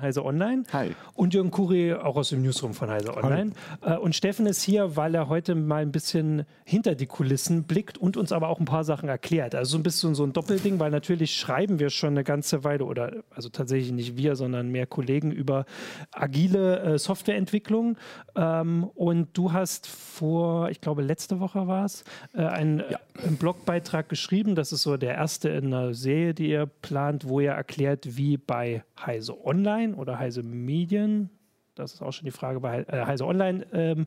Heise 0.00 0.24
Online. 0.24 0.64
Hi. 0.72 0.94
Und 1.14 1.34
Jürgen 1.34 1.50
Kuri 1.50 1.94
auch 1.94 2.16
aus 2.16 2.30
dem 2.30 2.42
Newsroom 2.42 2.74
von 2.74 2.90
Heise 2.90 3.16
Online. 3.16 3.52
Hi. 3.82 3.94
Äh, 3.94 3.98
und 3.98 4.14
Steffen 4.14 4.46
ist 4.46 4.62
hier, 4.62 4.96
weil 4.96 5.14
er 5.14 5.28
heute 5.28 5.54
mal 5.54 5.82
ein 5.82 5.92
bisschen 5.92 6.44
hinter 6.64 6.94
die 6.94 7.06
Kulissen 7.06 7.64
blickt 7.64 7.98
und 7.98 8.16
uns 8.16 8.32
aber 8.32 8.48
auch 8.48 8.58
ein 8.58 8.64
paar 8.64 8.84
Sachen 8.84 9.08
erklärt. 9.08 9.54
Also 9.54 9.72
so 9.72 9.78
ein 9.78 9.82
bisschen 9.82 10.14
so 10.14 10.24
ein 10.24 10.32
Doppelding, 10.32 10.78
weil 10.78 10.90
natürlich 10.90 11.36
schreiben 11.36 11.78
wir 11.78 11.90
schon 11.90 12.10
eine 12.10 12.24
ganze 12.24 12.64
Weile 12.64 12.84
oder 12.84 13.22
also 13.34 13.48
tatsächlich 13.48 13.92
nicht 13.92 14.16
wir, 14.16 14.36
sondern 14.36 14.68
mehr 14.68 14.86
Kollegen 14.86 15.32
über 15.32 15.64
agile 16.12 16.80
äh, 16.80 16.98
Softwareentwicklung. 16.98 17.96
Ähm, 18.34 18.84
und 18.94 19.36
du 19.36 19.52
hast 19.52 19.86
vor, 19.86 20.70
ich 20.70 20.80
glaube 20.80 21.02
letzte 21.02 21.40
Woche 21.40 21.66
war 21.66 21.84
es, 21.84 22.04
äh, 22.34 22.42
einen, 22.42 22.80
ja. 22.90 22.98
einen 23.24 23.36
Blogbeitrag 23.36 24.08
geschrieben. 24.08 24.54
Das 24.54 24.72
ist 24.72 24.82
so 24.82 24.96
der 24.96 25.14
erste 25.14 25.48
in 25.48 25.66
einer 25.66 25.94
Serie, 25.94 26.34
die 26.34 26.50
ihr 26.50 26.66
plant, 26.66 27.28
wo 27.28 27.40
ihr 27.40 27.52
erklärt, 27.52 28.16
wie 28.16 28.36
bei 28.36 28.84
Heise 29.04 29.44
Online 29.44 29.95
oder 29.96 30.18
Heise 30.18 30.42
Medien, 30.42 31.30
das 31.76 31.92
ist 31.92 32.02
auch 32.02 32.12
schon 32.12 32.24
die 32.24 32.30
Frage 32.30 32.60
bei 32.60 32.84
äh, 32.88 33.04
Heise 33.04 33.26
Online, 33.26 33.66
ähm, 33.72 34.06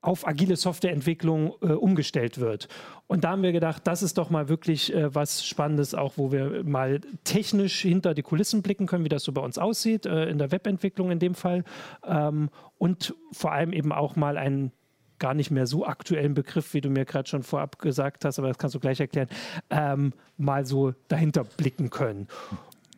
auf 0.00 0.26
agile 0.26 0.56
Softwareentwicklung 0.56 1.52
äh, 1.60 1.66
umgestellt 1.66 2.40
wird. 2.40 2.68
Und 3.06 3.24
da 3.24 3.32
haben 3.32 3.42
wir 3.42 3.52
gedacht, 3.52 3.86
das 3.86 4.02
ist 4.02 4.16
doch 4.18 4.30
mal 4.30 4.48
wirklich 4.48 4.92
äh, 4.94 5.14
was 5.14 5.46
Spannendes, 5.46 5.94
auch 5.94 6.14
wo 6.16 6.32
wir 6.32 6.64
mal 6.64 7.00
technisch 7.24 7.82
hinter 7.82 8.14
die 8.14 8.22
Kulissen 8.22 8.62
blicken 8.62 8.86
können, 8.86 9.04
wie 9.04 9.10
das 9.10 9.24
so 9.24 9.32
bei 9.32 9.42
uns 9.42 9.58
aussieht, 9.58 10.06
äh, 10.06 10.24
in 10.30 10.38
der 10.38 10.50
Webentwicklung 10.52 11.10
in 11.10 11.18
dem 11.18 11.34
Fall. 11.34 11.64
Ähm, 12.04 12.48
und 12.78 13.14
vor 13.30 13.52
allem 13.52 13.72
eben 13.72 13.92
auch 13.92 14.16
mal 14.16 14.38
einen 14.38 14.72
gar 15.18 15.34
nicht 15.34 15.52
mehr 15.52 15.66
so 15.66 15.86
aktuellen 15.86 16.34
Begriff, 16.34 16.74
wie 16.74 16.80
du 16.80 16.90
mir 16.90 17.04
gerade 17.04 17.28
schon 17.28 17.44
vorab 17.44 17.78
gesagt 17.78 18.24
hast, 18.24 18.40
aber 18.40 18.48
das 18.48 18.58
kannst 18.58 18.74
du 18.74 18.80
gleich 18.80 18.98
erklären, 18.98 19.28
ähm, 19.70 20.14
mal 20.36 20.66
so 20.66 20.94
dahinter 21.06 21.44
blicken 21.44 21.90
können. 21.90 22.26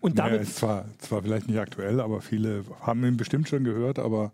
Und 0.04 0.18
damit. 0.18 0.34
Ja, 0.34 0.40
ist 0.42 0.56
zwar, 0.56 0.84
zwar 0.98 1.22
vielleicht 1.22 1.48
nicht 1.48 1.58
aktuell, 1.58 1.98
aber 1.98 2.20
viele 2.20 2.62
haben 2.82 3.02
ihn 3.06 3.16
bestimmt 3.16 3.48
schon 3.48 3.64
gehört, 3.64 3.98
aber 3.98 4.32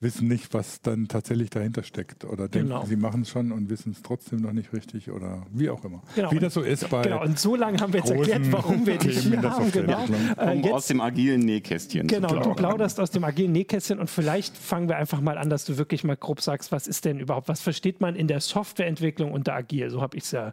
wissen 0.00 0.28
nicht, 0.28 0.52
was 0.52 0.82
dann 0.82 1.08
tatsächlich 1.08 1.48
dahinter 1.48 1.82
steckt 1.84 2.26
oder 2.26 2.48
denken, 2.48 2.68
genau. 2.68 2.84
sie 2.84 2.96
machen 2.96 3.22
es 3.22 3.30
schon 3.30 3.50
und 3.50 3.70
wissen 3.70 3.92
es 3.92 4.02
trotzdem 4.02 4.42
noch 4.42 4.52
nicht 4.52 4.74
richtig 4.74 5.10
oder 5.10 5.46
wie 5.52 5.70
auch 5.70 5.82
immer. 5.86 6.02
Genau. 6.14 6.30
Wie 6.32 6.38
das 6.38 6.52
so 6.52 6.60
ist 6.60 6.90
bei 6.90 7.00
Genau, 7.00 7.22
und 7.22 7.38
so 7.38 7.56
lange 7.56 7.78
haben 7.80 7.94
wir 7.94 8.00
jetzt 8.00 8.10
erklärt, 8.10 8.52
warum 8.52 8.84
wir 8.84 8.98
dich 8.98 9.20
hier 9.20 9.40
haben. 9.40 9.72
Genau. 9.72 10.04
Äh, 10.38 10.56
jetzt, 10.56 10.70
aus 10.70 10.86
dem 10.88 11.00
agilen 11.00 11.40
Nähkästchen. 11.40 12.06
Genau, 12.06 12.38
du 12.38 12.52
plauderst 12.54 13.00
aus 13.00 13.10
dem 13.10 13.24
agilen 13.24 13.52
Nähkästchen 13.52 13.98
und 14.00 14.10
vielleicht 14.10 14.54
fangen 14.54 14.86
wir 14.90 14.98
einfach 14.98 15.22
mal 15.22 15.38
an, 15.38 15.48
dass 15.48 15.64
du 15.64 15.78
wirklich 15.78 16.04
mal 16.04 16.18
grob 16.18 16.42
sagst, 16.42 16.72
was 16.72 16.86
ist 16.86 17.06
denn 17.06 17.20
überhaupt, 17.20 17.48
was 17.48 17.62
versteht 17.62 18.02
man 18.02 18.16
in 18.16 18.28
der 18.28 18.40
Softwareentwicklung 18.40 19.32
unter 19.32 19.54
agil? 19.54 19.88
So 19.88 20.02
habe 20.02 20.18
ich 20.18 20.24
es 20.24 20.32
ja 20.32 20.52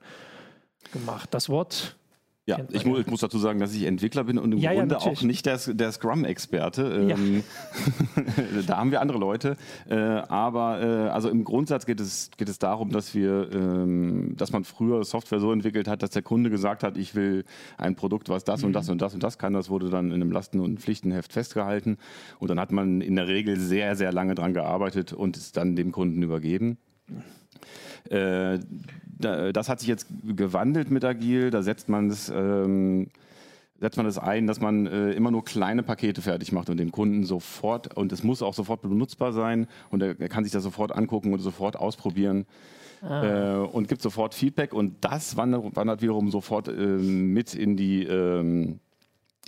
gemacht. 0.94 1.34
Das 1.34 1.50
Wort 1.50 1.98
ja, 2.48 2.59
ich, 2.72 2.86
mu 2.86 2.98
ich, 2.98 3.08
muss 3.08 3.20
dazu 3.20 3.40
sagen, 3.40 3.59
dass 3.59 3.73
ich 3.73 3.84
Entwickler 3.84 4.23
bin 4.23 4.38
und 4.38 4.53
im 4.53 4.59
ja, 4.59 4.73
Grunde 4.73 4.95
ja, 4.95 5.02
auch 5.02 5.22
nicht 5.22 5.45
der, 5.45 5.58
der 5.58 5.92
Scrum-Experte. 5.92 7.06
Ja. 7.09 7.16
Ähm, 7.16 7.44
da 8.67 8.78
haben 8.78 8.92
wir 8.92 9.02
andere 9.02 9.17
Leute. 9.17 9.58
Äh, 9.90 9.95
aber 9.95 10.81
äh, 10.81 11.09
also 11.09 11.28
im 11.28 11.44
Grundsatz 11.44 11.86
geht 11.86 12.00
es, 12.00 12.31
geht 12.38 12.48
es 12.48 12.58
darum, 12.58 12.92
dass 12.92 13.14
wir, 13.14 13.52
ähm, 13.52 14.36
dass 14.38 14.53
man 14.53 14.64
früher 14.64 15.03
Software 15.03 15.42
so 15.42 15.52
entwickelt 15.52 15.90
hat, 15.90 16.02
dass 16.02 16.12
der 16.12 16.22
Kunde 16.22 16.50
gesagt 16.50 16.84
hat, 16.84 16.95
ich 16.95 17.16
will 17.16 17.44
ein 17.78 17.95
Produkt, 17.95 18.30
was 18.30 18.45
das 18.45 18.62
mhm. 18.62 18.68
und 18.68 18.73
das 18.73 18.88
und 18.88 19.02
das 19.02 19.14
und 19.14 19.22
das 19.23 19.38
kann. 19.38 19.52
Das 19.52 19.70
wurde 19.70 19.90
dann 19.90 20.08
in 20.08 20.14
einem 20.14 20.31
Lasten- 20.31 20.62
und 20.62 20.80
Pflichtenheft 20.80 21.34
festgehalten. 21.34 21.98
Und 22.40 22.50
dann 22.50 22.62
hat 22.62 22.72
man 22.72 23.02
in 23.02 23.18
der 23.18 23.28
Regel 23.28 23.59
sehr, 23.59 23.97
sehr 23.97 24.13
lange 24.13 24.36
dran 24.36 24.53
gearbeitet 24.53 25.12
und 25.12 25.36
es 25.36 25.52
dann 25.52 25.75
dem 25.75 25.91
Kunden 25.91 26.24
übergeben. 26.24 26.78
Äh, 28.09 28.59
das 29.19 29.69
hat 29.69 29.79
sich 29.79 29.89
jetzt 29.89 30.07
gewandelt 30.23 30.91
mit 30.91 31.03
Agil. 31.03 31.50
Da 31.50 31.63
setzt 31.63 31.89
man 31.89 32.09
es 32.09 32.29
ähm, 32.29 33.07
setzt 33.79 33.97
man 33.97 34.05
das 34.05 34.17
ein, 34.17 34.47
dass 34.47 34.59
man 34.59 34.88
äh, 34.88 35.11
immer 35.11 35.31
nur 35.31 35.45
kleine 35.45 35.83
Pakete 35.83 36.22
fertig 36.22 36.51
macht 36.51 36.69
und 36.69 36.78
dem 36.78 36.91
Kunden 36.91 37.23
sofort, 37.23 37.95
und 37.95 38.11
es 38.11 38.23
muss 38.23 38.41
auch 38.41 38.53
sofort 38.53 38.81
benutzbar 38.81 39.33
sein 39.33 39.67
und 39.89 40.01
er, 40.01 40.19
er 40.19 40.29
kann 40.29 40.44
sich 40.44 40.53
das 40.53 40.63
sofort 40.63 40.95
angucken 40.95 41.33
und 41.33 41.39
sofort 41.39 41.75
ausprobieren 41.75 42.45
ah. 43.01 43.56
äh, 43.56 43.67
und 43.67 43.88
gibt 43.88 44.01
sofort 44.01 44.33
Feedback 44.33 44.73
und 44.73 44.95
das 45.01 45.38
wandert, 45.38 45.75
wandert 45.75 46.01
wiederum 46.01 46.31
sofort 46.31 46.67
äh, 46.67 46.72
mit 46.72 47.53
in 47.53 47.77
die, 47.77 48.03
ähm, 48.03 48.79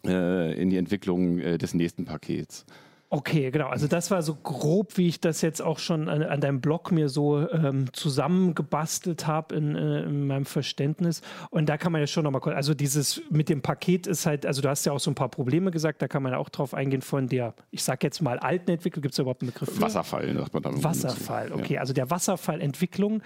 äh, 0.06 0.62
in 0.62 0.70
die 0.70 0.78
Entwicklung 0.78 1.40
äh, 1.40 1.58
des 1.58 1.74
nächsten 1.74 2.06
Pakets. 2.06 2.66
Okay, 3.12 3.50
genau. 3.50 3.70
Also 3.70 3.88
das 3.88 4.12
war 4.12 4.22
so 4.22 4.36
grob, 4.36 4.96
wie 4.98 5.08
ich 5.08 5.20
das 5.20 5.42
jetzt 5.42 5.64
auch 5.64 5.80
schon 5.80 6.10
an, 6.10 6.22
an 6.22 6.42
deinem 6.42 6.62
Blog 6.62 6.92
mir 6.92 7.10
so 7.10 7.50
ähm, 7.50 7.92
zusammengebastelt 7.92 9.26
habe 9.26 9.56
in, 9.56 9.76
äh, 9.76 10.04
in, 10.04 10.28
meinem 10.28 10.46
Verständnis. 10.46 11.22
Und 11.50 11.70
da 11.70 11.78
kann 11.78 11.92
man 11.92 12.02
ja 12.02 12.08
schon 12.08 12.24
nochmal 12.24 12.42
kurz, 12.42 12.56
also 12.56 12.76
dieses 12.76 13.24
mit 13.32 13.50
dem 13.50 13.64
Paket 13.64 14.06
ist 14.06 14.28
halt, 14.28 14.46
also 14.46 14.62
du 14.62 14.70
hast 14.70 14.86
ja 14.86 14.92
auch 14.92 15.00
so 15.00 15.10
ein 15.10 15.16
paar 15.16 15.30
Probleme 15.30 15.72
gesagt, 15.72 16.04
da 16.04 16.08
kann 16.08 16.22
man 16.22 16.34
ja 16.34 16.38
auch 16.38 16.50
drauf 16.50 16.76
eingehen 16.76 17.02
von 17.02 17.28
der, 17.28 17.56
ich 17.72 17.84
sag 17.84 18.04
jetzt 18.04 18.22
mal 18.22 18.38
alten 18.38 18.70
Entwicklung, 18.70 19.02
gibt 19.02 19.14
es 19.14 19.20
überhaupt 19.20 19.42
einen 19.42 19.52
Begriff? 19.52 19.74
Für? 19.74 19.82
Wasserfall, 19.82 20.32
sagt 20.38 20.54
man 20.54 20.62
damit. 20.62 20.84
Wasserfall, 20.84 21.52
okay. 21.52 21.76
Ja. 21.76 21.80
Also 21.80 21.94
der 21.94 22.12
Wasserfallentwicklung, 22.12 23.24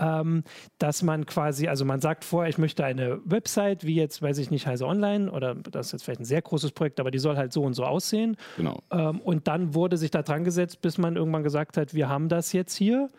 ähm, 0.00 0.44
dass 0.78 1.02
man 1.02 1.26
quasi, 1.26 1.68
also 1.68 1.84
man 1.84 2.00
sagt 2.00 2.24
vorher, 2.24 2.48
ich 2.48 2.56
möchte 2.56 2.86
eine 2.86 3.20
Website, 3.26 3.84
wie 3.84 3.96
jetzt, 3.96 4.22
weiß 4.22 4.38
ich 4.38 4.50
nicht, 4.50 4.66
Heise 4.66 4.86
Online 4.86 5.30
oder 5.30 5.54
das 5.54 5.88
ist 5.88 5.92
jetzt 5.92 6.04
vielleicht 6.04 6.20
ein 6.20 6.24
sehr 6.24 6.40
großes 6.40 6.72
Projekt, 6.72 7.00
aber 7.00 7.10
die 7.10 7.18
soll 7.18 7.36
halt 7.36 7.52
so 7.52 7.64
und 7.64 7.74
so 7.74 7.84
aussehen. 7.84 8.38
Genau. 8.56 8.80
Ähm, 8.90 9.20
und 9.26 9.48
dann 9.48 9.74
wurde 9.74 9.96
sich 9.96 10.12
da 10.12 10.22
dran 10.22 10.44
gesetzt, 10.44 10.82
bis 10.82 10.98
man 10.98 11.16
irgendwann 11.16 11.42
gesagt 11.42 11.76
hat, 11.76 11.94
wir 11.94 12.08
haben 12.08 12.28
das 12.28 12.52
jetzt 12.52 12.76
hier. 12.76 13.10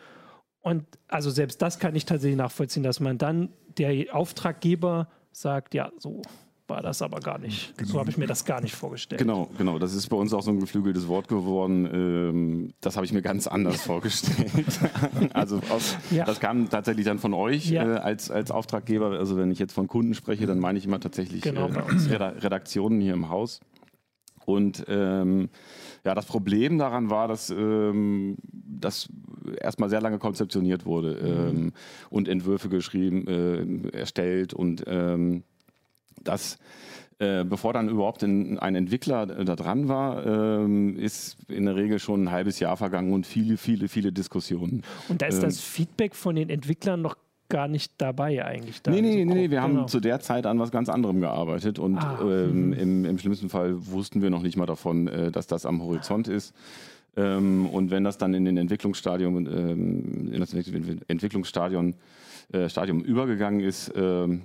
Und 0.61 0.85
also 1.09 1.29
selbst 1.29 1.61
das 1.61 1.79
kann 1.79 1.97
ich 1.97 2.05
tatsächlich 2.05 2.37
nachvollziehen, 2.37 2.81
dass 2.81 3.01
man 3.01 3.17
dann 3.17 3.49
der 3.77 4.15
Auftraggeber 4.15 5.09
sagt, 5.33 5.73
ja, 5.73 5.91
so 5.97 6.21
war 6.65 6.81
das 6.81 7.01
aber 7.01 7.19
gar 7.19 7.39
nicht. 7.39 7.77
Genau. 7.77 7.91
So 7.91 7.99
habe 7.99 8.09
ich 8.09 8.17
mir 8.17 8.25
das 8.25 8.45
gar 8.45 8.61
nicht 8.61 8.73
vorgestellt. 8.73 9.19
Genau, 9.19 9.49
genau. 9.57 9.79
Das 9.79 9.93
ist 9.93 10.07
bei 10.07 10.15
uns 10.15 10.33
auch 10.33 10.41
so 10.41 10.51
ein 10.51 10.61
geflügeltes 10.61 11.09
Wort 11.09 11.27
geworden. 11.27 11.85
Ähm, 11.93 12.73
das 12.79 12.95
habe 12.95 13.05
ich 13.05 13.11
mir 13.11 13.21
ganz 13.21 13.45
anders 13.45 13.81
vorgestellt. 13.85 14.79
also 15.33 15.59
aus, 15.69 15.97
ja. 16.09 16.23
das 16.23 16.39
kam 16.39 16.69
tatsächlich 16.69 17.05
dann 17.05 17.19
von 17.19 17.33
euch 17.33 17.69
ja. 17.69 17.83
äh, 17.83 17.97
als, 17.97 18.31
als 18.31 18.49
Auftraggeber. 18.49 19.11
Also 19.11 19.35
wenn 19.35 19.51
ich 19.51 19.59
jetzt 19.59 19.73
von 19.73 19.87
Kunden 19.87 20.13
spreche, 20.13 20.45
dann 20.45 20.59
meine 20.59 20.79
ich 20.79 20.85
immer 20.85 21.01
tatsächlich 21.01 21.41
genau, 21.41 21.67
äh, 21.67 22.13
Redaktionen 22.13 23.01
hier 23.01 23.13
im 23.13 23.27
Haus. 23.27 23.59
Und 24.47 24.85
ähm, 24.87 25.49
ja, 26.05 26.15
das 26.15 26.25
Problem 26.25 26.77
daran 26.77 27.09
war, 27.09 27.27
dass 27.27 27.49
ähm, 27.49 28.37
das 28.53 29.09
erstmal 29.59 29.89
sehr 29.89 29.99
lange 29.99 30.19
konzeptioniert 30.19 30.85
wurde 30.85 31.19
mhm. 31.21 31.57
ähm, 31.57 31.73
und 32.09 32.29
Entwürfe 32.29 32.69
geschrieben, 32.69 33.27
äh, 33.27 33.97
erstellt 33.97 34.53
und 34.53 34.85
ähm, 34.87 35.43
das 36.23 36.59
äh, 37.19 37.43
bevor 37.43 37.73
dann 37.73 37.89
überhaupt 37.89 38.23
ein, 38.23 38.57
ein 38.57 38.75
Entwickler 38.75 39.25
da 39.25 39.55
dran 39.57 39.89
war, 39.89 40.25
ähm, 40.25 40.97
ist 40.97 41.37
in 41.49 41.65
der 41.65 41.75
Regel 41.75 41.99
schon 41.99 42.25
ein 42.25 42.31
halbes 42.31 42.61
Jahr 42.61 42.77
vergangen 42.77 43.11
und 43.11 43.27
viele, 43.27 43.57
viele, 43.57 43.89
viele 43.89 44.13
Diskussionen. 44.13 44.83
Und 45.09 45.21
da 45.21 45.25
ist 45.25 45.43
das 45.43 45.55
ähm, 45.55 45.61
Feedback 45.61 46.15
von 46.15 46.35
den 46.35 46.49
Entwicklern 46.49 47.01
noch 47.01 47.17
gar 47.49 47.67
nicht 47.67 47.93
dabei 47.97 48.43
eigentlich. 48.45 48.81
Da 48.81 48.91
nee, 48.91 49.01
nee, 49.01 49.11
so 49.11 49.17
nee, 49.17 49.25
nee, 49.25 49.35
wir 49.41 49.61
genau. 49.61 49.61
haben 49.61 49.87
zu 49.87 49.99
der 49.99 50.19
Zeit 50.19 50.45
an 50.45 50.59
was 50.59 50.71
ganz 50.71 50.89
anderem 50.89 51.21
gearbeitet 51.21 51.79
und 51.79 51.97
ah, 51.97 52.19
ähm, 52.21 52.27
hm. 52.27 52.73
im, 52.73 53.05
im, 53.05 53.17
schlimmsten 53.17 53.49
Fall 53.49 53.75
wussten 53.87 54.21
wir 54.21 54.29
noch 54.29 54.41
nicht 54.41 54.57
mal 54.57 54.65
davon, 54.65 55.07
äh, 55.07 55.31
dass 55.31 55.47
das 55.47 55.65
am 55.65 55.81
Horizont 55.81 56.27
ist. 56.27 56.53
Ähm, 57.15 57.65
und 57.67 57.89
wenn 57.89 58.03
das 58.03 58.17
dann 58.17 58.33
in 58.33 58.45
den 58.45 58.57
Entwicklungsstadium, 58.57 59.47
ähm, 59.47 60.31
in 60.31 60.39
das 60.39 60.53
Entwicklungsstadion 60.53 61.95
äh, 62.51 62.69
Stadium 62.69 63.01
übergegangen 63.01 63.61
ist, 63.61 63.91
ähm, 63.95 64.43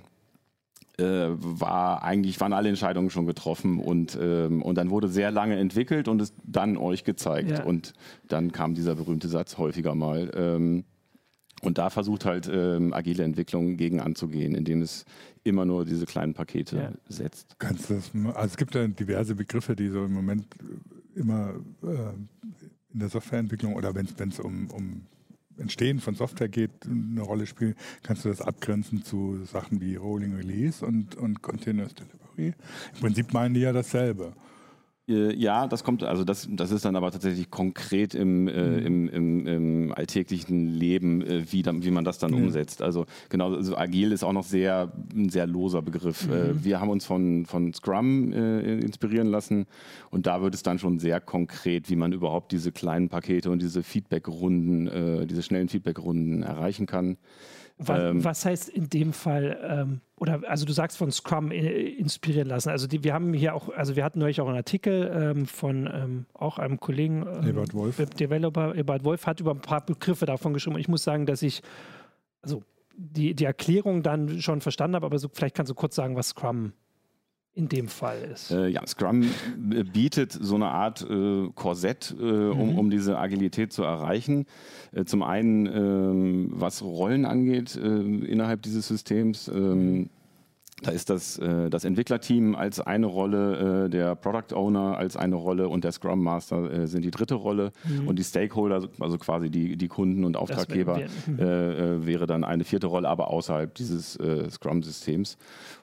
äh, 0.97 1.29
war 1.37 2.03
eigentlich 2.03 2.39
waren 2.39 2.53
alle 2.53 2.69
Entscheidungen 2.69 3.09
schon 3.09 3.25
getroffen 3.25 3.79
und 3.79 4.17
ähm, 4.21 4.61
und 4.61 4.77
dann 4.77 4.91
wurde 4.91 5.07
sehr 5.07 5.31
lange 5.31 5.57
entwickelt 5.57 6.07
und 6.07 6.21
es 6.21 6.33
dann 6.43 6.77
euch 6.77 7.03
gezeigt 7.03 7.49
ja. 7.49 7.63
und 7.63 7.93
dann 8.27 8.51
kam 8.51 8.75
dieser 8.75 8.93
berühmte 8.93 9.27
Satz 9.27 9.57
häufiger 9.57 9.95
mal 9.95 10.29
ähm, 10.35 10.83
und 11.63 11.77
da 11.77 11.89
versucht 11.89 12.25
halt 12.25 12.49
ähm, 12.51 12.93
agile 12.93 13.23
Entwicklung 13.23 13.77
gegen 13.77 13.99
anzugehen, 13.99 14.55
indem 14.55 14.81
es 14.81 15.05
immer 15.43 15.65
nur 15.65 15.85
diese 15.85 16.05
kleinen 16.05 16.33
Pakete 16.33 16.77
ja. 16.77 16.91
setzt. 17.07 17.55
Kannst 17.59 17.89
das, 17.89 18.11
also 18.13 18.39
es 18.45 18.57
gibt 18.57 18.75
ja 18.75 18.87
diverse 18.87 19.35
Begriffe, 19.35 19.75
die 19.75 19.89
so 19.89 20.05
im 20.05 20.13
Moment 20.13 20.45
immer 21.15 21.53
äh, 21.83 22.13
in 22.93 22.99
der 22.99 23.09
Softwareentwicklung 23.09 23.75
oder 23.75 23.95
wenn 23.95 24.07
es 24.29 24.39
um, 24.39 24.69
um 24.71 25.01
Entstehen 25.57 25.99
von 25.99 26.15
Software 26.15 26.49
geht, 26.49 26.71
eine 26.85 27.21
Rolle 27.21 27.45
spielen, 27.45 27.75
kannst 28.01 28.25
du 28.25 28.29
das 28.29 28.41
abgrenzen 28.41 29.03
zu 29.03 29.43
Sachen 29.45 29.81
wie 29.81 29.95
Rolling 29.95 30.35
Release 30.35 30.85
und, 30.85 31.15
und 31.15 31.41
Continuous 31.41 31.93
Delivery. 31.93 32.55
Im 32.95 32.99
Prinzip 32.99 33.33
meinen 33.33 33.53
die 33.53 33.61
ja 33.61 33.71
dasselbe. 33.71 34.33
Äh, 35.07 35.35
ja, 35.35 35.67
das 35.67 35.83
kommt, 35.83 36.03
also 36.03 36.23
das, 36.23 36.47
das 36.49 36.71
ist 36.71 36.85
dann 36.85 36.95
aber 36.95 37.11
tatsächlich 37.11 37.51
konkret 37.51 38.15
im, 38.15 38.47
äh, 38.47 38.51
mhm. 38.51 38.85
im, 38.85 39.07
im, 39.09 39.47
im, 39.47 39.93
alltäglichen 39.93 40.67
Leben, 40.67 41.21
äh, 41.21 41.51
wie, 41.51 41.61
dann, 41.61 41.83
wie 41.83 41.91
man 41.91 42.05
das 42.05 42.19
dann 42.19 42.31
mhm. 42.31 42.45
umsetzt. 42.45 42.81
Also 42.81 43.05
genau, 43.29 43.53
also 43.53 43.77
agil 43.77 44.13
ist 44.13 44.23
auch 44.23 44.31
noch 44.31 44.45
sehr 44.45 44.93
ein 45.13 45.29
sehr 45.29 45.45
loser 45.45 45.81
Begriff. 45.81 46.29
Äh, 46.29 46.53
mhm. 46.53 46.63
wir 46.63 46.79
haben 46.79 46.89
uns 46.89 47.05
von, 47.05 47.45
von 47.45 47.73
Scrum 47.73 48.31
äh, 48.31 48.79
inspirieren 48.79 49.27
lassen 49.27 49.65
und 50.09 50.25
da 50.25 50.41
wird 50.41 50.55
es 50.55 50.63
dann 50.63 50.79
schon 50.79 50.99
sehr 50.99 51.19
konkret, 51.19 51.89
wie 51.89 51.97
man 51.97 52.13
überhaupt 52.13 52.53
diese 52.53 52.71
kleinen 52.71 53.09
Pakete 53.09 53.51
und 53.51 53.61
diese 53.61 53.83
Feedbackrunden, 53.83 54.87
äh, 54.87 55.27
diese 55.27 55.43
schnellen 55.43 55.67
Feedbackrunden 55.67 56.43
erreichen 56.43 56.85
kann. 56.85 57.17
Was, 57.87 57.99
ähm, 57.99 58.23
was 58.23 58.45
heißt 58.45 58.69
in 58.69 58.89
dem 58.89 59.13
Fall 59.13 59.57
ähm 59.63 60.01
oder 60.23 60.39
also 60.47 60.65
du 60.65 60.71
sagst 60.71 60.97
von 60.97 61.11
Scrum 61.11 61.51
inspirieren 61.51 62.47
lassen. 62.47 62.69
Also 62.69 62.87
die, 62.87 63.03
wir 63.03 63.13
haben 63.13 63.33
hier 63.33 63.53
auch, 63.53 63.67
also 63.67 63.97
wir 63.97 64.05
hatten 64.05 64.19
neulich 64.19 64.39
auch 64.39 64.47
einen 64.47 64.55
Artikel 64.55 65.11
ähm, 65.13 65.45
von 65.45 65.89
ähm, 65.93 66.25
auch 66.33 66.59
einem 66.59 66.79
Kollegen, 66.79 67.25
ähm, 67.27 67.49
Ebert 67.49 67.73
Wolf. 67.73 67.99
Web-Developer, 67.99 68.73
Ebert 68.73 69.03
Wolf 69.03 69.27
hat 69.27 69.41
über 69.41 69.51
ein 69.51 69.59
paar 69.59 69.85
Begriffe 69.85 70.25
davon 70.25 70.53
geschrieben 70.53 70.75
und 70.75 70.79
ich 70.79 70.87
muss 70.87 71.03
sagen, 71.03 71.25
dass 71.25 71.41
ich, 71.41 71.61
also 72.41 72.63
die, 72.95 73.35
die 73.35 73.43
Erklärung 73.43 74.01
dann 74.01 74.39
schon 74.39 74.61
verstanden 74.61 74.95
habe, 74.95 75.05
aber 75.07 75.19
so, 75.19 75.27
vielleicht 75.27 75.55
kannst 75.55 75.69
du 75.69 75.75
kurz 75.75 75.93
sagen, 75.93 76.15
was 76.15 76.29
Scrum 76.29 76.71
in 77.55 77.69
dem 77.69 77.87
Fall 77.87 78.17
ist. 78.33 78.51
Äh, 78.51 78.67
ja, 78.67 78.85
Scrum 78.87 79.23
äh, 79.23 79.83
bietet 79.83 80.31
so 80.31 80.55
eine 80.55 80.69
Art 80.69 81.05
äh, 81.07 81.49
Korsett, 81.53 82.15
äh, 82.19 82.23
um, 82.23 82.71
mhm. 82.71 82.79
um 82.79 82.89
diese 82.89 83.17
Agilität 83.17 83.71
zu 83.71 83.83
erreichen. 83.83 84.45
Äh, 84.91 85.05
zum 85.05 85.21
einen, 85.21 85.67
ähm, 85.67 86.47
was 86.51 86.81
Rollen 86.81 87.25
angeht 87.25 87.75
äh, 87.75 87.79
innerhalb 87.79 88.63
dieses 88.63 88.87
Systems. 88.87 89.51
Da 90.83 90.91
ist 90.91 91.09
das, 91.09 91.37
äh, 91.39 91.69
das 91.69 91.85
Entwicklerteam 91.85 92.55
als 92.55 92.79
eine 92.79 93.05
Rolle, 93.05 93.85
äh, 93.85 93.89
der 93.89 94.15
Product 94.15 94.55
Owner 94.55 94.97
als 94.97 95.17
eine 95.17 95.35
Rolle 95.35 95.69
und 95.69 95.83
der 95.83 95.91
Scrum 95.91 96.21
Master 96.21 96.71
äh, 96.71 96.87
sind 96.87 97.03
die 97.03 97.11
dritte 97.11 97.35
Rolle. 97.35 97.71
Mhm. 97.83 98.07
Und 98.07 98.19
die 98.19 98.23
Stakeholder, 98.23 98.87
also 98.99 99.17
quasi 99.17 99.49
die, 99.49 99.77
die 99.77 99.87
Kunden 99.87 100.23
und 100.25 100.37
Auftraggeber, 100.37 100.99
mhm. 101.25 101.39
Äh, 101.39 102.05
wäre 102.05 102.27
dann 102.27 102.43
eine 102.43 102.63
vierte 102.63 102.87
Rolle, 102.87 103.09
aber 103.09 103.29
außerhalb 103.29 103.73
dieses 103.73 104.15
äh, 104.17 104.49
Scrum-Systems. 104.49 105.37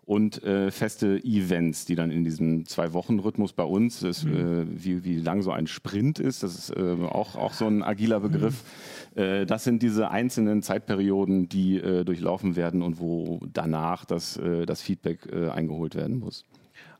Und 0.05 0.43
äh, 0.43 0.71
feste 0.71 1.23
Events, 1.23 1.85
die 1.85 1.95
dann 1.95 2.11
in 2.11 2.25
diesem 2.25 2.67
Zwei-Wochen-Rhythmus 2.67 3.53
bei 3.53 3.63
uns, 3.63 4.01
das, 4.01 4.25
mhm. 4.25 4.67
wie, 4.71 5.05
wie 5.05 5.17
lang 5.17 5.43
so 5.43 5.53
ein 5.53 5.67
Sprint 5.67 6.19
ist, 6.19 6.43
das 6.43 6.57
ist 6.57 6.77
auch, 6.77 7.37
auch 7.37 7.53
so 7.53 7.67
ein 7.67 7.83
agiler 7.83 8.21
Begriff. 8.21 8.55
Mhm 8.55 9.00
äh, 9.00 9.00
das 9.15 9.65
sind 9.65 9.83
diese 9.83 10.11
einzelnen 10.11 10.63
Zeitperioden, 10.63 11.49
die 11.49 11.79
äh, 11.79 12.05
durchlaufen 12.05 12.55
werden 12.55 12.83
und 12.83 13.01
wo 13.01 13.41
danach 13.53 14.05
das, 14.05 14.37
äh, 14.37 14.67
das 14.67 14.83
Feedback 14.83 15.33
eingeholt 15.33 15.95
werden 15.95 16.19
muss. 16.19 16.45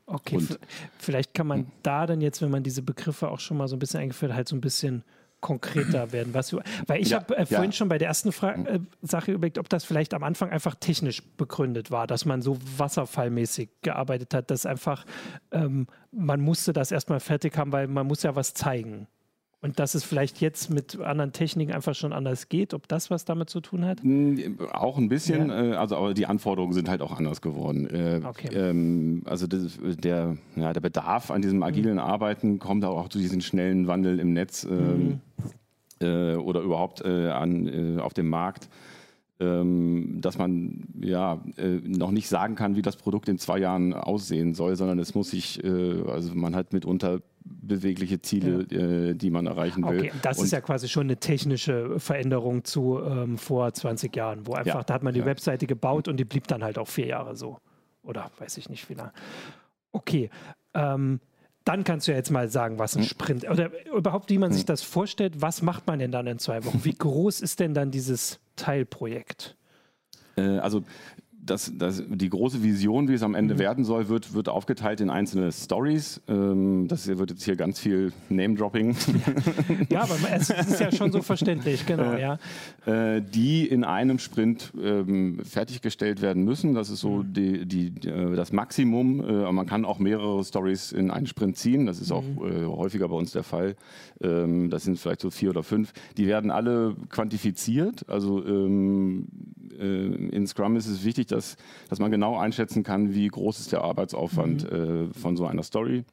Okay, 0.05 0.37
und, 0.37 0.59
vielleicht 0.97 1.33
kann 1.33 1.47
man 1.47 1.59
hm. 1.59 1.67
da 1.83 2.05
dann 2.05 2.21
jetzt, 2.21 2.41
wenn 2.41 2.51
man 2.51 2.63
diese 2.63 2.81
Begriffe 2.81 3.29
auch 3.29 3.39
schon 3.39 3.57
mal 3.57 3.67
so 3.67 3.75
ein 3.75 3.79
bisschen 3.79 4.01
eingeführt 4.01 4.31
hat, 4.31 4.37
halt 4.37 4.47
so 4.47 4.55
ein 4.55 4.61
bisschen 4.61 5.03
konkreter 5.39 6.11
werden. 6.11 6.33
Was, 6.33 6.53
weil 6.87 7.01
ich 7.01 7.11
ja, 7.11 7.19
habe 7.19 7.37
äh, 7.37 7.45
vorhin 7.45 7.71
ja. 7.71 7.75
schon 7.75 7.87
bei 7.87 7.97
der 7.97 8.09
ersten 8.09 8.31
Fra 8.31 8.55
hm. 8.55 8.65
äh, 8.65 8.79
Sache 9.01 9.31
überlegt, 9.31 9.57
ob 9.57 9.69
das 9.69 9.85
vielleicht 9.85 10.13
am 10.13 10.23
Anfang 10.23 10.49
einfach 10.49 10.75
technisch 10.75 11.23
begründet 11.37 11.91
war, 11.91 12.07
dass 12.07 12.25
man 12.25 12.41
so 12.41 12.57
wasserfallmäßig 12.77 13.69
gearbeitet 13.81 14.33
hat, 14.33 14.51
dass 14.51 14.65
einfach 14.65 15.05
ähm, 15.51 15.87
man 16.11 16.41
musste 16.41 16.73
das 16.73 16.91
erstmal 16.91 17.19
fertig 17.19 17.57
haben, 17.57 17.71
weil 17.71 17.87
man 17.87 18.05
muss 18.05 18.23
ja 18.23 18.35
was 18.35 18.53
zeigen. 18.53 19.07
Und 19.63 19.77
dass 19.77 19.93
es 19.93 20.03
vielleicht 20.03 20.41
jetzt 20.41 20.71
mit 20.71 20.99
anderen 20.99 21.33
Techniken 21.33 21.71
einfach 21.71 21.93
schon 21.93 22.13
anders 22.13 22.49
geht, 22.49 22.73
ob 22.73 22.87
das 22.87 23.11
was 23.11 23.25
damit 23.25 23.51
zu 23.51 23.61
tun 23.61 23.85
hat? 23.85 24.01
Hm, 24.01 24.57
auch 24.71 24.97
ein 24.97 25.07
bisschen, 25.07 25.49
ja. 25.49 25.73
Äh, 25.73 25.75
also 25.75 25.97
aber 25.97 26.15
die 26.15 26.25
Anforderungen 26.25 26.73
sind 26.73 26.89
halt 26.89 27.01
auch 27.03 27.15
anders 27.15 27.41
geworden. 27.41 27.87
Äh, 27.87 28.21
okay. 28.25 28.49
Ähm, 28.55 29.21
also 29.25 29.45
das, 29.45 29.77
der, 29.79 30.37
ja, 30.55 30.73
der 30.73 30.81
Bedarf 30.81 31.29
an 31.29 31.43
diesem 31.43 31.61
agilen 31.61 31.93
mhm. 31.93 31.99
Arbeiten 31.99 32.57
kommt 32.57 32.83
auch 32.85 33.07
zu 33.09 33.19
diesem 33.19 33.41
schnellen 33.41 33.85
Wandel 33.85 34.19
im 34.19 34.33
Netz 34.33 34.63
ähm, 34.63 35.21
mhm. 35.99 36.07
äh, 36.07 36.35
oder 36.37 36.61
überhaupt 36.61 37.01
äh, 37.05 37.29
an, 37.29 37.97
äh, 37.97 38.01
auf 38.01 38.15
dem 38.15 38.29
Markt 38.29 38.67
ähm, 39.39 40.19
dass 40.21 40.37
man 40.37 40.83
ja 40.99 41.41
noch 41.57 42.11
nicht 42.11 42.29
sagen 42.29 42.53
kann, 42.53 42.75
wie 42.75 42.83
das 42.83 42.95
Produkt 42.95 43.27
in 43.27 43.39
zwei 43.39 43.57
Jahren 43.57 43.91
aussehen 43.91 44.53
soll, 44.53 44.75
sondern 44.75 44.99
es 44.99 45.15
muss 45.15 45.31
sich, 45.31 45.59
also 45.63 46.35
man 46.35 46.55
hat 46.55 46.73
mitunter 46.73 47.21
bewegliche 47.43 48.21
Ziele, 48.21 48.65
ja. 48.69 48.79
äh, 48.79 49.13
die 49.15 49.29
man 49.29 49.47
erreichen 49.47 49.83
will. 49.87 49.99
Okay, 49.99 50.11
das 50.21 50.39
und 50.39 50.45
ist 50.45 50.51
ja 50.51 50.61
quasi 50.61 50.87
schon 50.87 51.03
eine 51.03 51.17
technische 51.17 51.99
Veränderung 51.99 52.63
zu 52.63 52.99
ähm, 53.03 53.37
vor 53.37 53.73
20 53.73 54.15
Jahren, 54.15 54.47
wo 54.47 54.53
einfach, 54.53 54.75
ja, 54.75 54.83
da 54.83 54.93
hat 54.93 55.03
man 55.03 55.13
die 55.13 55.21
ja. 55.21 55.25
Webseite 55.25 55.67
gebaut 55.67 56.07
und 56.07 56.17
die 56.17 56.25
blieb 56.25 56.47
dann 56.47 56.63
halt 56.63 56.77
auch 56.77 56.87
vier 56.87 57.07
Jahre 57.07 57.35
so. 57.35 57.57
Oder 58.03 58.31
weiß 58.39 58.57
ich 58.57 58.69
nicht 58.69 58.89
wie 58.89 58.95
lange. 58.95 59.13
Okay. 59.91 60.29
Ähm, 60.73 61.19
dann 61.63 61.83
kannst 61.83 62.07
du 62.07 62.11
ja 62.11 62.17
jetzt 62.17 62.31
mal 62.31 62.49
sagen, 62.49 62.79
was 62.79 62.95
ein 62.95 63.03
hm. 63.03 63.07
Sprint 63.07 63.49
oder 63.49 63.69
überhaupt, 63.95 64.29
wie 64.29 64.39
man 64.39 64.51
sich 64.51 64.63
hm. 64.63 64.67
das 64.67 64.81
vorstellt. 64.81 65.41
Was 65.41 65.61
macht 65.61 65.85
man 65.85 65.99
denn 65.99 66.11
dann 66.11 66.25
in 66.27 66.39
zwei 66.39 66.63
Wochen? 66.65 66.83
Wie 66.83 66.93
groß 66.93 67.41
ist 67.41 67.59
denn 67.59 67.73
dann 67.73 67.91
dieses 67.91 68.39
Teilprojekt? 68.55 69.55
Äh, 70.37 70.57
also 70.57 70.83
das, 71.43 71.71
das, 71.75 72.03
die 72.07 72.29
große 72.29 72.63
Vision, 72.63 73.07
wie 73.07 73.13
es 73.13 73.23
am 73.23 73.35
Ende 73.35 73.55
mhm. 73.55 73.59
werden 73.59 73.83
soll, 73.83 74.09
wird, 74.09 74.33
wird 74.33 74.49
aufgeteilt 74.49 75.01
in 75.01 75.09
einzelne 75.09 75.51
Stories. 75.51 76.21
Ähm, 76.27 76.87
das 76.87 77.07
wird 77.07 77.31
jetzt 77.31 77.43
hier 77.43 77.55
ganz 77.55 77.79
viel 77.79 78.13
Name-Dropping. 78.29 78.95
ja, 79.89 80.03
aber 80.03 80.17
es 80.33 80.49
ist 80.49 80.79
ja 80.79 80.91
schon 80.91 81.11
so 81.11 81.21
verständlich, 81.21 81.85
genau, 81.85 82.13
äh, 82.13 82.21
ja. 82.21 82.37
Äh, 82.85 83.21
die 83.21 83.67
in 83.67 83.83
einem 83.83 84.19
Sprint 84.19 84.71
ähm, 84.81 85.39
fertiggestellt 85.43 86.21
werden 86.21 86.43
müssen. 86.43 86.73
Das 86.73 86.89
ist 86.89 86.99
so 86.99 87.17
mhm. 87.17 87.33
die, 87.33 87.65
die, 87.65 88.07
äh, 88.07 88.35
das 88.35 88.51
Maximum. 88.51 89.19
Äh, 89.21 89.51
man 89.51 89.65
kann 89.65 89.85
auch 89.85 89.99
mehrere 89.99 90.43
Stories 90.43 90.91
in 90.91 91.11
einen 91.11 91.27
Sprint 91.27 91.57
ziehen. 91.57 91.85
Das 91.85 91.99
ist 91.99 92.11
auch 92.11 92.23
mhm. 92.23 92.41
Äh, 92.41 92.65
häufiger 92.65 93.07
bei 93.09 93.15
uns 93.15 93.31
der 93.31 93.43
Fall. 93.43 93.75
Ähm, 94.21 94.69
das 94.69 94.83
sind 94.83 94.99
vielleicht 94.99 95.21
so 95.21 95.29
vier 95.29 95.49
oder 95.49 95.63
fünf. 95.63 95.93
Die 96.17 96.27
werden 96.27 96.51
alle 96.51 96.95
quantifiziert. 97.09 98.07
Also 98.09 98.45
ähm, 98.45 99.27
äh, 99.31 99.50
in 99.81 100.47
Scrum 100.47 100.75
ist 100.75 100.87
es 100.87 101.03
wichtig, 101.03 101.27
dass, 101.27 101.57
dass 101.89 101.99
man 101.99 102.11
genau 102.11 102.37
einschätzen 102.37 102.83
kann, 102.83 103.13
wie 103.13 103.27
groß 103.27 103.59
ist 103.59 103.71
der 103.71 103.83
Arbeitsaufwand 103.83 104.71
mhm. 104.71 105.09
äh, 105.09 105.13
von 105.13 105.37
so 105.37 105.45
einer 105.45 105.63
Story. 105.63 106.03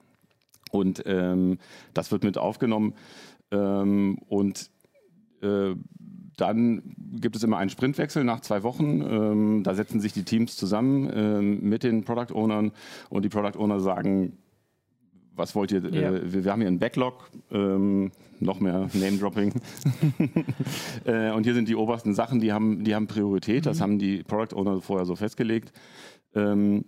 Und 0.70 1.02
ähm, 1.06 1.58
das 1.94 2.10
wird 2.12 2.24
mit 2.24 2.38
aufgenommen. 2.38 2.94
Ähm, 3.50 4.18
und 4.28 4.70
äh, 5.42 5.74
dann 6.36 6.82
gibt 7.20 7.36
es 7.36 7.42
immer 7.42 7.58
einen 7.58 7.70
Sprintwechsel 7.70 8.22
nach 8.24 8.40
zwei 8.40 8.62
Wochen. 8.62 9.02
Ähm, 9.02 9.62
da 9.64 9.74
setzen 9.74 10.00
sich 10.00 10.12
die 10.12 10.22
Teams 10.22 10.56
zusammen 10.56 11.10
ähm, 11.12 11.60
mit 11.62 11.82
den 11.82 12.04
Product 12.04 12.32
Ownern 12.34 12.72
und 13.10 13.24
die 13.24 13.28
Product 13.28 13.58
Owner 13.58 13.80
sagen, 13.80 14.38
was 15.38 15.54
wollt 15.54 15.72
ihr? 15.72 15.80
Ja. 15.80 16.10
Äh, 16.10 16.32
wir, 16.32 16.44
wir, 16.44 16.52
haben 16.52 16.60
hier 16.60 16.68
einen 16.68 16.78
Backlog, 16.78 17.30
ähm, 17.50 18.10
noch 18.40 18.60
mehr 18.60 18.88
Name-Dropping. 18.92 19.52
äh, 21.04 21.30
und 21.30 21.44
hier 21.44 21.54
sind 21.54 21.68
die 21.68 21.76
obersten 21.76 22.14
Sachen, 22.14 22.40
die 22.40 22.52
haben, 22.52 22.84
die 22.84 22.94
haben 22.94 23.06
Priorität. 23.06 23.66
Das 23.66 23.78
mhm. 23.78 23.82
haben 23.82 23.98
die 23.98 24.22
Product 24.22 24.56
Owner 24.56 24.80
vorher 24.80 25.06
so 25.06 25.16
festgelegt. 25.16 25.72
Ähm, 26.34 26.84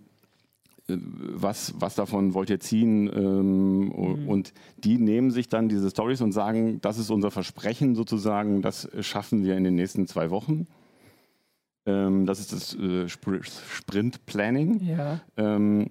äh, 0.87 0.97
was, 0.97 1.73
was 1.77 1.95
davon 1.95 2.33
wollt 2.33 2.49
ihr 2.49 2.59
ziehen? 2.59 3.09
Ähm, 3.13 3.79
mhm. 3.85 4.27
Und 4.27 4.53
die 4.77 4.97
nehmen 4.97 5.31
sich 5.31 5.49
dann 5.49 5.69
diese 5.69 5.89
Stories 5.89 6.21
und 6.21 6.31
sagen, 6.31 6.79
das 6.81 6.97
ist 6.97 7.09
unser 7.09 7.31
Versprechen 7.31 7.95
sozusagen, 7.95 8.61
das 8.61 8.89
schaffen 9.01 9.43
wir 9.43 9.57
in 9.57 9.63
den 9.63 9.75
nächsten 9.75 10.07
zwei 10.07 10.29
Wochen. 10.29 10.67
Ähm, 11.85 12.25
das 12.25 12.39
ist 12.39 12.53
das 12.53 12.75
äh, 12.75 13.07
Sprint 13.07 14.25
Planning. 14.25 14.81
Ja. 14.83 15.21
Ähm, 15.37 15.89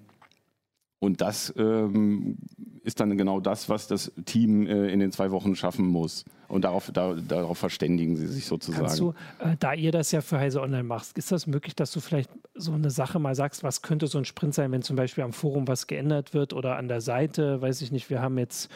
und 1.01 1.19
das 1.19 1.51
ähm, 1.57 2.37
ist 2.83 2.99
dann 2.99 3.17
genau 3.17 3.39
das, 3.39 3.69
was 3.69 3.87
das 3.87 4.11
Team 4.25 4.67
äh, 4.67 4.87
in 4.89 4.99
den 4.99 5.11
zwei 5.11 5.31
Wochen 5.31 5.55
schaffen 5.55 5.87
muss. 5.87 6.25
Und 6.47 6.63
darauf, 6.63 6.91
da, 6.93 7.15
darauf 7.15 7.57
verständigen 7.57 8.15
sie 8.15 8.27
sich 8.27 8.45
sozusagen. 8.45 8.95
Du, 8.95 9.13
äh, 9.39 9.55
da 9.59 9.73
ihr 9.73 9.91
das 9.91 10.11
ja 10.11 10.21
für 10.21 10.37
Heise 10.37 10.61
Online 10.61 10.83
machst, 10.83 11.17
ist 11.17 11.31
das 11.31 11.47
möglich, 11.47 11.75
dass 11.75 11.91
du 11.91 12.01
vielleicht 12.01 12.29
so 12.53 12.73
eine 12.73 12.91
Sache 12.91 13.17
mal 13.17 13.33
sagst, 13.33 13.63
was 13.63 13.81
könnte 13.81 14.05
so 14.05 14.19
ein 14.19 14.25
Sprint 14.25 14.53
sein, 14.53 14.71
wenn 14.71 14.83
zum 14.83 14.95
Beispiel 14.95 15.23
am 15.23 15.33
Forum 15.33 15.67
was 15.67 15.87
geändert 15.87 16.35
wird 16.35 16.53
oder 16.53 16.77
an 16.77 16.87
der 16.87 17.01
Seite, 17.01 17.59
weiß 17.59 17.81
ich 17.81 17.91
nicht, 17.91 18.11
wir 18.11 18.21
haben 18.21 18.37
jetzt 18.37 18.69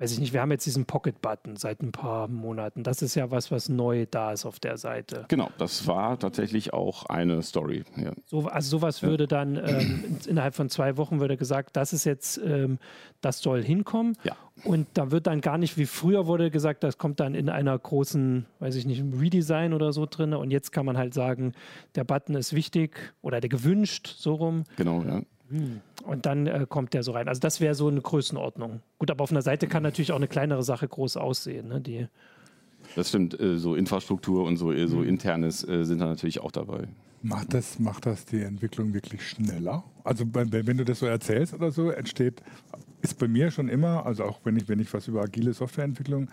weiß 0.00 0.12
ich 0.12 0.18
nicht, 0.18 0.32
wir 0.32 0.40
haben 0.40 0.50
jetzt 0.50 0.64
diesen 0.64 0.86
Pocket-Button 0.86 1.56
seit 1.56 1.82
ein 1.82 1.92
paar 1.92 2.26
Monaten. 2.26 2.82
Das 2.82 3.02
ist 3.02 3.14
ja 3.14 3.30
was, 3.30 3.50
was 3.50 3.68
neu 3.68 4.06
da 4.10 4.32
ist 4.32 4.46
auf 4.46 4.58
der 4.58 4.78
Seite. 4.78 5.26
Genau, 5.28 5.50
das 5.58 5.86
war 5.86 6.18
tatsächlich 6.18 6.72
auch 6.72 7.04
eine 7.04 7.42
Story. 7.42 7.84
Ja. 7.96 8.12
So, 8.24 8.46
also 8.46 8.78
sowas 8.78 9.02
ja. 9.02 9.08
würde 9.08 9.28
dann 9.28 9.56
ähm, 9.56 10.16
innerhalb 10.26 10.54
von 10.54 10.70
zwei 10.70 10.96
Wochen 10.96 11.20
würde 11.20 11.36
gesagt, 11.36 11.76
das 11.76 11.92
ist 11.92 12.04
jetzt, 12.04 12.38
ähm, 12.38 12.78
das 13.20 13.40
soll 13.40 13.62
hinkommen. 13.62 14.16
Ja. 14.24 14.34
Und 14.64 14.86
da 14.94 15.10
wird 15.10 15.26
dann 15.26 15.42
gar 15.42 15.58
nicht, 15.58 15.76
wie 15.76 15.86
früher 15.86 16.26
wurde 16.26 16.50
gesagt, 16.50 16.82
das 16.82 16.96
kommt 16.96 17.20
dann 17.20 17.34
in 17.34 17.50
einer 17.50 17.78
großen, 17.78 18.46
weiß 18.58 18.76
ich 18.76 18.86
nicht, 18.86 19.04
Redesign 19.20 19.74
oder 19.74 19.92
so 19.92 20.06
drin. 20.06 20.32
Und 20.32 20.50
jetzt 20.50 20.72
kann 20.72 20.86
man 20.86 20.96
halt 20.96 21.12
sagen, 21.12 21.52
der 21.94 22.04
Button 22.04 22.36
ist 22.36 22.54
wichtig 22.54 23.12
oder 23.20 23.40
der 23.40 23.50
gewünscht, 23.50 24.14
so 24.16 24.34
rum. 24.34 24.64
Genau, 24.76 25.02
ja. 25.02 25.20
Hm. 25.50 25.80
Und 26.10 26.26
dann 26.26 26.48
äh, 26.48 26.66
kommt 26.68 26.92
der 26.92 27.04
so 27.04 27.12
rein. 27.12 27.28
Also 27.28 27.38
das 27.38 27.60
wäre 27.60 27.76
so 27.76 27.86
eine 27.86 28.00
Größenordnung. 28.00 28.80
Gut, 28.98 29.12
aber 29.12 29.22
auf 29.22 29.30
einer 29.30 29.42
Seite 29.42 29.68
kann 29.68 29.84
natürlich 29.84 30.10
auch 30.10 30.16
eine 30.16 30.26
kleinere 30.26 30.64
Sache 30.64 30.88
groß 30.88 31.16
aussehen. 31.16 31.68
Ne? 31.68 31.80
Die 31.80 32.08
das 32.96 33.10
stimmt, 33.10 33.38
äh, 33.38 33.58
so 33.58 33.76
Infrastruktur 33.76 34.42
und 34.42 34.56
so, 34.56 34.72
äh, 34.72 34.88
so 34.88 34.98
hm. 34.98 35.08
internes 35.08 35.62
äh, 35.68 35.84
sind 35.84 36.00
da 36.00 36.06
natürlich 36.06 36.40
auch 36.40 36.50
dabei. 36.50 36.88
Macht 37.22 37.54
das, 37.54 37.78
macht 37.78 38.06
das 38.06 38.24
die 38.24 38.40
Entwicklung 38.40 38.92
wirklich 38.92 39.28
schneller? 39.28 39.84
Also 40.02 40.24
wenn, 40.32 40.50
wenn 40.50 40.78
du 40.78 40.84
das 40.84 40.98
so 40.98 41.06
erzählst 41.06 41.54
oder 41.54 41.70
so, 41.70 41.90
entsteht, 41.90 42.42
ist 43.02 43.16
bei 43.16 43.28
mir 43.28 43.52
schon 43.52 43.68
immer, 43.68 44.04
also 44.04 44.24
auch 44.24 44.40
wenn 44.42 44.56
ich, 44.56 44.68
wenn 44.68 44.80
ich 44.80 44.92
was 44.92 45.06
über 45.06 45.22
agile 45.22 45.52
Softwareentwicklung 45.52 46.28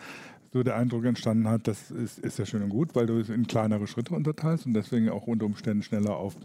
so 0.54 0.64
der 0.64 0.76
Eindruck 0.76 1.06
entstanden 1.06 1.48
hat, 1.48 1.68
das 1.68 1.92
ist, 1.92 2.18
ist 2.18 2.40
ja 2.40 2.48
schön 2.48 2.64
und 2.64 2.70
gut, 2.70 2.96
weil 2.96 3.06
du 3.06 3.20
es 3.20 3.30
in 3.30 3.46
kleinere 3.46 3.86
Schritte 3.86 4.16
unterteilst 4.16 4.66
und 4.66 4.74
deswegen 4.74 5.10
auch 5.10 5.28
unter 5.28 5.46
Umständen 5.46 5.84
schneller 5.84 6.16
auf 6.16 6.36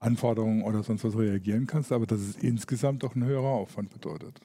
Anforderungen 0.00 0.62
oder 0.62 0.82
sonst 0.82 1.04
was 1.04 1.16
reagieren 1.16 1.66
kannst, 1.66 1.92
aber 1.92 2.06
dass 2.06 2.20
es 2.20 2.36
insgesamt 2.36 3.02
doch 3.02 3.14
ein 3.14 3.24
höherer 3.24 3.44
Aufwand 3.44 3.90
bedeutet. 3.90 4.40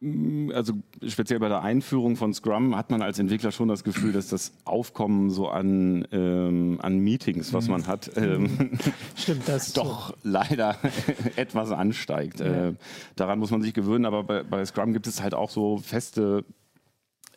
Mm, 0.00 0.50
also 0.52 0.74
speziell 1.06 1.38
bei 1.38 1.48
der 1.48 1.62
Einführung 1.62 2.16
von 2.16 2.34
Scrum 2.34 2.76
hat 2.76 2.90
man 2.90 3.00
als 3.00 3.18
Entwickler 3.18 3.52
schon 3.52 3.68
das 3.68 3.84
Gefühl, 3.84 4.12
dass 4.12 4.28
das 4.28 4.52
Aufkommen 4.64 5.30
so 5.30 5.48
an, 5.48 6.06
ähm, 6.12 6.78
an 6.82 6.98
Meetings, 6.98 7.52
was 7.52 7.68
man 7.68 7.86
hat, 7.86 8.10
ähm, 8.16 8.70
Stimmt, 9.16 9.48
das 9.48 9.72
doch 9.72 10.10
so. 10.10 10.14
leider 10.22 10.76
etwas 11.36 11.70
ansteigt. 11.70 12.40
Ja. 12.40 12.68
Äh, 12.68 12.74
daran 13.16 13.38
muss 13.38 13.50
man 13.50 13.62
sich 13.62 13.72
gewöhnen, 13.72 14.04
aber 14.04 14.24
bei, 14.24 14.42
bei 14.42 14.64
Scrum 14.64 14.92
gibt 14.92 15.06
es 15.06 15.22
halt 15.22 15.34
auch 15.34 15.50
so 15.50 15.78
feste 15.78 16.44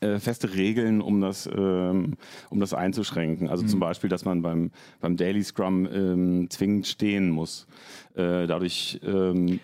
äh, 0.01 0.19
feste 0.19 0.53
Regeln, 0.53 1.01
um 1.01 1.21
das, 1.21 1.47
ähm, 1.47 2.15
um 2.49 2.59
das 2.59 2.73
einzuschränken. 2.73 3.49
Also 3.49 3.63
mhm. 3.63 3.67
zum 3.67 3.79
Beispiel, 3.79 4.09
dass 4.09 4.25
man 4.25 4.41
beim, 4.41 4.71
beim 4.99 5.17
Daily 5.17 5.43
Scrum 5.43 5.87
ähm, 5.91 6.49
zwingend 6.49 6.87
stehen 6.87 7.29
muss. 7.29 7.67
Äh, 8.15 8.47
dadurch 8.47 8.99
ähm, 9.03 9.59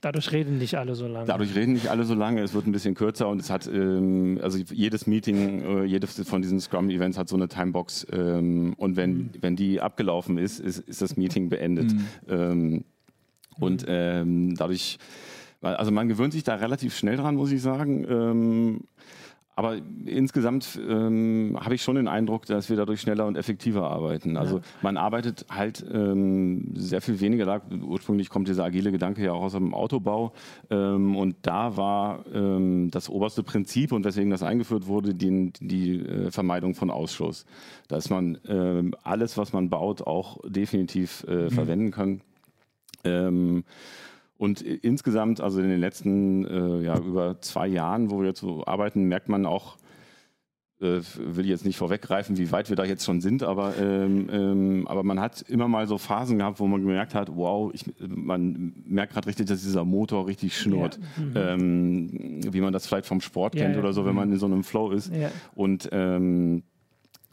Dadurch 0.00 0.30
reden 0.32 0.58
nicht 0.58 0.76
alle 0.76 0.94
so 0.94 1.06
lange. 1.08 1.26
Dadurch 1.26 1.54
reden 1.56 1.72
nicht 1.72 1.88
alle 1.88 2.04
so 2.04 2.14
lange. 2.14 2.42
Es 2.42 2.54
wird 2.54 2.66
ein 2.66 2.72
bisschen 2.72 2.94
kürzer 2.94 3.28
und 3.28 3.40
es 3.40 3.50
hat, 3.50 3.66
ähm, 3.66 4.38
also 4.42 4.58
jedes 4.58 5.06
Meeting, 5.06 5.62
äh, 5.62 5.84
jedes 5.84 6.20
von 6.28 6.40
diesen 6.40 6.60
Scrum-Events 6.60 7.18
hat 7.18 7.28
so 7.28 7.36
eine 7.36 7.48
Timebox 7.48 8.06
ähm, 8.12 8.74
und 8.76 8.96
wenn, 8.96 9.12
mhm. 9.16 9.30
wenn 9.40 9.56
die 9.56 9.80
abgelaufen 9.80 10.38
ist, 10.38 10.60
ist, 10.60 10.78
ist 10.78 11.02
das 11.02 11.16
Meeting 11.16 11.48
beendet. 11.48 11.92
Mhm. 11.92 12.06
Ähm, 12.28 12.84
und 13.58 13.82
mhm. 13.82 13.88
ähm, 13.88 14.54
dadurch, 14.54 14.98
also 15.62 15.90
man 15.90 16.08
gewöhnt 16.08 16.32
sich 16.32 16.44
da 16.44 16.54
relativ 16.54 16.96
schnell 16.96 17.16
dran, 17.16 17.34
muss 17.34 17.50
ich 17.50 17.60
sagen. 17.60 18.84
Ähm, 19.58 19.64
aber 19.64 19.76
insgesamt 20.06 20.78
ähm, 20.88 21.58
habe 21.60 21.74
ich 21.74 21.82
schon 21.82 21.96
den 21.96 22.08
Eindruck, 22.08 22.46
dass 22.46 22.70
wir 22.70 22.76
dadurch 22.76 23.00
schneller 23.00 23.26
und 23.26 23.36
effektiver 23.36 23.90
arbeiten. 23.90 24.36
Also 24.36 24.58
ja. 24.58 24.62
man 24.82 24.96
arbeitet 24.96 25.46
halt 25.50 25.84
ähm, 25.92 26.72
sehr 26.74 27.00
viel 27.00 27.20
weniger. 27.20 27.60
Ursprünglich 27.82 28.30
kommt 28.30 28.48
dieser 28.48 28.64
agile 28.64 28.92
Gedanke 28.92 29.24
ja 29.24 29.32
auch 29.32 29.42
aus 29.42 29.52
dem 29.52 29.74
Autobau. 29.74 30.32
Ähm, 30.70 31.16
und 31.16 31.36
da 31.42 31.76
war 31.76 32.24
ähm, 32.32 32.90
das 32.90 33.08
oberste 33.08 33.42
Prinzip 33.42 33.92
und 33.92 34.04
weswegen 34.04 34.30
das 34.30 34.42
eingeführt 34.42 34.86
wurde, 34.86 35.14
die, 35.14 35.52
die 35.60 36.00
äh, 36.00 36.30
Vermeidung 36.30 36.74
von 36.74 36.90
Ausschuss. 36.90 37.44
Dass 37.88 38.10
man 38.10 38.38
ähm, 38.48 38.94
alles, 39.02 39.36
was 39.36 39.52
man 39.52 39.68
baut, 39.68 40.02
auch 40.02 40.38
definitiv 40.46 41.24
äh, 41.28 41.44
mhm. 41.44 41.50
verwenden 41.50 41.90
kann. 41.90 42.20
Und 44.38 44.62
insgesamt, 44.62 45.40
also 45.40 45.60
in 45.60 45.68
den 45.68 45.80
letzten 45.80 46.46
äh, 46.46 46.84
ja, 46.84 46.96
über 46.98 47.40
zwei 47.40 47.66
Jahren, 47.66 48.10
wo 48.10 48.20
wir 48.20 48.28
jetzt 48.28 48.40
so 48.40 48.64
arbeiten, 48.64 49.04
merkt 49.04 49.28
man 49.28 49.44
auch, 49.44 49.76
äh, 50.80 51.00
will 51.16 51.46
jetzt 51.46 51.64
nicht 51.64 51.76
vorweggreifen, 51.76 52.38
wie 52.38 52.52
weit 52.52 52.68
wir 52.68 52.76
da 52.76 52.84
jetzt 52.84 53.04
schon 53.04 53.20
sind, 53.20 53.42
aber, 53.42 53.76
ähm, 53.78 54.28
ähm, 54.30 54.86
aber 54.86 55.02
man 55.02 55.18
hat 55.18 55.42
immer 55.42 55.66
mal 55.66 55.88
so 55.88 55.98
Phasen 55.98 56.38
gehabt, 56.38 56.60
wo 56.60 56.68
man 56.68 56.82
gemerkt 56.82 57.16
hat, 57.16 57.34
wow, 57.34 57.72
ich, 57.74 57.84
man 57.98 58.74
merkt 58.86 59.12
gerade 59.14 59.26
richtig, 59.26 59.48
dass 59.48 59.62
dieser 59.62 59.84
Motor 59.84 60.28
richtig 60.28 60.56
schnurrt. 60.56 61.00
Ja. 61.34 61.56
Mhm. 61.56 61.60
Ähm, 61.60 62.52
wie 62.52 62.60
man 62.60 62.72
das 62.72 62.86
vielleicht 62.86 63.06
vom 63.06 63.20
Sport 63.20 63.56
ja, 63.56 63.64
kennt 63.64 63.74
ja. 63.74 63.82
oder 63.82 63.92
so, 63.92 64.06
wenn 64.06 64.14
man 64.14 64.30
in 64.30 64.38
so 64.38 64.46
einem 64.46 64.62
Flow 64.62 64.92
ist. 64.92 65.10
Und 65.56 65.88
ähm, 65.90 66.62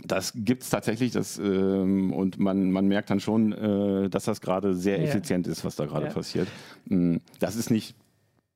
das 0.04 0.34
gibt 0.36 0.64
es 0.64 0.70
tatsächlich, 0.70 1.12
das, 1.12 1.38
ähm, 1.38 2.12
und 2.14 2.38
man, 2.38 2.72
man 2.72 2.88
merkt 2.88 3.10
dann 3.10 3.20
schon, 3.20 3.54
äh, 3.54 4.10
dass 4.10 4.26
das 4.26 4.42
gerade 4.42 4.76
sehr 4.76 4.98
ja. 4.98 5.06
effizient 5.06 5.48
ist, 5.48 5.64
was 5.64 5.76
da 5.76 5.86
gerade 5.86 6.08
ja. 6.08 6.14
passiert. 6.14 6.48
Mm, 6.86 7.18
das 7.40 7.56
ist 7.56 7.72
nicht 7.72 7.96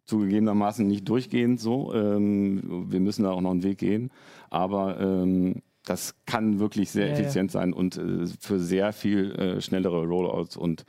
zugegebenermaßen 0.05 0.85
nicht 0.85 1.07
durchgehend 1.07 1.59
so. 1.59 1.93
Ähm, 1.93 2.87
wir 2.91 2.99
müssen 2.99 3.23
da 3.23 3.31
auch 3.31 3.41
noch 3.41 3.51
einen 3.51 3.63
Weg 3.63 3.77
gehen. 3.77 4.11
Aber 4.49 4.99
ähm, 4.99 5.61
das 5.85 6.15
kann 6.25 6.59
wirklich 6.59 6.91
sehr 6.91 7.07
ja, 7.07 7.13
effizient 7.13 7.51
sein 7.51 7.73
und 7.73 7.97
äh, 7.97 8.25
für 8.39 8.59
sehr 8.59 8.91
viel 8.91 9.31
äh, 9.35 9.61
schnellere 9.61 10.05
Rollouts 10.05 10.57
und 10.57 10.85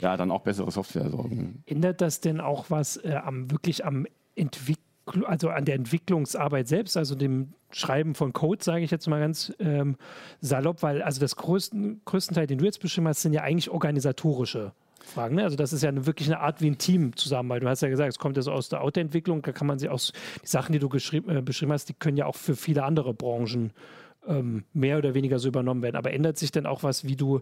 ja, 0.00 0.16
dann 0.16 0.30
auch 0.30 0.42
bessere 0.42 0.70
Software 0.70 1.10
sorgen. 1.10 1.62
Ändert 1.66 2.00
das 2.00 2.20
denn 2.20 2.40
auch 2.40 2.70
was 2.70 2.96
äh, 2.96 3.14
am 3.22 3.50
wirklich 3.50 3.84
am 3.84 4.06
Entwickeln? 4.34 4.91
Also 5.24 5.50
an 5.50 5.64
der 5.64 5.74
Entwicklungsarbeit 5.74 6.68
selbst, 6.68 6.96
also 6.96 7.14
dem 7.14 7.52
Schreiben 7.70 8.14
von 8.14 8.32
Code, 8.32 8.62
sage 8.62 8.84
ich 8.84 8.90
jetzt 8.90 9.08
mal 9.08 9.20
ganz 9.20 9.52
ähm, 9.58 9.96
salopp, 10.40 10.82
weil 10.82 11.02
also 11.02 11.20
das 11.20 11.36
größten, 11.36 12.02
größten 12.04 12.34
Teil, 12.34 12.46
den 12.46 12.58
du 12.58 12.64
jetzt 12.64 12.80
beschrieben 12.80 13.08
hast, 13.08 13.22
sind 13.22 13.32
ja 13.32 13.42
eigentlich 13.42 13.70
organisatorische 13.70 14.72
Fragen. 15.02 15.36
Ne? 15.36 15.44
Also 15.44 15.56
das 15.56 15.72
ist 15.72 15.82
ja 15.82 15.88
eine, 15.88 16.06
wirklich 16.06 16.28
eine 16.28 16.40
Art 16.40 16.60
wie 16.60 16.70
ein 16.70 16.78
Team 16.78 17.16
zusammen, 17.16 17.48
weil 17.48 17.60
du 17.60 17.68
hast 17.68 17.82
ja 17.82 17.88
gesagt, 17.88 18.10
es 18.10 18.18
kommt 18.18 18.36
ja 18.36 18.42
so 18.42 18.52
aus 18.52 18.68
der 18.68 18.82
Autoentwicklung, 18.82 19.42
da 19.42 19.52
kann 19.52 19.66
man 19.66 19.78
sich 19.78 19.88
aus 19.88 20.12
die 20.42 20.46
Sachen, 20.46 20.72
die 20.72 20.78
du 20.78 20.86
äh, 20.86 21.42
beschrieben 21.42 21.72
hast, 21.72 21.88
die 21.88 21.94
können 21.94 22.16
ja 22.16 22.26
auch 22.26 22.36
für 22.36 22.56
viele 22.56 22.84
andere 22.84 23.14
Branchen 23.14 23.72
ähm, 24.26 24.64
mehr 24.72 24.98
oder 24.98 25.14
weniger 25.14 25.38
so 25.38 25.48
übernommen 25.48 25.82
werden. 25.82 25.96
Aber 25.96 26.12
ändert 26.12 26.38
sich 26.38 26.52
denn 26.52 26.66
auch 26.66 26.82
was, 26.82 27.04
wie 27.04 27.16
du 27.16 27.40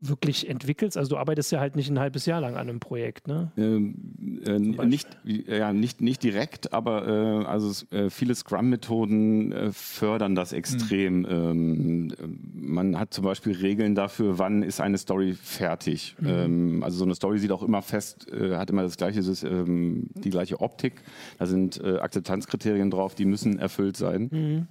wirklich 0.00 0.48
entwickelst? 0.48 0.96
Also 0.96 1.10
du 1.10 1.16
arbeitest 1.16 1.50
ja 1.50 1.60
halt 1.60 1.74
nicht 1.74 1.90
ein 1.90 1.98
halbes 1.98 2.26
Jahr 2.26 2.40
lang 2.40 2.54
an 2.54 2.68
einem 2.68 2.80
Projekt, 2.80 3.26
ne? 3.26 3.50
Ähm, 3.56 4.40
äh, 4.46 4.58
nicht, 4.58 5.08
ja, 5.24 5.72
nicht, 5.72 6.00
nicht 6.00 6.22
direkt, 6.22 6.72
aber 6.72 7.06
äh, 7.08 7.44
also 7.44 7.86
äh, 7.90 8.08
viele 8.08 8.34
Scrum-Methoden 8.34 9.52
äh, 9.52 9.72
fördern 9.72 10.34
das 10.34 10.52
extrem. 10.52 11.20
Mhm. 11.20 11.26
Ähm, 11.28 12.38
man 12.54 12.98
hat 12.98 13.12
zum 13.12 13.24
Beispiel 13.24 13.56
Regeln 13.56 13.94
dafür, 13.94 14.38
wann 14.38 14.62
ist 14.62 14.80
eine 14.80 14.98
Story 14.98 15.34
fertig. 15.34 16.14
Mhm. 16.20 16.28
Ähm, 16.28 16.82
also 16.84 16.98
so 16.98 17.04
eine 17.04 17.14
Story 17.14 17.38
sieht 17.38 17.50
auch 17.52 17.62
immer 17.62 17.82
fest, 17.82 18.30
äh, 18.32 18.56
hat 18.56 18.70
immer 18.70 18.82
das 18.82 18.96
gleiche, 18.96 19.20
ähm, 19.46 20.10
die 20.14 20.30
gleiche 20.30 20.60
Optik. 20.60 21.02
Da 21.38 21.46
sind 21.46 21.82
äh, 21.82 21.98
Akzeptanzkriterien 21.98 22.90
drauf, 22.90 23.14
die 23.14 23.24
müssen 23.24 23.58
erfüllt 23.58 23.96
sein. 23.96 24.28
Mhm. 24.30 24.66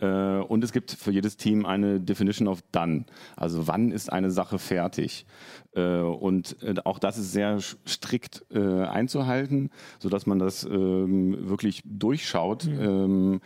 Äh, 0.00 0.38
und 0.40 0.64
es 0.64 0.72
gibt 0.72 0.90
für 0.92 1.10
jedes 1.10 1.36
Team 1.36 1.66
eine 1.66 2.00
Definition 2.00 2.48
of 2.48 2.62
done. 2.72 3.04
Also 3.36 3.66
wann 3.66 3.92
ist 3.92 4.12
eine 4.12 4.30
Sache 4.30 4.58
fertig? 4.58 5.26
Äh, 5.74 6.00
und 6.00 6.56
äh, 6.62 6.74
auch 6.84 6.98
das 6.98 7.18
ist 7.18 7.32
sehr 7.32 7.58
strikt 7.60 8.44
einzuhalten, 8.50 9.70
sodass 9.98 10.26
man 10.26 10.38
das 10.38 10.64
ähm, 10.64 11.48
wirklich 11.48 11.82
durchschaut. 11.84 12.66
Mhm. 12.66 12.80
Ähm, 12.80 13.40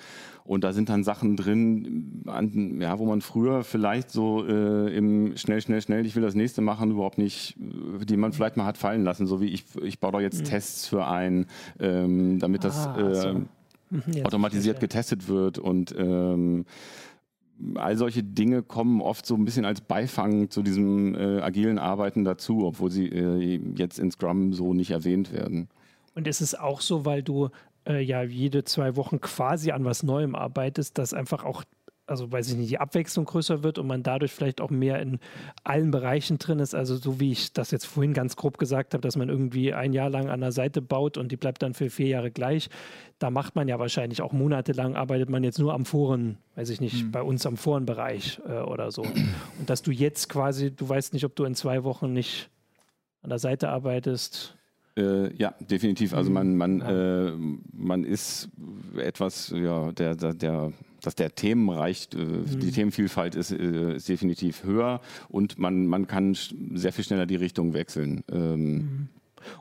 und 0.45 0.63
da 0.63 0.73
sind 0.73 0.91
dann 0.91 1.05
Sachen 1.05 1.37
drin, 1.37 2.23
ja, 2.81 2.99
wo 2.99 3.07
man 3.07 3.23
früher 3.23 3.65
vielleicht 3.65 4.11
so 4.11 4.45
im 4.45 5.39
schnell, 5.39 5.63
schnell, 5.63 5.81
schnell, 5.81 6.05
ich 6.05 6.17
will 6.17 6.23
das 6.23 6.35
nächste 6.35 6.61
machen, 6.61 6.91
überhaupt 6.91 7.17
nicht, 7.17 7.57
die 7.59 8.17
man 8.19 8.35
vielleicht 8.35 8.59
mal 8.59 8.67
hat 8.67 8.77
fallen 8.77 9.05
lassen, 9.05 9.27
so 9.27 9.41
wie 9.41 9.49
ich, 9.49 9.65
ich 9.83 10.01
baue 10.01 10.13
doch 10.13 10.21
jetzt 10.21 10.41
mhm. 10.41 10.45
Tests 10.45 10.87
für 10.87 11.07
ein, 11.07 11.47
ähm, 11.81 12.39
damit 12.41 12.65
das 12.65 12.87
ah, 12.87 13.15
so. 13.15 13.43
Mhm, 13.91 14.25
automatisiert 14.25 14.81
getestet 14.81 15.29
wird 15.29 15.59
und 15.59 15.95
ähm, 15.97 16.65
all 17.77 17.97
solche 17.97 18.23
Dinge 18.23 18.63
kommen 18.63 19.01
oft 19.01 19.27
so 19.27 19.35
ein 19.35 19.45
bisschen 19.45 19.65
als 19.65 19.81
Beifang 19.81 20.51
zu 20.51 20.63
diesem 20.63 21.15
äh, 21.15 21.41
agilen 21.41 21.79
Arbeiten 21.79 22.25
dazu, 22.25 22.67
obwohl 22.67 22.91
sie 22.91 23.09
äh, 23.09 23.61
jetzt 23.77 23.99
in 23.99 24.11
Scrum 24.11 24.53
so 24.53 24.75
nicht 24.75 24.91
erwähnt 24.91 25.33
werden. 25.33 25.69
Und 26.15 26.27
ist 26.27 26.41
es 26.41 26.55
auch 26.55 26.81
so, 26.81 27.05
weil 27.05 27.23
du 27.23 27.51
äh, 27.87 28.01
ja 28.01 28.23
jede 28.23 28.65
zwei 28.65 28.97
Wochen 28.97 29.21
quasi 29.21 29.71
an 29.71 29.85
was 29.85 30.03
Neuem 30.03 30.35
arbeitest, 30.35 30.99
dass 30.99 31.15
einfach 31.15 31.45
auch 31.45 31.65
also 32.07 32.31
weiß 32.31 32.49
ich 32.51 32.57
nicht, 32.57 32.71
die 32.71 32.79
Abwechslung 32.79 33.25
größer 33.25 33.63
wird 33.63 33.79
und 33.79 33.87
man 33.87 34.03
dadurch 34.03 34.33
vielleicht 34.33 34.61
auch 34.61 34.71
mehr 34.71 35.01
in 35.01 35.19
allen 35.63 35.91
Bereichen 35.91 36.39
drin 36.39 36.59
ist. 36.59 36.75
Also 36.75 36.97
so 36.97 37.19
wie 37.21 37.33
ich 37.33 37.53
das 37.53 37.71
jetzt 37.71 37.87
vorhin 37.87 38.13
ganz 38.13 38.37
grob 38.37 38.59
gesagt 38.59 38.95
habe, 38.95 39.01
dass 39.01 39.17
man 39.17 39.29
irgendwie 39.29 39.73
ein 39.73 39.93
Jahr 39.93 40.11
lang 40.11 40.29
an 40.29 40.41
der 40.41 40.53
Seite 40.53 40.83
baut 40.83 41.17
und 41.17 41.33
die 41.33 41.37
bleibt 41.37 41.63
dann 41.63 41.75
für 41.75 41.89
vier 41.89 42.09
Jahre 42.09 42.31
gleich. 42.31 42.69
Da 43.19 43.31
macht 43.31 43.57
man 43.57 43.69
ja 43.69 43.79
wahrscheinlich 43.79 44.21
auch 44.21 44.33
monatelang, 44.33 44.97
arbeitet 44.97 45.31
man 45.31 45.45
jetzt 45.45 45.59
nur 45.59 45.73
am 45.73 45.85
Foren, 45.85 46.39
weiß 46.57 46.69
ich 46.71 46.81
nicht, 46.81 47.05
mhm. 47.05 47.11
bei 47.11 47.23
uns 47.23 47.47
am 47.47 47.57
Forenbereich 47.57 48.41
äh, 48.47 48.61
oder 48.61 48.91
so. 48.91 49.03
Und 49.03 49.71
dass 49.71 49.83
du 49.83 49.91
jetzt 49.91 50.29
quasi, 50.29 50.71
du 50.71 50.89
weißt 50.89 51.15
nicht, 51.15 51.25
ob 51.25 51.35
du 51.37 51.45
in 51.45 51.55
zwei 51.55 51.85
Wochen 51.85 52.13
nicht 52.13 52.51
an 53.23 53.31
der 53.31 53.39
Seite 53.39 53.71
arbeitest. 53.71 54.55
Äh, 54.97 55.35
ja, 55.37 55.55
definitiv. 55.59 56.15
Also 56.15 56.31
man, 56.31 56.57
man, 56.57 56.81
ja. 56.81 57.29
äh, 57.29 57.33
man 57.73 58.05
ist 58.05 58.49
etwas, 58.97 59.53
ja, 59.57 59.91
der, 59.93 60.15
der, 60.15 60.35
der 60.35 60.73
dass 61.07 61.15
der 61.15 61.35
Themenreich, 61.35 62.09
äh, 62.15 62.19
mhm. 62.19 62.61
die 62.61 62.71
Themenvielfalt 62.71 63.35
ist, 63.35 63.51
äh, 63.51 63.97
ist, 63.97 64.09
definitiv 64.09 64.65
höher 64.65 65.01
und 65.29 65.59
man, 65.59 65.87
man 65.87 66.07
kann 66.07 66.37
sehr 66.75 66.93
viel 66.93 67.05
schneller 67.05 67.27
die 67.27 67.37
Richtung 67.37 67.73
wechseln. 67.75 68.25
Ähm, 68.31 68.73
mhm. 68.73 69.09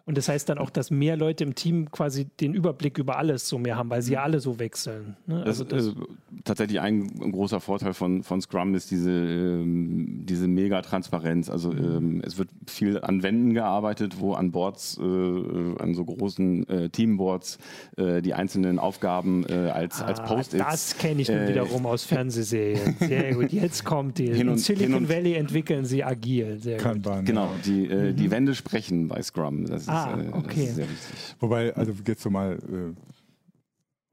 Und 0.05 0.17
das 0.17 0.29
heißt 0.29 0.49
dann 0.49 0.57
auch, 0.57 0.69
dass 0.69 0.91
mehr 0.91 1.17
Leute 1.17 1.43
im 1.43 1.55
Team 1.55 1.91
quasi 1.91 2.25
den 2.25 2.53
Überblick 2.53 2.97
über 2.97 3.17
alles 3.17 3.47
so 3.47 3.57
mehr 3.57 3.77
haben, 3.77 3.89
weil 3.89 4.01
sie 4.01 4.13
ja 4.13 4.23
alle 4.23 4.39
so 4.39 4.59
wechseln. 4.59 5.15
Ne? 5.25 5.43
Also 5.43 5.63
das, 5.63 5.85
das, 5.85 5.95
tatsächlich 6.43 6.79
ein, 6.79 7.07
großer 7.31 7.59
Vorteil 7.59 7.93
von, 7.93 8.23
von 8.23 8.41
Scrum 8.41 8.75
ist 8.75 8.91
diese, 8.91 9.11
ähm, 9.11 10.25
diese 10.25 10.47
Mega-Transparenz. 10.47 11.49
Also 11.49 11.71
mhm. 11.71 11.97
ähm, 11.97 12.21
es 12.25 12.37
wird 12.37 12.49
viel 12.67 12.99
an 12.99 13.23
Wänden 13.23 13.53
gearbeitet, 13.53 14.19
wo 14.19 14.33
an 14.33 14.51
Boards, 14.51 14.97
äh, 14.97 15.01
an 15.01 15.93
so 15.93 16.05
großen 16.05 16.67
äh, 16.69 16.89
Teamboards 16.89 17.57
äh, 17.97 18.21
die 18.21 18.33
einzelnen 18.33 18.79
Aufgaben 18.79 19.45
äh, 19.47 19.69
als, 19.69 20.01
ah, 20.01 20.05
als 20.05 20.21
Post-its. 20.21 20.63
Das 20.63 20.97
kenne 20.97 21.21
ich 21.21 21.29
nun 21.29 21.39
äh, 21.39 21.49
wiederum 21.49 21.85
aus 21.85 22.03
Fernsehserien. 22.03 22.95
Sehr 22.99 23.33
gut. 23.33 23.51
Jetzt 23.51 23.83
kommt 23.83 24.17
die. 24.17 24.27
In 24.27 24.57
Silicon 24.57 25.09
Valley 25.09 25.35
entwickeln 25.35 25.85
sie 25.85 26.03
agil. 26.03 26.59
Sehr 26.59 26.77
Kanban, 26.77 27.25
Genau, 27.25 27.49
die, 27.65 27.87
äh, 27.87 28.11
mhm. 28.11 28.15
die 28.15 28.31
Wände 28.31 28.55
sprechen 28.55 29.07
bei 29.07 29.21
Scrum. 29.21 29.65
Das 29.73 29.89
ah, 29.89 30.13
ist, 30.13 30.27
äh, 30.27 30.29
okay. 30.31 30.61
das 30.61 30.69
ist 30.69 30.75
sehr 30.75 30.89
wichtig. 30.89 31.35
Wobei, 31.39 31.75
also 31.75 31.93
jetzt 32.05 32.21
so 32.21 32.29
mal 32.29 32.53
äh, 32.53 32.93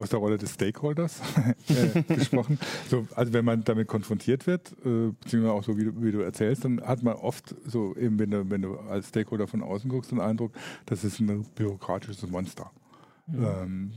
aus 0.01 0.09
der 0.09 0.19
Rolle 0.19 0.37
des 0.37 0.53
Stakeholders 0.53 1.21
äh, 1.69 2.01
gesprochen. 2.15 2.57
So, 2.89 3.07
also 3.15 3.33
wenn 3.33 3.45
man 3.45 3.63
damit 3.63 3.87
konfrontiert 3.87 4.47
wird, 4.47 4.71
äh, 4.83 5.11
beziehungsweise 5.11 5.53
auch 5.53 5.63
so 5.63 5.77
wie 5.77 5.85
du, 5.85 6.01
wie 6.01 6.11
du, 6.11 6.21
erzählst, 6.21 6.65
dann 6.65 6.81
hat 6.81 7.03
man 7.03 7.13
oft 7.13 7.55
so 7.65 7.95
eben, 7.95 8.17
wenn 8.17 8.31
du, 8.31 8.49
wenn 8.49 8.61
du 8.61 8.77
als 8.77 9.09
Stakeholder 9.09 9.47
von 9.47 9.61
außen 9.61 9.89
guckst, 9.89 10.11
den 10.11 10.19
Eindruck, 10.19 10.53
das 10.87 11.03
ist 11.03 11.19
ein 11.19 11.45
bürokratisches 11.55 12.27
Monster. 12.27 12.71
Mhm. 13.27 13.45
Ähm, 13.45 13.91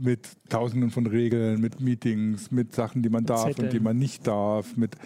mit 0.00 0.28
tausenden 0.48 0.90
von 0.90 1.06
Regeln, 1.06 1.60
mit 1.60 1.80
Meetings, 1.80 2.52
mit 2.52 2.72
Sachen, 2.74 3.02
die 3.02 3.08
man 3.08 3.24
darf 3.24 3.46
Zetteln. 3.46 3.66
und 3.66 3.72
die 3.72 3.80
man 3.80 3.98
nicht 3.98 4.26
darf, 4.28 4.76
mit 4.76 4.96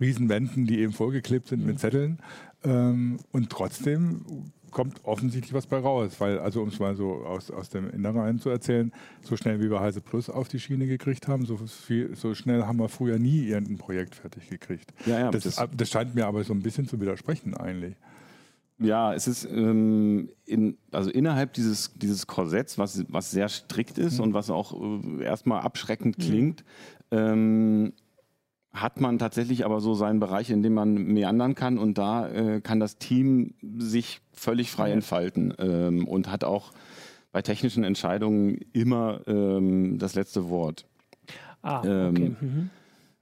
Riesenwänden, 0.00 0.66
die 0.66 0.80
eben 0.80 0.92
vollgeklebt 0.92 1.46
sind 1.46 1.60
mhm. 1.60 1.66
mit 1.66 1.78
Zetteln. 1.78 2.18
Ähm, 2.64 3.18
und 3.30 3.50
trotzdem 3.50 4.24
kommt 4.70 5.04
offensichtlich 5.04 5.52
was 5.52 5.66
bei 5.66 5.78
raus, 5.78 6.16
weil, 6.18 6.38
also 6.38 6.62
um 6.62 6.68
es 6.68 6.78
mal 6.78 6.94
so 6.96 7.24
aus, 7.24 7.50
aus 7.50 7.68
dem 7.68 7.90
Inneren 7.90 8.38
zu 8.38 8.50
erzählen, 8.50 8.92
so 9.22 9.36
schnell 9.36 9.60
wie 9.60 9.70
wir 9.70 9.80
Heise 9.80 10.00
Plus 10.00 10.30
auf 10.30 10.48
die 10.48 10.60
Schiene 10.60 10.86
gekriegt 10.86 11.28
haben, 11.28 11.44
so, 11.46 11.56
viel, 11.56 12.14
so 12.16 12.34
schnell 12.34 12.64
haben 12.64 12.78
wir 12.78 12.88
früher 12.88 13.18
nie 13.18 13.46
irgendein 13.46 13.78
Projekt 13.78 14.14
fertig 14.14 14.48
gekriegt. 14.48 14.92
Ja, 15.06 15.18
ja, 15.18 15.30
das, 15.30 15.44
das, 15.44 15.68
das 15.76 15.90
scheint 15.90 16.14
mir 16.14 16.26
aber 16.26 16.44
so 16.44 16.52
ein 16.52 16.62
bisschen 16.62 16.86
zu 16.86 17.00
widersprechen 17.00 17.56
eigentlich. 17.56 17.96
Ja, 18.78 19.12
es 19.12 19.28
ist 19.28 19.44
ähm, 19.44 20.30
in, 20.46 20.78
also 20.90 21.10
innerhalb 21.10 21.52
dieses, 21.52 21.92
dieses 21.96 22.26
Korsetts, 22.26 22.78
was, 22.78 23.04
was 23.08 23.30
sehr 23.30 23.48
strikt 23.50 23.98
ist 23.98 24.16
mhm. 24.16 24.24
und 24.24 24.34
was 24.34 24.48
auch 24.48 24.72
äh, 24.72 25.22
erstmal 25.22 25.60
abschreckend 25.60 26.18
mhm. 26.18 26.22
klingt, 26.22 26.64
ähm, 27.10 27.92
hat 28.72 29.00
man 29.00 29.18
tatsächlich 29.18 29.64
aber 29.64 29.80
so 29.80 29.94
seinen 29.94 30.20
Bereich, 30.20 30.50
in 30.50 30.62
dem 30.62 30.74
man 30.74 30.94
meandern 30.94 31.54
kann 31.54 31.78
und 31.78 31.98
da 31.98 32.28
äh, 32.28 32.60
kann 32.60 32.78
das 32.78 32.98
Team 32.98 33.54
sich 33.78 34.20
völlig 34.32 34.70
frei 34.70 34.92
entfalten 34.92 35.52
ähm, 35.58 36.06
und 36.06 36.30
hat 36.30 36.44
auch 36.44 36.72
bei 37.32 37.42
technischen 37.42 37.84
Entscheidungen 37.84 38.58
immer 38.72 39.20
ähm, 39.26 39.98
das 39.98 40.14
letzte 40.14 40.48
Wort. 40.48 40.86
Ah, 41.62 41.80
okay. 41.80 41.88
Ähm, 41.88 42.36
mhm. 42.40 42.70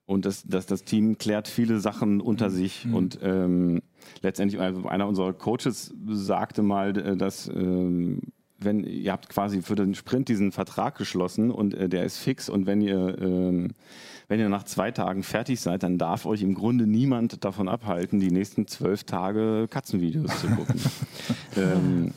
Und 0.07 0.25
das, 0.25 0.45
das, 0.47 0.65
das 0.65 0.85
Team 0.85 1.19
klärt 1.19 1.49
viele 1.49 1.81
Sachen 1.81 2.21
unter 2.21 2.49
mhm. 2.49 2.53
sich 2.53 2.85
mhm. 2.87 2.95
und 2.95 3.19
ähm, 3.23 3.83
letztendlich, 4.23 4.61
also 4.61 4.87
einer 4.87 5.07
unserer 5.07 5.35
Coaches 5.35 5.95
sagte 6.07 6.63
mal, 6.63 6.97
äh, 6.97 7.17
dass 7.17 7.49
ähm, 7.49 8.21
wenn 8.59 8.85
ihr 8.85 9.13
habt 9.13 9.29
quasi 9.29 9.63
für 9.63 9.75
den 9.75 9.95
Sprint 9.95 10.29
diesen 10.29 10.53
Vertrag 10.53 10.97
geschlossen 10.97 11.51
und 11.51 11.75
äh, 11.75 11.89
der 11.89 12.05
ist 12.05 12.19
fix 12.19 12.49
und 12.49 12.67
wenn 12.67 12.81
ihr 12.81 13.19
ähm, 13.21 13.75
wenn 14.29 14.41
ihr 14.41 14.51
nach 14.51 14.65
zwei 14.65 14.91
Tagen 14.91 15.23
fertig 15.23 15.59
seid, 15.59 15.83
dann 15.83 15.97
darf 15.97 16.27
euch 16.27 16.43
im 16.43 16.55
Grunde 16.55 16.87
niemand 16.87 17.45
davon 17.45 17.67
abhalten, 17.67 18.21
die 18.21 18.31
nächsten 18.31 18.67
zwölf 18.67 19.05
Tage 19.05 19.67
Katzenvideos 19.71 20.43
zu 20.43 20.49
gucken. 20.49 20.79
ähm, 21.57 22.13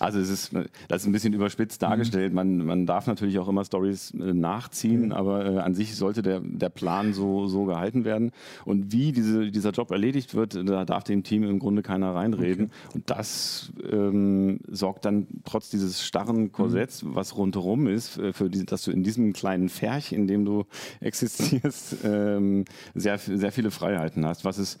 also 0.00 0.18
es 0.18 0.30
ist, 0.30 0.52
das 0.88 1.02
ist 1.02 1.06
ein 1.06 1.12
bisschen 1.12 1.32
überspitzt 1.32 1.80
dargestellt. 1.80 2.34
Man, 2.34 2.58
man 2.58 2.86
darf 2.86 3.06
natürlich 3.06 3.38
auch 3.38 3.46
immer 3.46 3.64
Stories 3.64 4.12
äh, 4.14 4.34
nachziehen, 4.34 5.12
aber 5.12 5.46
äh, 5.46 5.58
an 5.58 5.74
sich 5.74 5.94
sollte 5.94 6.22
der, 6.22 6.40
der 6.40 6.70
Plan 6.70 7.14
so, 7.14 7.46
so 7.46 7.66
gehalten 7.66 8.04
werden. 8.04 8.32
Und 8.64 8.90
wie 8.90 9.12
diese, 9.12 9.52
dieser 9.52 9.70
Job 9.70 9.92
erledigt 9.92 10.34
wird, 10.34 10.56
da 10.68 10.84
darf 10.84 11.04
dem 11.04 11.22
Team 11.22 11.44
im 11.44 11.60
Grunde 11.60 11.82
keiner 11.82 12.16
reinreden. 12.16 12.72
Okay. 12.88 12.94
Und 12.94 13.10
das 13.10 13.72
ähm, 13.88 14.58
sorgt 14.66 15.04
dann 15.04 15.28
trotz 15.44 15.70
dieses 15.74 16.02
starren 16.02 16.52
Korsetts, 16.52 17.02
mhm. 17.02 17.14
was 17.14 17.36
rundherum 17.36 17.86
ist, 17.86 18.18
äh, 18.18 18.32
für 18.32 18.48
die, 18.48 18.64
dass 18.64 18.84
du 18.84 18.90
in 18.90 19.02
diesem 19.02 19.32
kleinen 19.32 19.68
Färch, 19.68 20.12
in 20.12 20.26
dem 20.26 20.44
du 20.44 20.64
existierst, 21.00 21.98
ähm, 22.04 22.64
sehr, 22.94 23.18
sehr 23.18 23.52
viele 23.52 23.70
Freiheiten 23.70 24.24
hast, 24.24 24.44
was 24.44 24.58
es 24.58 24.78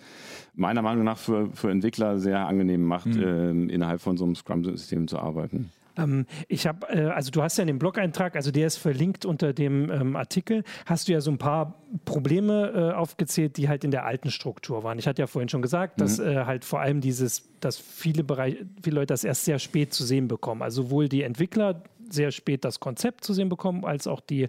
meiner 0.54 0.82
Meinung 0.82 1.04
nach 1.04 1.18
für, 1.18 1.50
für 1.52 1.70
Entwickler 1.70 2.18
sehr 2.18 2.46
angenehm 2.46 2.84
macht, 2.84 3.06
mhm. 3.06 3.22
ähm, 3.22 3.68
innerhalb 3.68 4.00
von 4.00 4.16
so 4.16 4.24
einem 4.24 4.36
Scrum-System 4.36 5.08
zu 5.08 5.18
arbeiten. 5.18 5.70
Ähm, 5.96 6.26
ich 6.48 6.66
habe, 6.66 6.88
äh, 6.88 7.06
also 7.06 7.30
du 7.30 7.42
hast 7.42 7.58
ja 7.58 7.64
den 7.64 7.78
Blog-Eintrag, 7.78 8.36
also 8.36 8.50
der 8.50 8.66
ist 8.66 8.76
verlinkt 8.76 9.24
unter 9.24 9.52
dem 9.52 9.90
ähm, 9.90 10.16
Artikel, 10.16 10.64
hast 10.86 11.08
du 11.08 11.12
ja 11.12 11.20
so 11.20 11.30
ein 11.30 11.38
paar 11.38 11.82
Probleme 12.04 12.92
äh, 12.92 12.94
aufgezählt, 12.94 13.56
die 13.56 13.68
halt 13.68 13.84
in 13.84 13.90
der 13.90 14.04
alten 14.04 14.30
Struktur 14.30 14.82
waren. 14.82 14.98
Ich 14.98 15.06
hatte 15.06 15.22
ja 15.22 15.26
vorhin 15.26 15.48
schon 15.48 15.62
gesagt, 15.62 15.98
mhm. 15.98 16.02
dass 16.02 16.18
äh, 16.18 16.44
halt 16.44 16.64
vor 16.64 16.80
allem 16.80 17.00
dieses, 17.00 17.48
dass 17.60 17.78
viele 17.78 18.24
Bereiche, 18.24 18.66
viele 18.82 18.96
Leute 18.96 19.06
das 19.06 19.24
erst 19.24 19.44
sehr 19.44 19.58
spät 19.58 19.92
zu 19.92 20.04
sehen 20.04 20.28
bekommen. 20.28 20.62
Also 20.62 20.82
sowohl 20.82 21.08
die 21.08 21.22
Entwickler, 21.22 21.82
sehr 22.10 22.30
spät 22.30 22.64
das 22.64 22.80
Konzept 22.80 23.24
zu 23.24 23.32
sehen 23.32 23.48
bekommen, 23.48 23.84
als 23.84 24.06
auch 24.06 24.20
die 24.20 24.48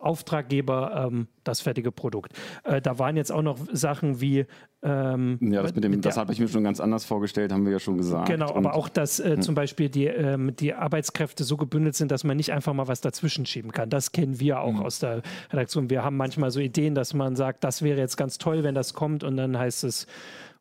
Auftraggeber 0.00 1.08
ähm, 1.08 1.28
das 1.44 1.60
fertige 1.60 1.92
Produkt. 1.92 2.32
Äh, 2.64 2.80
da 2.80 2.98
waren 2.98 3.16
jetzt 3.16 3.32
auch 3.32 3.42
noch 3.42 3.58
Sachen 3.72 4.20
wie. 4.20 4.46
Ähm, 4.82 5.38
ja, 5.40 5.62
das, 5.62 5.74
mit 5.74 5.84
dem, 5.84 5.90
mit 5.92 6.04
das 6.04 6.16
habe 6.16 6.32
ich 6.32 6.38
mir 6.38 6.48
schon 6.48 6.62
ganz 6.62 6.80
anders 6.80 7.04
vorgestellt, 7.04 7.52
haben 7.52 7.64
wir 7.64 7.72
ja 7.72 7.78
schon 7.78 7.96
gesagt. 7.96 8.28
Genau, 8.28 8.54
aber 8.54 8.74
auch, 8.74 8.88
dass 8.88 9.18
äh, 9.18 9.34
hm. 9.34 9.42
zum 9.42 9.54
Beispiel 9.54 9.88
die, 9.88 10.06
ähm, 10.06 10.54
die 10.54 10.74
Arbeitskräfte 10.74 11.44
so 11.44 11.56
gebündelt 11.56 11.96
sind, 11.96 12.10
dass 12.10 12.24
man 12.24 12.36
nicht 12.36 12.52
einfach 12.52 12.72
mal 12.72 12.86
was 12.86 13.00
dazwischen 13.00 13.46
schieben 13.46 13.72
kann. 13.72 13.90
Das 13.90 14.12
kennen 14.12 14.38
wir 14.38 14.60
auch 14.60 14.74
mhm. 14.74 14.82
aus 14.82 14.98
der 14.98 15.22
Redaktion. 15.50 15.90
Wir 15.90 16.04
haben 16.04 16.16
manchmal 16.16 16.50
so 16.50 16.60
Ideen, 16.60 16.94
dass 16.94 17.14
man 17.14 17.36
sagt, 17.36 17.64
das 17.64 17.82
wäre 17.82 17.98
jetzt 17.98 18.16
ganz 18.16 18.38
toll, 18.38 18.62
wenn 18.64 18.74
das 18.74 18.94
kommt 18.94 19.24
und 19.24 19.36
dann 19.36 19.58
heißt 19.58 19.84
es, 19.84 20.06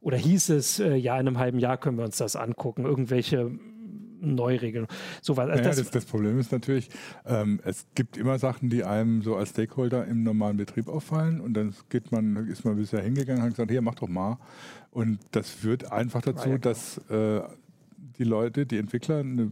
oder 0.06 0.17
hieß 0.17 0.50
es, 0.50 0.80
äh, 0.80 0.96
ja, 0.96 1.15
in 1.15 1.28
einem 1.28 1.39
halben 1.39 1.58
Jahr 1.58 1.78
können 1.78 1.98
wir 1.98 2.06
uns 2.06 2.17
das 2.17 2.36
angucken. 2.36 2.86
Irgendwelche 2.86 3.52
Neuregeln. 4.19 4.88
So 5.21 5.38
was. 5.38 5.49
Also 5.49 5.56
naja, 5.56 5.69
das, 5.69 5.78
das, 5.78 5.91
das, 5.91 6.06
Problem 6.06 6.39
ist 6.39 6.51
natürlich, 6.51 6.89
ähm, 7.25 7.60
es 7.63 7.86
gibt 7.95 8.17
immer 8.17 8.39
Sachen, 8.39 8.69
die 8.69 8.84
einem 8.84 9.21
so 9.21 9.36
als 9.36 9.49
Stakeholder 9.49 10.06
im 10.06 10.23
normalen 10.23 10.58
Betrieb 10.58 10.88
auffallen 10.88 11.41
und 11.41 11.54
dann 11.54 11.73
geht 11.89 12.12
man, 12.12 12.47
ist 12.47 12.65
man 12.65 12.75
bisher 12.75 13.01
hingegangen 13.01 13.41
und 13.41 13.47
hat 13.47 13.54
gesagt, 13.56 13.71
hier, 13.71 13.82
mach 13.82 13.95
doch 13.95 14.08
mal. 14.08 14.38
Und 14.91 15.19
das 15.32 15.49
führt 15.49 15.91
einfach 15.91 16.21
dazu, 16.21 16.49
ja, 16.49 16.58
dass 16.58 16.97
äh, 17.10 17.41
die 18.17 18.23
Leute, 18.23 18.65
die 18.65 18.78
Entwickler 18.78 19.17
eine 19.17 19.51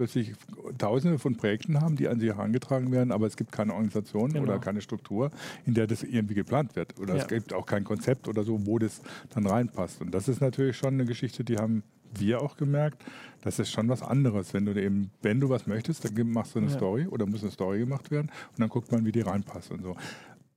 plötzlich 0.00 0.32
tausende 0.78 1.18
von 1.18 1.36
Projekten 1.36 1.78
haben, 1.82 1.94
die 1.94 2.08
an 2.08 2.18
sie 2.20 2.28
herangetragen 2.28 2.90
werden, 2.90 3.12
aber 3.12 3.26
es 3.26 3.36
gibt 3.36 3.52
keine 3.52 3.74
Organisation 3.74 4.32
genau. 4.32 4.44
oder 4.44 4.58
keine 4.58 4.80
Struktur, 4.80 5.30
in 5.66 5.74
der 5.74 5.86
das 5.86 6.02
irgendwie 6.02 6.32
geplant 6.32 6.74
wird. 6.74 6.98
Oder 6.98 7.16
ja. 7.16 7.20
es 7.20 7.28
gibt 7.28 7.52
auch 7.52 7.66
kein 7.66 7.84
Konzept 7.84 8.26
oder 8.26 8.42
so, 8.42 8.64
wo 8.64 8.78
das 8.78 9.02
dann 9.28 9.44
reinpasst. 9.44 10.00
Und 10.00 10.12
das 10.12 10.26
ist 10.26 10.40
natürlich 10.40 10.78
schon 10.78 10.94
eine 10.94 11.04
Geschichte, 11.04 11.44
die 11.44 11.58
haben 11.58 11.82
wir 12.18 12.42
auch 12.42 12.56
gemerkt, 12.56 13.04
das 13.42 13.58
ist 13.58 13.70
schon 13.70 13.88
was 13.88 14.02
anderes. 14.02 14.52
Wenn 14.52 14.66
du 14.66 14.74
eben, 14.80 15.10
wenn 15.22 15.40
du 15.40 15.48
was 15.48 15.66
möchtest, 15.66 16.04
dann 16.04 16.30
machst 16.30 16.54
du 16.54 16.58
eine 16.58 16.68
ja. 16.68 16.76
Story 16.76 17.06
oder 17.06 17.26
muss 17.26 17.42
eine 17.42 17.50
Story 17.50 17.78
gemacht 17.78 18.10
werden 18.10 18.30
und 18.50 18.60
dann 18.60 18.68
guckt 18.68 18.92
man, 18.92 19.04
wie 19.04 19.12
die 19.12 19.22
reinpasst 19.22 19.70
und 19.70 19.82
so. 19.82 19.96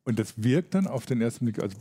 Und 0.06 0.20
das 0.20 0.34
wirkt 0.38 0.76
dann 0.76 0.88
auf 0.88 1.06
den 1.06 1.22
ersten 1.22 1.46
Blick, 1.46 1.62
also 1.62 1.78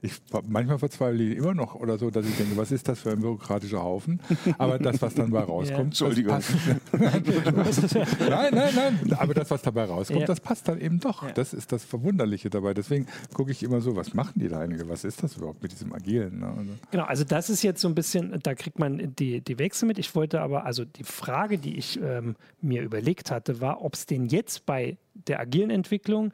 ich, 0.00 0.12
manchmal 0.46 0.78
verzweifle 0.78 1.24
ich 1.24 1.36
immer 1.36 1.54
noch 1.54 1.74
oder 1.74 1.98
so, 1.98 2.10
dass 2.10 2.24
ich 2.24 2.36
denke, 2.36 2.56
was 2.56 2.70
ist 2.70 2.86
das 2.86 3.00
für 3.00 3.10
ein 3.10 3.20
bürokratischer 3.20 3.82
Haufen? 3.82 4.20
Aber 4.56 4.78
das, 4.78 5.02
was 5.02 5.14
dann 5.14 5.32
dabei 5.32 5.44
rauskommt, 5.48 5.98
ja. 5.98 6.06
Entschuldigung. 6.06 6.38
nein, 6.92 8.54
nein, 8.54 8.74
nein. 8.76 9.16
Aber 9.18 9.34
das, 9.34 9.50
was 9.50 9.60
dabei 9.62 9.84
rauskommt, 9.84 10.20
ja. 10.20 10.26
das 10.26 10.38
passt 10.38 10.68
dann 10.68 10.80
eben 10.80 11.00
doch. 11.00 11.24
Ja. 11.24 11.32
Das 11.32 11.52
ist 11.52 11.72
das 11.72 11.84
Verwunderliche 11.84 12.48
dabei. 12.48 12.74
Deswegen 12.74 13.08
gucke 13.34 13.50
ich 13.50 13.64
immer 13.64 13.80
so, 13.80 13.96
was 13.96 14.14
machen 14.14 14.34
die 14.36 14.46
da 14.46 14.60
eigentlich? 14.60 14.88
Was 14.88 15.02
ist 15.02 15.20
das 15.24 15.36
überhaupt 15.36 15.62
mit 15.64 15.72
diesem 15.72 15.92
Agilen? 15.92 16.38
Ne? 16.38 16.46
Also. 16.46 16.70
Genau, 16.92 17.04
also 17.04 17.24
das 17.24 17.50
ist 17.50 17.62
jetzt 17.64 17.80
so 17.80 17.88
ein 17.88 17.96
bisschen, 17.96 18.38
da 18.40 18.54
kriegt 18.54 18.78
man 18.78 19.16
die, 19.16 19.40
die 19.40 19.58
Wechsel 19.58 19.86
mit. 19.86 19.98
Ich 19.98 20.14
wollte 20.14 20.40
aber, 20.40 20.64
also 20.64 20.84
die 20.84 21.04
Frage, 21.04 21.58
die 21.58 21.76
ich 21.76 21.98
ähm, 22.00 22.36
mir 22.60 22.82
überlegt 22.82 23.32
hatte, 23.32 23.60
war, 23.60 23.84
ob 23.84 23.94
es 23.94 24.06
denn 24.06 24.26
jetzt 24.26 24.64
bei 24.64 24.96
der 25.26 25.40
agilen 25.40 25.70
Entwicklung 25.70 26.32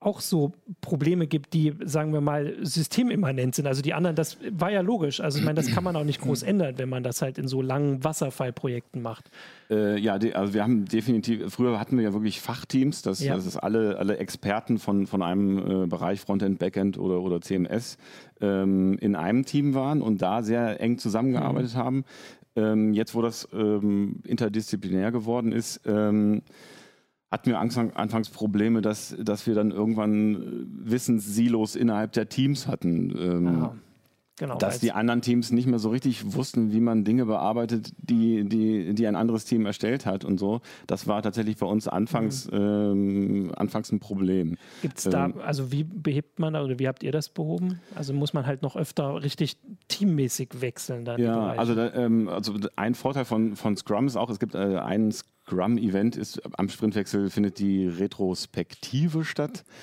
auch 0.00 0.20
so 0.20 0.52
Probleme 0.80 1.26
gibt, 1.26 1.52
die, 1.52 1.74
sagen 1.84 2.14
wir 2.14 2.22
mal, 2.22 2.56
systemimmanent 2.62 3.54
sind. 3.54 3.66
Also 3.66 3.82
die 3.82 3.92
anderen, 3.92 4.16
das 4.16 4.38
war 4.50 4.70
ja 4.70 4.80
logisch. 4.80 5.20
Also 5.20 5.38
ich 5.38 5.44
meine, 5.44 5.56
das 5.56 5.70
kann 5.70 5.84
man 5.84 5.94
auch 5.94 6.04
nicht 6.04 6.22
groß 6.22 6.42
ändern, 6.42 6.78
wenn 6.78 6.88
man 6.88 7.02
das 7.02 7.20
halt 7.20 7.36
in 7.36 7.46
so 7.46 7.60
langen 7.60 8.02
Wasserfallprojekten 8.02 9.02
macht. 9.02 9.30
Äh, 9.68 9.98
ja, 10.00 10.14
also 10.14 10.54
wir 10.54 10.62
haben 10.62 10.86
definitiv, 10.86 11.52
früher 11.52 11.78
hatten 11.78 11.98
wir 11.98 12.04
ja 12.04 12.12
wirklich 12.14 12.40
Fachteams, 12.40 13.02
das, 13.02 13.20
ja. 13.22 13.34
das 13.34 13.44
ist 13.44 13.58
alle, 13.58 13.98
alle 13.98 14.16
Experten 14.16 14.78
von, 14.78 15.06
von 15.06 15.22
einem 15.22 15.84
äh, 15.84 15.86
Bereich 15.86 16.20
Frontend, 16.20 16.58
Backend 16.58 16.96
oder, 16.96 17.20
oder 17.20 17.42
CMS 17.42 17.98
ähm, 18.40 18.96
in 19.00 19.14
einem 19.14 19.44
Team 19.44 19.74
waren 19.74 20.00
und 20.00 20.22
da 20.22 20.42
sehr 20.42 20.80
eng 20.80 20.96
zusammengearbeitet 20.96 21.74
mhm. 21.74 21.78
haben. 21.78 22.04
Ähm, 22.56 22.94
jetzt, 22.94 23.14
wo 23.14 23.20
das 23.20 23.46
ähm, 23.52 24.22
interdisziplinär 24.24 25.12
geworden 25.12 25.52
ist, 25.52 25.82
ähm, 25.86 26.40
hatten 27.30 27.50
wir 27.50 27.60
anfangs 27.60 28.28
Probleme, 28.30 28.82
dass, 28.82 29.16
dass 29.20 29.46
wir 29.46 29.54
dann 29.54 29.70
irgendwann 29.70 30.34
äh, 30.34 30.90
Wissenssilos 30.90 31.76
innerhalb 31.76 32.12
der 32.12 32.28
Teams 32.28 32.66
hatten. 32.66 33.10
Ähm, 33.16 33.70
genau, 34.36 34.56
dass 34.56 34.80
die 34.80 34.90
anderen 34.90 35.22
Teams 35.22 35.52
nicht 35.52 35.66
mehr 35.66 35.78
so 35.78 35.90
richtig 35.90 36.34
wussten, 36.34 36.72
wie 36.72 36.80
man 36.80 37.04
Dinge 37.04 37.26
bearbeitet, 37.26 37.92
die, 37.98 38.48
die, 38.48 38.94
die 38.94 39.06
ein 39.06 39.14
anderes 39.14 39.44
Team 39.44 39.64
erstellt 39.64 40.06
hat 40.06 40.24
und 40.24 40.38
so. 40.38 40.60
Das 40.88 41.06
war 41.06 41.22
tatsächlich 41.22 41.56
bei 41.58 41.66
uns 41.66 41.86
anfangs, 41.86 42.50
mhm. 42.50 42.58
ähm, 42.58 43.52
anfangs 43.54 43.92
ein 43.92 44.00
Problem. 44.00 44.56
Gibt 44.82 44.98
es 44.98 45.04
da, 45.04 45.26
ähm, 45.26 45.34
also 45.44 45.70
wie 45.70 45.84
behebt 45.84 46.40
man 46.40 46.56
oder 46.56 46.80
wie 46.80 46.88
habt 46.88 47.04
ihr 47.04 47.12
das 47.12 47.28
behoben? 47.28 47.80
Also 47.94 48.12
muss 48.12 48.32
man 48.32 48.44
halt 48.44 48.62
noch 48.62 48.74
öfter 48.74 49.22
richtig 49.22 49.56
teammäßig 49.86 50.60
wechseln 50.60 51.04
dann? 51.04 51.20
Ja, 51.20 51.50
also, 51.50 51.76
da, 51.76 51.92
ähm, 51.94 52.28
also 52.28 52.54
ein 52.74 52.96
Vorteil 52.96 53.24
von, 53.24 53.54
von 53.54 53.76
Scrum 53.76 54.08
ist 54.08 54.16
auch, 54.16 54.30
es 54.30 54.40
gibt 54.40 54.56
äh, 54.56 54.78
einen 54.78 55.12
Scrum 55.12 55.30
Scrum-Event 55.50 56.16
ist, 56.16 56.40
am 56.58 56.68
Sprintwechsel 56.68 57.30
findet 57.30 57.58
die 57.58 57.86
Retrospektive 57.86 59.24
statt. 59.24 59.64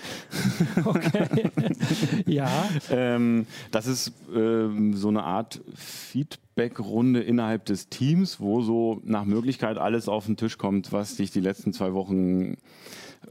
Okay. 0.86 1.50
ja. 2.26 2.50
ähm, 2.90 3.46
das 3.72 3.88
ist 3.88 4.14
ähm, 4.34 4.94
so 4.94 5.10
eine 5.10 5.24
Art 5.24 5.62
Feedback-Runde 5.74 7.22
innerhalb 7.22 7.66
des 7.66 7.90
Teams, 7.90 8.40
wo 8.40 8.62
so 8.62 9.02
nach 9.04 9.26
Möglichkeit 9.26 9.78
alles 9.78 10.08
auf 10.08 10.26
den 10.28 10.38
Tisch 10.38 10.58
kommt, 10.58 10.92
was 10.92 11.16
dich 11.16 11.32
die 11.32 11.40
letzten 11.40 11.74
zwei 11.74 11.94
Wochen 11.94 12.56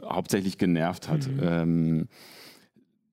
hauptsächlich 0.04 0.58
genervt 0.58 1.08
hat. 1.08 1.28
Mhm. 1.28 1.40
Ähm, 1.42 2.08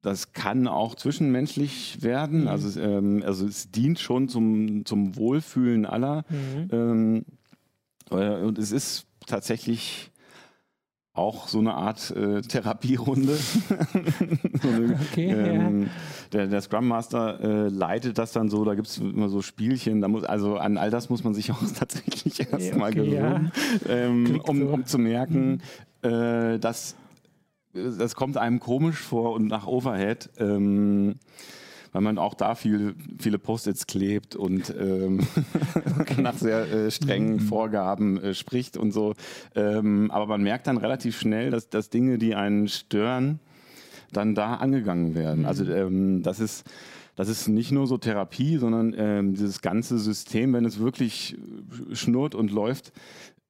das 0.02 0.34
kann 0.34 0.68
auch 0.68 0.96
zwischenmenschlich 0.96 2.02
werden. 2.02 2.42
Mhm. 2.42 2.48
Also, 2.48 2.80
ähm, 2.80 3.24
also 3.26 3.48
es 3.48 3.72
dient 3.72 4.00
schon 4.00 4.28
zum, 4.28 4.86
zum 4.86 5.16
Wohlfühlen 5.16 5.86
aller. 5.86 6.26
Mhm. 6.30 6.68
Ähm, 6.72 7.26
äh, 8.12 8.42
und 8.42 8.58
es 8.58 8.72
ist 8.72 9.08
tatsächlich 9.26 10.12
auch 11.16 11.48
so 11.48 11.60
eine 11.60 11.76
Art 11.76 12.10
äh, 12.12 12.42
Therapierunde. 12.42 13.36
so 14.62 14.68
eine, 14.68 15.00
okay, 15.12 15.30
ähm, 15.30 15.84
ja. 15.84 15.90
der, 16.32 16.48
der, 16.48 16.62
Scrum 16.62 16.88
Master 16.88 17.40
äh, 17.40 17.68
leitet 17.70 18.18
das 18.18 18.32
dann 18.32 18.50
so, 18.50 18.66
da 18.66 18.74
gibt 18.74 18.88
es 18.88 18.98
immer 18.98 19.30
so 19.30 19.44
Spielchen, 19.44 20.02
da 20.02 20.08
muss, 20.08 20.24
also 20.24 20.58
an 20.58 20.78
all 20.78 20.90
das 20.90 21.10
muss 21.10 21.24
man 21.24 21.36
sich 21.36 21.52
auch 21.52 21.62
tatsächlich 21.78 22.40
erstmal 22.40 22.92
okay, 22.92 23.06
gewöhnen, 23.06 23.52
ja. 23.88 23.96
ähm, 23.96 24.42
um, 24.44 24.60
so. 24.60 24.68
um, 24.70 24.86
zu 24.86 24.98
merken, 24.98 25.62
mhm. 26.02 26.10
äh, 26.10 26.60
dass 26.60 26.96
das 27.74 28.16
kommt 28.16 28.38
einem 28.38 28.60
komisch 28.60 28.98
vor 28.98 29.34
und 29.34 29.48
nach 29.48 29.66
Overhead. 29.66 30.30
Ähm, 30.38 31.16
weil 31.94 32.02
man 32.02 32.18
auch 32.18 32.34
da 32.34 32.56
viel, 32.56 32.96
viele 33.20 33.40
Post-its 33.40 33.88
klebt 33.88 34.36
und 34.36 34.74
ähm, 34.78 35.22
okay. 36.00 36.22
nach 36.22 36.36
sehr 36.36 36.70
äh, 36.70 36.92
strengen 36.92 37.36
mhm. 37.36 37.40
Vorgaben 37.40 38.22
äh, 38.22 38.34
spricht 38.34 38.76
und 38.76 38.92
so. 38.92 39.14
Ähm, 39.56 40.12
aber 40.12 40.26
man 40.26 40.44
merkt 40.44 40.68
dann 40.68 40.78
relativ 40.78 41.18
schnell, 41.18 41.52
dass, 41.52 41.70
dass 41.70 41.90
Dinge, 41.90 42.18
die 42.18 42.36
einen 42.36 42.68
stören, 42.68 43.40
dann 44.12 44.36
da 44.36 44.56
angegangen 44.56 45.16
werden. 45.16 45.42
Mhm. 45.42 45.46
Also 45.46 45.72
ähm, 45.72 46.24
das 46.24 46.40
ist 46.40 46.66
das 47.16 47.30
ist 47.30 47.48
nicht 47.48 47.72
nur 47.72 47.86
so 47.86 48.00
Therapie, 48.00 48.58
sondern 48.58 48.96
ähm, 48.98 49.36
dieses 49.36 49.62
ganze 49.62 50.00
System, 50.00 50.52
wenn 50.54 50.66
es 50.66 50.80
wirklich 50.80 51.38
schnurrt 51.92 52.34
und 52.34 52.50
läuft, 52.50 52.92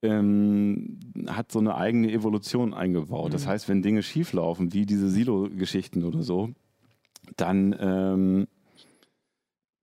ähm, 0.01 0.99
hat 1.27 1.49
so 1.49 1.59
eine 1.59 1.75
eigene 1.75 2.11
Evolution 2.11 2.73
eingebaut. 2.73 3.29
Mhm. 3.29 3.31
Das 3.31 3.47
heißt, 3.47 3.69
wenn 3.69 3.81
Dinge 3.81 4.03
schieflaufen, 4.03 4.73
wie 4.73 4.85
diese 4.85 5.09
Silo-Geschichten 5.09 6.03
oder 6.03 6.23
so, 6.23 6.49
dann, 7.37 7.75
ähm, 7.79 8.47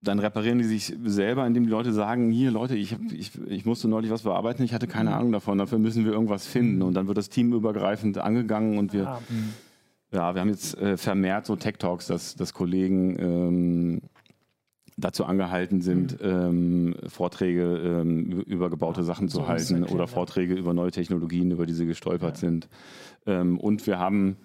dann 0.01 0.19
reparieren 0.19 0.57
die 0.57 0.65
sich 0.65 0.95
selber, 1.05 1.45
indem 1.45 1.63
die 1.63 1.69
Leute 1.69 1.93
sagen, 1.93 2.31
hier 2.31 2.51
Leute, 2.51 2.75
ich, 2.75 2.93
hab, 2.93 3.01
ich, 3.11 3.31
ich 3.47 3.65
musste 3.65 3.87
neulich 3.87 4.11
was 4.11 4.23
bearbeiten, 4.23 4.63
ich 4.63 4.73
hatte 4.73 4.87
keine 4.87 5.11
mhm. 5.11 5.15
Ahnung 5.15 5.31
davon, 5.31 5.57
dafür 5.57 5.79
müssen 5.79 6.05
wir 6.05 6.11
irgendwas 6.11 6.47
finden. 6.47 6.77
Mhm. 6.77 6.81
Und 6.83 6.93
dann 6.95 7.07
wird 7.07 7.17
das 7.17 7.29
Team 7.29 7.53
übergreifend 7.53 8.17
angegangen 8.17 8.77
und 8.77 8.93
wir, 8.93 9.03
ja, 9.03 9.21
mhm. 9.29 9.53
ja 10.11 10.33
wir 10.33 10.41
haben 10.41 10.49
jetzt 10.49 10.77
äh, 10.77 10.97
vermehrt 10.97 11.45
so 11.45 11.55
Tech 11.55 11.75
Talks, 11.77 12.07
dass, 12.07 12.35
dass 12.35 12.53
Kollegen 12.53 13.19
ähm, 13.19 14.01
dazu 14.97 15.25
angehalten 15.25 15.81
sind, 15.81 16.21
mhm. 16.21 16.27
ähm, 16.27 16.95
Vorträge 17.07 17.77
ähm, 17.77 18.41
über 18.41 18.69
gebaute 18.69 19.01
ja, 19.01 19.05
Sachen 19.05 19.29
zu 19.29 19.37
so 19.37 19.47
halten 19.47 19.75
erklären, 19.75 19.93
oder 19.93 20.07
Vorträge 20.07 20.53
ja. 20.53 20.59
über 20.59 20.73
neue 20.73 20.91
Technologien, 20.91 21.51
über 21.51 21.65
die 21.65 21.73
sie 21.73 21.85
gestolpert 21.85 22.37
ja. 22.37 22.39
sind. 22.39 22.69
Ähm, 23.25 23.59
und 23.59 23.85
wir 23.87 23.99
haben 23.99 24.37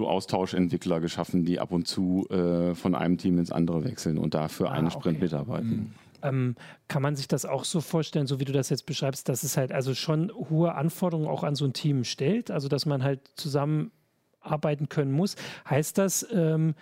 so 0.00 0.08
Austauschentwickler 0.08 1.00
geschaffen, 1.00 1.44
die 1.44 1.60
ab 1.60 1.72
und 1.72 1.86
zu 1.86 2.26
äh, 2.30 2.74
von 2.74 2.94
einem 2.94 3.18
Team 3.18 3.38
ins 3.38 3.52
andere 3.52 3.84
wechseln 3.84 4.18
und 4.18 4.34
dafür 4.34 4.70
ah, 4.70 4.72
einen 4.72 4.90
Sprint 4.90 5.18
okay. 5.18 5.24
mitarbeiten. 5.24 5.68
Mhm. 5.68 5.94
Ähm, 6.22 6.54
kann 6.88 7.02
man 7.02 7.16
sich 7.16 7.28
das 7.28 7.44
auch 7.46 7.64
so 7.64 7.80
vorstellen, 7.80 8.26
so 8.26 8.40
wie 8.40 8.44
du 8.44 8.52
das 8.52 8.68
jetzt 8.68 8.86
beschreibst, 8.86 9.28
dass 9.28 9.42
es 9.42 9.56
halt 9.56 9.72
also 9.72 9.94
schon 9.94 10.30
hohe 10.32 10.74
Anforderungen 10.74 11.28
auch 11.28 11.44
an 11.44 11.54
so 11.54 11.64
ein 11.64 11.72
Team 11.72 12.04
stellt, 12.04 12.50
also 12.50 12.68
dass 12.68 12.84
man 12.84 13.02
halt 13.02 13.20
zusammenarbeiten 13.36 14.88
können 14.88 15.12
muss. 15.12 15.36
Heißt 15.68 15.96
das, 15.98 16.26
ähm, 16.32 16.74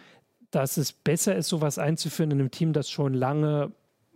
dass 0.51 0.77
es 0.77 0.93
besser 0.93 1.37
ist, 1.37 1.49
sowas 1.49 1.79
einzuführen 1.79 2.31
in 2.31 2.41
einem 2.41 2.51
Team, 2.51 2.73
das 2.73 2.89
schon 2.89 3.15
lange 3.15 3.73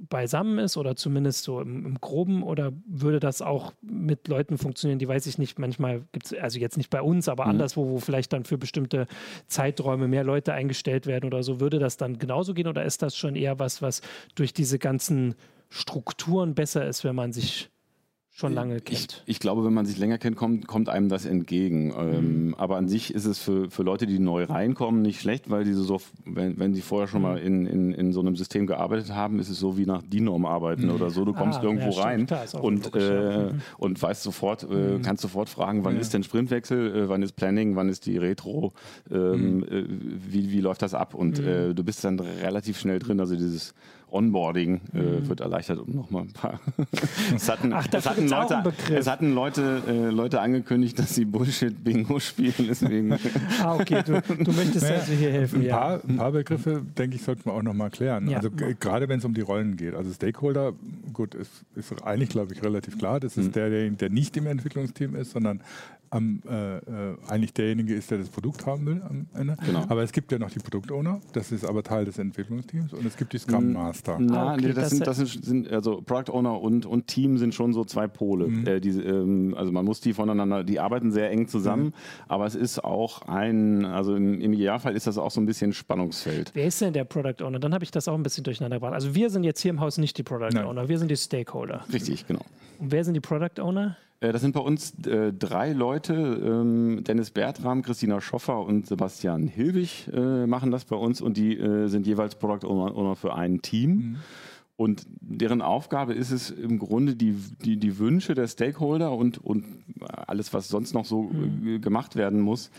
beisammen 0.09 0.59
ist 0.59 0.77
oder 0.77 0.97
zumindest 0.97 1.45
so 1.45 1.61
im, 1.61 1.87
im, 1.87 2.01
Groben 2.01 2.43
oder 2.43 2.73
würde 2.87 3.21
das 3.21 3.43
auch 3.43 3.73
mit 3.83 4.29
Leuten 4.29 4.59
funktionieren, 4.59 4.99
die 4.99 5.09
weiß 5.09 5.27
ich 5.27 5.39
nicht, 5.39 5.59
manchmal 5.59 6.03
gibt 6.13 6.27
es, 6.27 6.35
also 6.35 6.59
jetzt 6.59 6.77
nicht 6.77 6.91
bei 6.91 7.03
uns, 7.03 7.29
aber 7.29 7.45
mhm. 7.45 7.51
anderswo, 7.51 7.89
wo 7.89 7.99
vielleicht 7.99 8.33
dann 8.33 8.45
für 8.45 8.59
bestimmte 8.59 9.07
Zeiträume 9.47 10.09
mehr 10.09 10.25
Leute 10.25 10.53
eingestellt 10.53 11.07
werden 11.07 11.27
oder 11.27 11.43
so, 11.43 11.61
würde 11.61 11.79
das 11.79 11.97
dann 11.97 12.19
genauso 12.19 12.55
gehen 12.55 12.67
oder 12.67 12.85
ist 12.85 13.03
das 13.03 13.17
schon 13.17 13.37
eher 13.37 13.59
was, 13.59 13.83
was 13.83 14.03
durch 14.35 14.53
diese 14.53 14.79
ganzen 14.79 15.35
Strukturen 15.69 16.55
besser 16.55 16.87
ist, 16.87 17.05
wenn 17.05 17.15
man 17.15 17.33
sich 17.33 17.71
schon 18.35 18.55
lange 18.55 18.81
kennt. 18.81 19.23
Ich, 19.27 19.37
ich, 19.37 19.41
glaube, 19.41 19.63
wenn 19.65 19.75
man 19.75 19.85
sich 19.85 19.99
länger 19.99 20.17
kennt, 20.17 20.37
kommt, 20.37 20.67
kommt 20.67 20.89
einem 20.89 21.11
das 21.11 21.27
entgegen. 21.27 21.93
Ähm, 21.97 22.47
mhm. 22.47 22.55
aber 22.55 22.77
an 22.77 22.89
sich 22.89 23.13
ist 23.13 23.27
es 23.27 23.39
für, 23.39 23.71
für 23.71 23.83
Leute, 23.83 24.07
die 24.07 24.19
neu 24.19 24.45
reinkommen, 24.45 25.03
nicht 25.03 25.21
schlecht, 25.21 25.51
weil 25.51 25.65
diese 25.65 25.83
so, 25.83 26.01
wenn, 26.25 26.59
wenn 26.59 26.73
sie 26.73 26.81
vorher 26.81 27.09
schon 27.09 27.21
mhm. 27.21 27.29
mal 27.29 27.39
in, 27.39 27.67
in, 27.67 27.93
in 27.93 28.13
so 28.13 28.21
einem 28.21 28.35
System 28.35 28.67
gearbeitet 28.67 29.15
haben, 29.15 29.39
ist 29.39 29.51
es 29.51 29.59
so 29.59 29.77
wie 29.77 29.85
nach 29.85 30.03
DIN-Norm 30.03 30.47
arbeiten 30.47 30.87
mhm. 30.87 30.93
oder 30.93 31.11
so. 31.11 31.27
Du 31.27 31.35
kommst 31.35 31.61
ah, 31.61 31.63
irgendwo 31.63 31.91
ja, 31.91 32.03
rein 32.03 32.27
und, 32.59 32.97
äh, 32.97 33.53
mhm. 33.53 33.61
und 33.77 34.03
weißt 34.03 34.23
sofort, 34.23 34.63
äh, 34.63 34.67
mhm. 34.67 35.03
kannst 35.03 35.21
sofort 35.21 35.51
fragen, 35.51 35.85
wann 35.85 35.97
ja. 35.97 36.01
ist 36.01 36.15
denn 36.15 36.23
Sprintwechsel, 36.23 36.97
äh, 36.97 37.09
wann 37.11 37.23
ist 37.23 37.33
Planning, 37.33 37.77
wann 37.77 37.91
ist 37.91 38.07
die 38.07 38.17
Retro, 38.17 38.73
ähm, 39.11 39.59
mhm. 39.59 39.63
äh, 39.65 39.85
wie, 39.87 40.51
wie 40.51 40.61
läuft 40.61 40.81
das 40.81 40.95
ab? 40.95 41.13
Und 41.13 41.39
äh, 41.39 41.75
du 41.75 41.85
bist 41.85 42.03
dann 42.03 42.19
relativ 42.19 42.79
schnell 42.79 42.99
drin. 42.99 43.21
Also 43.21 43.37
dieses 43.37 43.75
Onboarding 44.13 44.81
äh, 44.93 44.99
mhm. 44.99 45.29
wird 45.29 45.41
erleichtert, 45.41 45.79
um 45.79 45.95
nochmal 45.95 46.23
ein 46.23 46.33
paar. 46.33 46.61
es 47.35 47.49
hatten, 47.49 47.73
Ach, 47.73 47.87
es 47.91 48.07
hatten 48.07 48.29
Leute, 48.29 48.73
es 48.93 49.07
hatten 49.07 49.35
Leute, 49.35 49.83
äh, 49.89 50.11
Leute 50.11 50.41
angekündigt, 50.41 50.99
dass 50.99 51.15
sie 51.15 51.25
Bullshit-Bingo 51.25 52.21
spielen. 52.21 52.55
Deswegen. 52.59 53.13
ah, 53.63 53.75
okay, 53.75 54.03
du, 54.05 54.21
du 54.21 54.53
möchtest 54.53 54.83
naja, 54.83 55.01
also 55.01 55.13
hier 55.13 55.33
helfen. 55.33 55.63
Ein 55.63 55.69
paar, 55.69 55.97
ja. 55.97 56.01
ein 56.07 56.17
paar 56.17 56.33
Begriffe, 56.33 56.83
denke 56.99 57.17
ich, 57.17 57.23
sollten 57.23 57.47
wir 57.47 57.55
auch 57.55 57.63
nochmal 57.63 57.91
klären. 57.91 58.29
Ja. 58.29 58.39
Also 58.39 58.51
gerade 58.51 59.09
wenn 59.09 59.19
es 59.19 59.25
um 59.25 59.35
die 59.35 59.41
Rollen 59.41 59.77
geht. 59.77 59.95
Also 59.95 60.13
Stakeholder, 60.13 60.75
gut, 61.13 61.35
ist, 61.35 61.51
ist 61.75 61.93
eigentlich, 62.05 62.29
glaube 62.29 62.53
ich, 62.53 62.63
relativ 62.63 62.99
klar. 62.99 63.19
Das 63.19 63.37
ist 63.37 63.49
mhm. 63.49 63.53
der, 63.53 63.91
der 63.91 64.11
nicht 64.11 64.37
im 64.37 64.47
Entwicklungsteam 64.47 65.15
ist, 65.17 65.31
sondern 65.31 65.63
am, 66.13 66.43
äh, 66.47 66.77
äh, 66.77 67.17
eigentlich 67.29 67.55
derjenige 67.55 67.95
ist, 67.95 68.11
der 68.11 68.19
das 68.19 68.29
Produkt 68.29 68.67
haben 68.67 68.85
will 68.85 69.03
am 69.09 69.27
Ende. 69.35 69.57
Genau. 69.65 69.85
Aber 69.89 70.03
es 70.03 70.13
gibt 70.13 70.31
ja 70.31 70.39
noch 70.39 70.51
die 70.51 70.59
Produktowner, 70.59 71.21
das 71.33 71.53
ist 71.53 71.65
aber 71.65 71.83
Teil 71.83 72.05
des 72.05 72.19
Entwicklungsteams 72.19 72.93
und 72.93 73.07
es 73.07 73.17
gibt 73.17 73.33
die 73.33 73.39
Scrum 73.39 73.73
Master. 73.73 74.19
Na, 74.21 74.51
ah, 74.51 74.53
okay, 74.53 74.67
nee, 74.67 74.73
das, 74.75 74.77
das, 74.77 74.91
sind, 74.91 75.07
das 75.07 75.47
sind, 75.47 75.73
also 75.73 76.03
Product 76.03 76.31
Owner 76.33 76.61
und, 76.61 76.85
und 76.85 77.07
Team 77.07 77.39
sind 77.39 77.55
schon 77.55 77.73
so 77.73 77.85
zwei 77.85 78.09
Pole. 78.09 78.49
Mhm. 78.49 78.67
Äh, 78.67 78.81
die, 78.81 78.91
ähm, 78.91 79.55
also 79.57 79.73
man 79.73 79.87
muss 79.87 80.01
die 80.01 80.13
voneinander, 80.13 80.65
die 80.65 80.81
arbeiten 80.81 81.13
sehr 81.13 81.31
eng 81.31 81.49
zusammen, 81.49 81.87
mhm. 81.87 81.93
aber 82.29 82.45
es 82.45 82.55
ist 82.55 82.85
auch 82.85 83.23
ein, 83.23 83.87
also 83.87 84.15
im, 84.15 84.39
im 84.41 84.53
Idealfall 84.53 84.95
ist 84.95 85.07
das 85.07 85.17
auch 85.17 85.31
so 85.31 85.41
ein 85.41 85.47
bisschen 85.47 85.73
Spannungsfeld. 85.73 86.51
Wer 86.53 86.67
ist 86.67 86.81
denn 86.83 86.93
der 86.93 87.05
Product 87.05 87.43
Owner? 87.43 87.59
Dann 87.59 87.73
habe 87.73 87.85
ich 87.85 87.91
das 87.91 88.07
auch 88.07 88.15
ein 88.15 88.23
bisschen 88.23 88.45
durcheinander 88.45 88.77
gebracht. 88.77 88.93
Also 88.93 89.15
wir 89.15 89.31
sind 89.31 89.45
jetzt 89.45 89.61
hier 89.63 89.71
im 89.71 89.81
Haus 89.81 89.97
nicht 89.97 90.19
die 90.19 90.23
Product 90.23 90.51
Nein. 90.53 90.67
Owner, 90.67 90.89
wir 90.91 90.99
sind 90.99 91.11
die 91.11 91.17
Stakeholder. 91.17 91.85
Richtig, 91.91 92.27
genau. 92.27 92.45
Und 92.79 92.93
wer 92.93 93.03
sind 93.03 93.15
die 93.15 93.21
Product 93.21 93.63
Owner? 93.63 93.97
Äh, 94.23 94.33
das 94.33 94.41
sind 94.41 94.53
bei 94.53 94.61
uns 94.61 94.95
äh, 95.07 95.33
drei 95.33 95.73
Leute. 95.73 96.15
Ähm, 96.15 97.03
Dennis 97.05 97.31
Bertram, 97.31 97.83
Christina 97.83 98.21
Schoffer 98.21 98.61
und 98.61 98.87
Sebastian 98.87 99.49
Hilbig 99.49 100.09
äh, 100.13 100.47
machen 100.47 100.71
das 100.71 100.85
bei 100.85 100.97
uns 100.97 101.21
und 101.21 101.37
die 101.37 101.59
äh, 101.59 101.89
sind 101.89 102.07
jeweils 102.07 102.37
Product 102.37 102.67
Owner 102.67 103.17
für 103.17 103.35
ein 103.35 103.61
Team. 103.63 103.91
Mhm. 103.91 104.17
Und 104.77 105.07
deren 105.21 105.61
Aufgabe 105.61 106.15
ist 106.15 106.31
es 106.31 106.51
im 106.51 106.79
Grunde, 106.79 107.15
die, 107.15 107.37
die, 107.65 107.77
die 107.77 107.99
Wünsche 107.99 108.35
der 108.35 108.49
Stakeholder 108.49 109.13
und, 109.13 109.39
und 109.39 109.65
alles, 110.01 110.53
was 110.55 110.69
sonst 110.69 110.95
noch 110.95 111.05
so 111.05 111.25
mhm. 111.25 111.81
gemacht 111.81 112.17
werden 112.17 112.41
muss, 112.41 112.71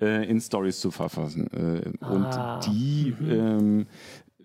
in 0.00 0.40
Stories 0.40 0.80
zu 0.80 0.90
verfassen. 0.90 1.46
Äh, 1.52 1.92
ah. 2.00 2.56
Und 2.56 2.66
die 2.66 3.14
mhm. 3.16 3.30
ähm, 3.30 3.86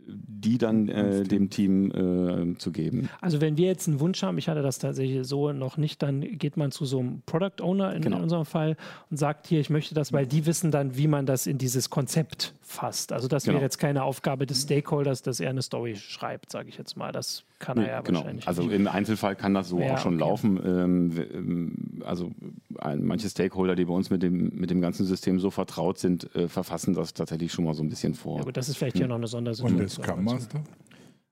die 0.07 0.57
dann 0.57 0.87
äh, 0.87 1.23
dem 1.23 1.49
Team 1.49 1.91
äh, 1.91 2.57
zu 2.57 2.71
geben. 2.71 3.09
Also 3.21 3.41
wenn 3.41 3.57
wir 3.57 3.67
jetzt 3.67 3.87
einen 3.87 3.99
Wunsch 3.99 4.23
haben, 4.23 4.37
ich 4.37 4.47
hatte 4.47 4.61
das 4.61 4.79
tatsächlich 4.79 5.27
so 5.27 5.51
noch 5.51 5.77
nicht, 5.77 6.01
dann 6.01 6.21
geht 6.21 6.57
man 6.57 6.71
zu 6.71 6.85
so 6.85 6.99
einem 6.99 7.21
Product 7.25 7.61
Owner 7.61 7.93
in, 7.93 8.01
genau. 8.01 8.17
in 8.17 8.23
unserem 8.23 8.45
Fall 8.45 8.77
und 9.09 9.17
sagt 9.17 9.47
hier, 9.47 9.59
ich 9.59 9.69
möchte 9.69 9.95
das, 9.95 10.13
weil 10.13 10.25
die 10.25 10.45
wissen 10.45 10.71
dann, 10.71 10.95
wie 10.97 11.07
man 11.07 11.25
das 11.25 11.47
in 11.47 11.57
dieses 11.57 11.89
Konzept 11.89 12.53
fasst. 12.61 13.11
Also 13.11 13.27
das 13.27 13.43
genau. 13.43 13.55
wäre 13.55 13.63
jetzt 13.63 13.77
keine 13.77 14.03
Aufgabe 14.03 14.45
des 14.45 14.63
Stakeholders, 14.63 15.21
dass 15.21 15.39
er 15.39 15.49
eine 15.49 15.61
Story 15.61 15.95
schreibt, 15.95 16.51
sage 16.51 16.69
ich 16.69 16.77
jetzt 16.77 16.95
mal. 16.95 17.11
Das 17.11 17.43
kann 17.59 17.77
er 17.77 17.87
ja 17.87 18.01
genau. 18.01 18.19
wahrscheinlich. 18.19 18.47
Also 18.47 18.69
im 18.69 18.87
Einzelfall 18.87 19.35
kann 19.35 19.53
das 19.53 19.69
so 19.69 19.79
ja, 19.79 19.93
auch 19.93 19.97
schon 19.97 20.15
okay. 20.15 20.23
laufen. 20.23 20.59
Ähm, 20.63 21.11
ähm 21.33 22.01
also 22.05 22.31
manche 22.79 23.29
Stakeholder, 23.29 23.75
die 23.75 23.85
bei 23.85 23.93
uns 23.93 24.09
mit 24.09 24.23
dem, 24.23 24.49
mit 24.55 24.69
dem 24.69 24.81
ganzen 24.81 25.05
System 25.05 25.39
so 25.39 25.49
vertraut 25.49 25.97
sind, 25.97 26.33
äh, 26.35 26.47
verfassen 26.47 26.93
das 26.93 27.13
tatsächlich 27.13 27.51
schon 27.51 27.65
mal 27.65 27.73
so 27.73 27.83
ein 27.83 27.89
bisschen 27.89 28.13
vor. 28.13 28.37
Ja 28.37 28.43
gut, 28.43 28.57
das 28.57 28.69
ist 28.69 28.77
vielleicht 28.77 28.95
hm. 28.95 29.01
hier 29.01 29.07
noch 29.07 29.15
eine 29.15 29.27
Sondersituation. 29.27 29.81
Und 29.81 29.97
der 29.97 30.05
Scrum 30.05 30.23
Master? 30.23 30.63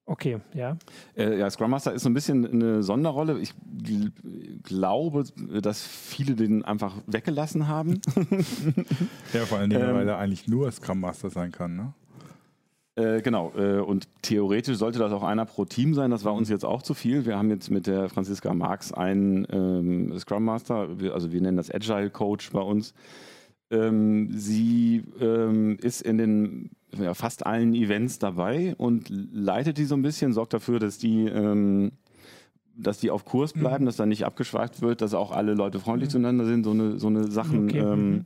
Okay, 0.08 0.38
ja. 0.54 0.78
Äh, 1.18 1.40
ja, 1.40 1.50
Scrum 1.50 1.72
Master 1.72 1.94
ist 1.94 2.04
so 2.04 2.10
ein 2.10 2.14
bisschen 2.14 2.46
eine 2.46 2.84
Sonderrolle. 2.84 3.40
Ich 3.40 3.54
gl 3.84 4.12
glaube, 4.62 5.24
dass 5.62 5.82
viele 5.82 6.36
den 6.36 6.64
einfach 6.64 6.96
weggelassen 7.08 7.68
haben. 7.68 8.02
ja, 9.34 9.46
vor 9.46 9.58
allen 9.58 9.70
Dingen, 9.72 9.90
ähm, 9.90 9.96
weil 9.96 10.08
er 10.08 10.18
eigentlich 10.18 10.48
nur 10.48 10.72
Scrum 10.72 11.00
Master 11.00 11.30
sein 11.30 11.52
kann, 11.52 11.76
ne? 11.76 11.94
Äh, 12.96 13.22
genau, 13.22 13.52
äh, 13.58 13.80
und 13.80 14.08
theoretisch 14.22 14.78
sollte 14.78 15.00
das 15.00 15.12
auch 15.12 15.24
einer 15.24 15.46
pro 15.46 15.66
Team 15.66 15.94
sein. 15.94 16.12
Das 16.12 16.24
war 16.24 16.34
uns 16.34 16.48
jetzt 16.48 16.64
auch 16.64 16.82
zu 16.82 16.94
viel. 16.94 17.26
Wir 17.26 17.38
haben 17.38 17.50
jetzt 17.50 17.70
mit 17.70 17.88
der 17.88 18.08
Franziska 18.08 18.54
Marx 18.54 18.94
einen 18.94 19.46
ähm, 19.52 20.18
Scrum 20.18 20.46
Master, 20.46 20.88
also 21.14 21.32
wir 21.34 21.42
nennen 21.42 21.58
das 21.58 21.70
Agile 21.70 22.10
Coach 22.10 22.52
bei 22.52 22.62
uns. 22.62 22.94
Ähm, 23.70 24.30
sie 24.32 25.04
ähm, 25.20 25.78
ist 25.82 26.04
in 26.04 26.18
den 26.18 26.70
ja, 26.98 27.14
fast 27.14 27.46
allen 27.46 27.74
Events 27.74 28.20
dabei 28.20 28.76
und 28.78 29.10
leitet 29.10 29.78
die 29.78 29.86
so 29.86 29.96
ein 29.96 30.02
bisschen, 30.02 30.32
sorgt 30.32 30.54
dafür, 30.54 30.80
dass 30.80 30.98
die 30.98 31.26
ähm, 31.26 31.92
dass 32.78 33.00
die 33.00 33.12
auf 33.12 33.26
Kurs 33.26 33.56
mhm. 33.56 33.60
bleiben, 33.62 33.84
mhm. 33.84 33.88
dass 33.88 33.96
da 33.96 34.06
nicht 34.06 34.26
abgeschweift 34.26 34.82
wird, 34.82 35.02
dass 35.02 35.14
auch 35.14 35.32
alle 35.32 35.54
Leute 35.54 35.80
freundlich 35.80 36.10
mhm. 36.10 36.12
zueinander 36.12 36.46
sind, 36.46 36.64
so 36.64 36.72
eine, 36.72 37.00
so 37.00 37.08
eine 37.08 37.30
Sachen. 37.30 37.66
Okay. 37.66 37.80
Ähm, 37.80 38.10
mhm. 38.10 38.26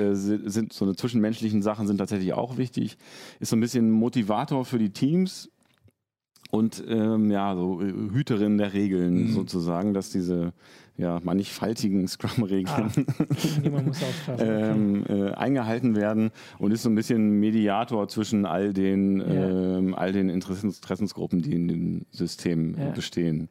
Äh, 0.00 0.14
sind 0.14 0.72
so 0.72 0.84
eine 0.84 0.96
zwischenmenschlichen 0.96 1.62
Sachen 1.62 1.86
sind 1.86 1.98
tatsächlich 1.98 2.32
auch 2.32 2.56
wichtig. 2.56 2.96
Ist 3.38 3.50
so 3.50 3.56
ein 3.56 3.60
bisschen 3.60 3.90
Motivator 3.90 4.64
für 4.64 4.78
die 4.78 4.90
Teams. 4.90 5.50
und 6.50 6.82
ähm, 6.88 7.30
ja, 7.30 7.54
so 7.54 7.80
äh, 7.80 7.92
Hüterin 7.92 8.58
der 8.58 8.72
Regeln 8.72 9.24
mhm. 9.24 9.32
sozusagen, 9.32 9.94
dass 9.94 10.10
diese 10.10 10.52
ja, 10.96 11.18
mannigfaltigen 11.22 12.06
Scrum-Regeln 12.06 12.66
ah, 12.66 14.38
ähm, 14.38 15.04
äh, 15.08 15.32
eingehalten 15.32 15.96
werden 15.96 16.30
und 16.58 16.72
ist 16.72 16.82
so 16.82 16.90
ein 16.90 16.94
bisschen 16.94 17.40
Mediator 17.40 18.08
zwischen 18.08 18.46
all 18.46 18.72
den, 18.72 19.20
ja. 19.20 19.26
ähm, 19.78 19.94
all 19.94 20.12
den 20.12 20.28
Interessensgruppen, 20.28 21.42
die 21.42 21.54
in 21.54 21.68
dem 21.68 22.06
System 22.10 22.76
ja. 22.78 22.90
bestehen. 22.90 23.48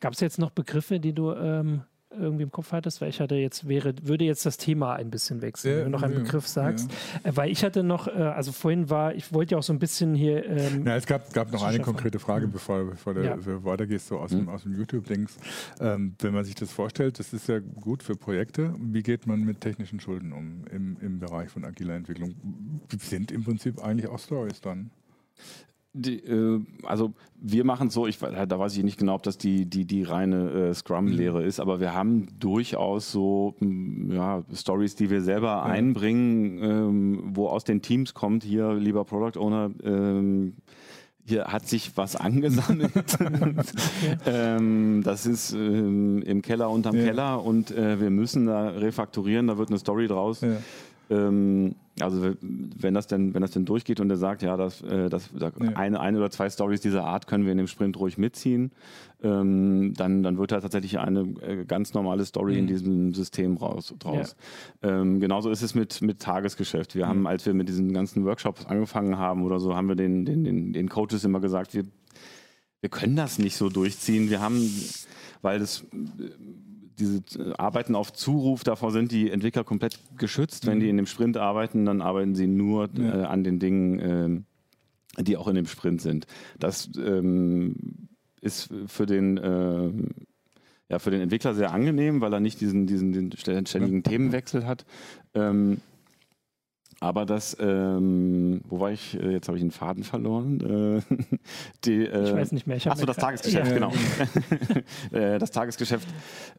Gab 0.00 0.12
es 0.12 0.20
jetzt 0.20 0.38
noch 0.38 0.50
Begriffe, 0.50 1.00
die 1.00 1.12
du 1.12 1.32
ähm, 1.32 1.82
irgendwie 2.10 2.42
im 2.42 2.50
Kopf 2.50 2.72
hattest, 2.72 3.00
weil 3.00 3.08
ich 3.08 3.20
hatte 3.20 3.36
jetzt 3.36 3.68
wäre, 3.68 3.94
würde 4.02 4.24
jetzt 4.24 4.44
das 4.44 4.56
Thema 4.56 4.94
ein 4.94 5.10
bisschen 5.10 5.42
wechseln, 5.42 5.72
ja, 5.72 5.78
wenn 5.84 5.92
du 5.92 5.98
noch 5.98 6.02
einen 6.02 6.14
ja, 6.14 6.20
Begriff 6.20 6.46
sagst. 6.48 6.90
Ja. 7.24 7.30
Äh, 7.30 7.36
weil 7.36 7.50
ich 7.50 7.64
hatte 7.64 7.82
noch, 7.82 8.08
äh, 8.08 8.10
also 8.10 8.52
vorhin 8.52 8.90
war, 8.90 9.14
ich 9.14 9.32
wollte 9.32 9.52
ja 9.52 9.58
auch 9.58 9.62
so 9.62 9.72
ein 9.72 9.78
bisschen 9.78 10.14
hier. 10.14 10.44
Ähm, 10.46 10.86
ja, 10.86 10.96
es 10.96 11.06
gab, 11.06 11.32
gab 11.32 11.52
noch 11.52 11.62
eine 11.62 11.80
konkrete 11.80 12.18
Frage, 12.18 12.46
mhm. 12.46 12.52
bevor, 12.52 12.84
bevor 12.84 13.14
du 13.14 13.64
weitergehst, 13.64 14.08
so 14.08 14.18
aus 14.18 14.32
mhm. 14.32 14.38
dem, 14.38 14.48
aus 14.48 14.62
dem 14.64 14.76
YouTube-Dings. 14.76 15.36
Ähm, 15.80 16.14
wenn 16.18 16.34
man 16.34 16.44
sich 16.44 16.54
das 16.54 16.72
vorstellt, 16.72 17.18
das 17.18 17.32
ist 17.32 17.48
ja 17.48 17.58
gut 17.58 18.02
für 18.02 18.16
Projekte. 18.16 18.74
Wie 18.78 19.02
geht 19.02 19.26
man 19.26 19.40
mit 19.40 19.60
technischen 19.60 20.00
Schulden 20.00 20.32
um 20.32 20.64
im, 20.70 20.96
im 21.00 21.20
Bereich 21.20 21.50
von 21.50 21.64
agiler 21.64 21.94
Entwicklung? 21.94 22.34
Sind 22.98 23.30
im 23.30 23.44
Prinzip 23.44 23.82
eigentlich 23.82 24.08
auch 24.08 24.18
Stories 24.18 24.60
dann? 24.60 24.90
Die, 25.92 26.18
äh, 26.18 26.60
also 26.84 27.12
wir 27.40 27.64
machen 27.64 27.88
es 27.88 27.94
so, 27.94 28.06
ich, 28.06 28.18
da 28.18 28.58
weiß 28.58 28.76
ich 28.76 28.84
nicht 28.84 28.98
genau, 28.98 29.14
ob 29.14 29.24
das 29.24 29.38
die, 29.38 29.66
die, 29.66 29.84
die 29.86 30.04
reine 30.04 30.50
äh, 30.50 30.74
Scrum-Lehre 30.74 31.40
mhm. 31.40 31.48
ist, 31.48 31.58
aber 31.58 31.80
wir 31.80 31.94
haben 31.94 32.28
durchaus 32.38 33.10
so 33.10 33.56
ja, 34.08 34.44
Stories, 34.54 34.94
die 34.94 35.10
wir 35.10 35.20
selber 35.20 35.48
ja. 35.48 35.62
einbringen, 35.62 36.62
ähm, 36.62 37.22
wo 37.34 37.48
aus 37.48 37.64
den 37.64 37.82
Teams 37.82 38.14
kommt, 38.14 38.44
hier, 38.44 38.74
lieber 38.74 39.04
Product 39.04 39.38
Owner, 39.40 39.70
ähm, 39.82 40.54
hier 41.24 41.46
hat 41.46 41.66
sich 41.66 41.96
was 41.96 42.14
angesammelt. 42.14 42.92
ähm, 44.26 45.02
das 45.04 45.26
ist 45.26 45.52
ähm, 45.52 46.22
im 46.22 46.42
Keller 46.42 46.70
unterm 46.70 46.96
ja. 46.96 47.04
Keller 47.04 47.44
und 47.44 47.70
äh, 47.70 48.00
wir 48.00 48.10
müssen 48.10 48.46
da 48.46 48.68
refaktorieren, 48.68 49.48
da 49.48 49.58
wird 49.58 49.70
eine 49.70 49.78
Story 49.78 50.06
draus. 50.08 50.40
Ja. 50.40 50.56
Also 52.02 52.34
wenn 52.40 52.94
das 52.94 53.06
denn, 53.06 53.34
wenn 53.34 53.42
das 53.42 53.50
denn 53.50 53.64
durchgeht 53.64 54.00
und 54.00 54.10
er 54.10 54.16
sagt, 54.16 54.42
ja, 54.42 54.56
das, 54.56 54.82
äh, 54.82 55.08
das, 55.08 55.30
ja. 55.38 55.50
eine, 55.74 56.00
eine 56.00 56.18
oder 56.18 56.30
zwei 56.30 56.48
Stories 56.48 56.80
dieser 56.80 57.04
Art 57.04 57.26
können 57.26 57.44
wir 57.44 57.52
in 57.52 57.58
dem 57.58 57.66
Sprint 57.66 57.98
ruhig 57.98 58.18
mitziehen, 58.18 58.72
ähm, 59.22 59.94
dann, 59.96 60.22
dann 60.22 60.38
wird 60.38 60.52
da 60.52 60.60
tatsächlich 60.60 60.98
eine 60.98 61.20
äh, 61.42 61.64
ganz 61.64 61.94
normale 61.94 62.24
Story 62.24 62.52
mhm. 62.52 62.58
in 62.58 62.66
diesem 62.66 63.14
System 63.14 63.56
raus, 63.56 63.94
draus. 63.98 64.36
Ja. 64.82 65.00
Ähm, 65.00 65.20
genauso 65.20 65.50
ist 65.50 65.62
es 65.62 65.74
mit, 65.74 66.02
mit 66.02 66.20
Tagesgeschäft. 66.20 66.94
Wir 66.94 67.06
mhm. 67.06 67.08
haben, 67.08 67.26
als 67.26 67.46
wir 67.46 67.54
mit 67.54 67.68
diesen 67.68 67.92
ganzen 67.92 68.24
Workshops 68.24 68.66
angefangen 68.66 69.18
haben 69.18 69.44
oder 69.44 69.60
so, 69.60 69.74
haben 69.74 69.88
wir 69.88 69.96
den, 69.96 70.24
den, 70.24 70.44
den, 70.44 70.72
den 70.72 70.88
Coaches 70.88 71.24
immer 71.24 71.40
gesagt, 71.40 71.74
wir, 71.74 71.84
wir 72.80 72.90
können 72.90 73.16
das 73.16 73.38
nicht 73.38 73.56
so 73.56 73.68
durchziehen. 73.68 74.30
Wir 74.30 74.40
haben, 74.40 74.60
weil 75.42 75.58
das 75.58 75.84
diese 77.00 77.22
äh, 77.38 77.54
Arbeiten 77.56 77.94
auf 77.94 78.12
Zuruf, 78.12 78.62
davor 78.62 78.92
sind 78.92 79.10
die 79.10 79.30
Entwickler 79.30 79.64
komplett 79.64 79.98
geschützt. 80.16 80.66
Wenn 80.66 80.80
die 80.80 80.88
in 80.88 80.96
dem 80.96 81.06
Sprint 81.06 81.36
arbeiten, 81.36 81.84
dann 81.84 82.02
arbeiten 82.02 82.34
sie 82.34 82.46
nur 82.46 82.88
ja. 82.96 83.22
äh, 83.22 83.24
an 83.24 83.42
den 83.42 83.58
Dingen, 83.58 84.46
äh, 85.18 85.22
die 85.22 85.36
auch 85.36 85.48
in 85.48 85.56
dem 85.56 85.66
Sprint 85.66 86.00
sind. 86.00 86.26
Das 86.58 86.90
ähm, 86.96 88.08
ist 88.40 88.70
für 88.86 89.06
den 89.06 89.38
äh, 89.38 89.90
ja, 90.90 90.98
für 90.98 91.10
den 91.12 91.20
Entwickler 91.20 91.54
sehr 91.54 91.72
angenehm, 91.72 92.20
weil 92.20 92.32
er 92.32 92.40
nicht 92.40 92.60
diesen, 92.60 92.86
diesen, 92.86 93.12
diesen 93.12 93.66
ständigen 93.66 94.02
Themenwechsel 94.02 94.66
hat. 94.66 94.84
Ähm, 95.34 95.78
aber 97.02 97.24
das, 97.24 97.56
ähm, 97.58 98.60
wo 98.68 98.78
war 98.78 98.92
ich? 98.92 99.18
Äh, 99.18 99.32
jetzt 99.32 99.48
habe 99.48 99.56
ich 99.56 99.62
einen 99.62 99.70
Faden 99.70 100.04
verloren. 100.04 101.02
Äh, 101.10 101.36
die, 101.84 102.04
äh, 102.04 102.28
ich 102.28 102.34
weiß 102.34 102.52
nicht 102.52 102.66
mehr. 102.66 102.76
Achso, 102.76 103.06
das 103.06 103.16
Tagesgeschäft, 103.16 103.68
ja. 103.68 103.74
genau. 103.74 103.92
Äh, 105.12 105.38
das 105.38 105.50
Tagesgeschäft, 105.50 106.06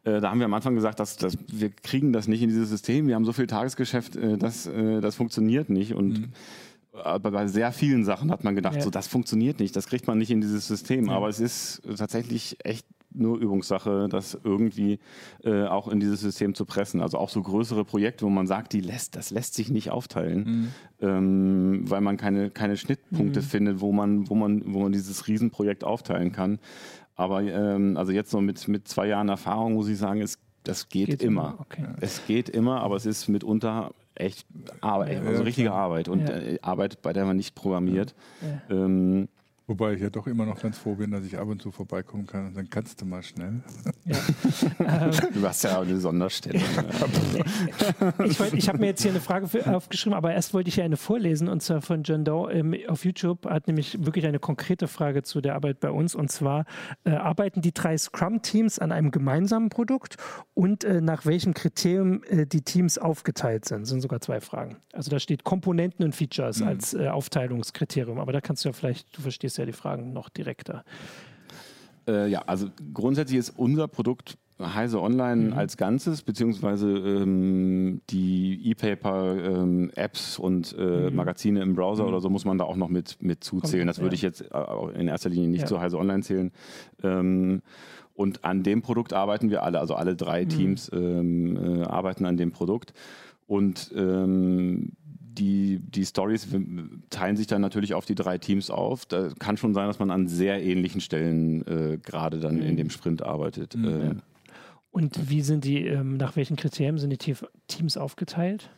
äh, 0.04 0.20
da 0.20 0.32
haben 0.32 0.40
wir 0.40 0.46
am 0.46 0.54
Anfang 0.54 0.74
gesagt, 0.76 1.00
dass, 1.00 1.16
dass 1.16 1.38
wir 1.48 1.70
kriegen 1.70 2.12
das 2.12 2.28
nicht 2.28 2.42
in 2.42 2.50
dieses 2.50 2.70
System. 2.70 3.08
Wir 3.08 3.16
haben 3.16 3.26
so 3.26 3.34
viel 3.34 3.48
Tagesgeschäft, 3.48 4.16
äh, 4.16 4.38
das, 4.38 4.70
das 5.02 5.16
funktioniert 5.16 5.70
nicht. 5.70 5.94
Und 5.94 6.20
mhm. 6.20 6.30
Aber 6.94 7.32
bei 7.32 7.48
sehr 7.48 7.72
vielen 7.72 8.04
Sachen 8.04 8.32
hat 8.32 8.44
man 8.44 8.56
gedacht, 8.56 8.76
ja. 8.76 8.82
so 8.82 8.90
das 8.90 9.08
funktioniert 9.08 9.60
nicht, 9.60 9.76
das 9.76 9.88
kriegt 9.88 10.08
man 10.08 10.18
nicht 10.18 10.32
in 10.32 10.42
dieses 10.42 10.68
System. 10.68 11.06
Ja. 11.06 11.14
Aber 11.14 11.30
es 11.30 11.40
ist 11.40 11.82
tatsächlich 11.98 12.58
echt 12.64 12.86
nur 13.14 13.38
Übungssache, 13.38 14.08
das 14.10 14.38
irgendwie 14.44 15.00
äh, 15.44 15.66
auch 15.66 15.88
in 15.88 16.00
dieses 16.00 16.22
System 16.22 16.56
zu 16.56 16.66
pressen. 16.66 17.02
Also 17.02 17.18
auch 17.18 17.30
so 17.30 17.42
größere 17.42 17.86
Projekte, 17.86 18.26
wo 18.26 18.30
man 18.30 18.48
sagt, 18.48 18.74
die 18.74 18.82
lässt, 18.82 19.16
das 19.16 19.32
lässt 19.32 19.54
sich 19.54 19.70
nicht 19.70 19.92
aufteilen, 19.92 20.44
mhm. 20.44 21.08
ähm, 21.08 21.90
weil 21.90 22.02
man 22.02 22.18
keine, 22.18 22.50
keine 22.50 22.78
Schnittpunkte 22.78 23.42
mhm. 23.42 23.46
findet, 23.46 23.82
wo 23.82 23.92
man, 23.92 24.30
wo, 24.30 24.36
man, 24.36 24.74
wo 24.74 24.80
man 24.82 24.92
dieses 24.92 25.28
Riesenprojekt 25.28 25.84
aufteilen 25.84 26.32
kann. 26.32 26.60
Aber 27.16 27.44
ähm, 27.44 27.98
also 27.98 28.12
jetzt 28.12 28.32
so 28.32 28.42
mit, 28.42 28.68
mit 28.68 28.88
zwei 28.88 29.08
Jahren 29.08 29.30
Erfahrung 29.30 29.74
muss 29.74 29.88
ich 29.88 29.98
sagen, 29.98 30.22
es, 30.22 30.40
das 30.64 30.90
geht, 30.90 31.08
geht 31.08 31.22
immer. 31.22 31.42
immer. 31.42 31.60
Okay. 31.60 31.86
Es 32.00 32.26
geht 32.26 32.50
immer, 32.50 32.82
aber 32.82 32.96
es 32.96 33.06
ist 33.06 33.28
mitunter 33.28 33.92
echt 34.16 34.46
Arbeit, 34.82 35.26
also 35.26 35.44
richtige 35.44 35.72
Arbeit 35.72 36.10
und 36.10 36.28
ja. 36.28 36.36
äh, 36.36 36.60
Arbeit, 36.62 37.02
bei 37.02 37.14
der 37.14 37.26
man 37.26 37.38
nicht 37.38 37.56
programmiert. 37.56 38.14
Ja. 38.42 38.76
Ähm, 38.76 39.30
Wobei 39.72 39.94
ich 39.94 40.02
ja 40.02 40.10
doch 40.10 40.28
immer 40.28 40.46
noch 40.46 40.62
ganz 40.62 40.78
froh 40.78 40.96
bin, 40.96 41.12
dass 41.12 41.24
ich 41.24 41.38
ab 41.38 41.48
und 41.48 41.62
zu 41.62 41.72
vorbeikommen 41.72 42.28
kann 42.28 42.48
und 42.48 42.58
dann 42.58 42.70
kannst 42.70 43.00
du 43.00 43.06
mal 43.06 43.24
schnell. 43.24 43.62
Ja. 44.04 44.18
du 45.34 45.48
hast 45.48 45.64
ja 45.64 45.78
auch 45.78 45.84
eine 45.84 45.98
Sonderstellung. 45.98 46.62
ich 48.26 48.38
ich 48.54 48.68
habe 48.68 48.80
mir 48.80 48.88
jetzt 48.88 49.02
hier 49.02 49.12
eine 49.12 49.22
Frage 49.22 49.48
für, 49.48 49.74
aufgeschrieben, 49.74 50.14
aber 50.14 50.34
erst 50.34 50.54
wollte 50.54 50.68
ich 50.68 50.76
hier 50.76 50.84
eine 50.84 50.98
vorlesen 50.98 51.48
und 51.48 51.64
zwar 51.64 51.82
von 51.82 52.04
John 52.04 52.26
Doe 52.26 52.52
ähm, 52.52 52.76
auf 52.90 53.06
YouTube 53.06 53.46
hat 53.46 53.68
nämlich 53.68 54.06
wirklich 54.06 54.26
eine 54.26 54.40
konkrete 54.40 54.90
Frage 54.90 55.24
zu 55.24 55.40
der 55.40 55.56
Arbeit 55.56 55.80
bei 55.80 55.90
uns 55.90 56.16
und 56.16 56.30
zwar 56.30 56.66
äh, 57.06 57.12
arbeiten 57.12 57.62
die 57.62 57.74
drei 57.74 57.98
Scrum-Teams 57.98 58.78
an 58.78 58.92
einem 58.92 59.12
gemeinsamen 59.12 59.70
Produkt 59.70 60.18
und 60.54 60.84
äh, 60.84 61.00
nach 61.00 61.26
welchem 61.26 61.54
Kriterium 61.54 62.24
äh, 62.24 62.46
die 62.46 62.62
Teams 62.62 62.98
aufgeteilt 62.98 63.64
sind. 63.64 63.84
Das 63.84 63.90
sind 63.90 64.02
sogar 64.02 64.20
zwei 64.20 64.42
Fragen. 64.42 64.76
Also 64.92 65.10
da 65.10 65.18
steht 65.18 65.46
Komponenten 65.46 66.04
und 66.04 66.14
Features 66.14 66.60
mhm. 66.60 66.68
als 66.68 66.94
äh, 66.94 67.08
Aufteilungskriterium, 67.08 68.20
aber 68.20 68.34
da 68.34 68.42
kannst 68.42 68.66
du 68.66 68.70
ja 68.70 68.74
vielleicht, 68.74 69.16
du 69.16 69.22
verstehst 69.22 69.58
ja 69.58 69.61
die 69.66 69.74
Fragen 69.74 70.14
noch 70.14 70.30
direkter. 70.30 70.84
Äh, 72.08 72.30
ja, 72.30 72.44
also 72.48 72.68
grundsätzlich 72.94 73.40
ist 73.40 73.52
unser 73.52 73.88
Produkt 73.88 74.38
Heise 74.60 75.02
Online 75.02 75.50
mhm. 75.50 75.54
als 75.54 75.78
Ganzes, 75.78 76.22
beziehungsweise 76.22 76.88
ähm, 76.88 78.02
die 78.10 78.70
E-Paper-Apps 78.70 80.38
ähm, 80.38 80.44
und 80.44 80.76
äh, 80.78 81.10
mhm. 81.10 81.16
Magazine 81.16 81.62
im 81.62 81.76
Browser 81.76 82.04
mhm. 82.04 82.10
oder 82.10 82.22
so 82.22 82.30
muss 82.30 82.46
man 82.46 82.58
da 82.58 82.66
auch 82.66 82.76
noch 82.76 82.90
mit, 82.90 83.18
mit 83.22 83.44
zuzählen. 83.44 83.88
Das 83.88 84.00
würde 84.00 84.16
ich 84.16 84.22
jetzt 84.22 84.42
äh, 84.42 85.00
in 85.00 85.08
erster 85.08 85.30
Linie 85.30 85.50
nicht 85.50 85.62
ja. 85.62 85.68
zu 85.68 85.80
Heise 85.82 85.98
Online 85.98 86.24
zählen. 86.24 86.52
Ähm, 87.04 87.62
und 88.14 88.46
an 88.46 88.62
dem 88.64 88.82
Produkt 88.82 89.14
arbeiten 89.14 89.50
wir 89.50 89.64
alle, 89.64 89.80
also 89.80 89.96
alle 89.96 90.16
drei 90.16 90.44
mhm. 90.44 90.50
Teams 90.50 90.92
ähm, 90.94 91.82
äh, 91.82 91.84
arbeiten 91.84 92.26
an 92.26 92.38
dem 92.38 92.52
Produkt. 92.52 92.94
Und 93.48 93.92
ähm, 93.96 94.94
die, 95.38 95.80
die 95.80 96.06
Stories 96.06 96.48
teilen 97.10 97.38
sich 97.38 97.48
dann 97.48 97.62
natürlich 97.62 97.94
auf 97.94 98.06
die 98.06 98.16
drei 98.16 98.38
Teams 98.38 98.70
auf. 98.70 99.06
Da 99.06 99.30
kann 99.40 99.58
schon 99.58 99.74
sein, 99.74 99.88
dass 99.88 100.00
man 100.00 100.12
an 100.12 100.28
sehr 100.28 100.62
ähnlichen 100.62 101.02
Stellen 101.02 101.66
äh, 101.68 101.98
gerade 101.98 102.40
dann 102.40 102.56
mhm. 102.56 102.64
in 102.64 102.78
dem 102.78 102.90
Sprint 102.90 103.22
arbeitet. 103.22 103.76
Mhm. 103.76 103.86
Äh, 103.86 104.16
Und 104.92 105.30
wie 105.30 105.42
sind 105.42 105.64
die, 105.64 105.86
ähm, 105.88 106.18
nach 106.18 106.36
welchen 106.36 106.58
Kriterien 106.58 106.98
sind 106.98 107.12
die 107.12 107.36
Teams 107.68 107.98
aufgeteilt? 107.98 108.70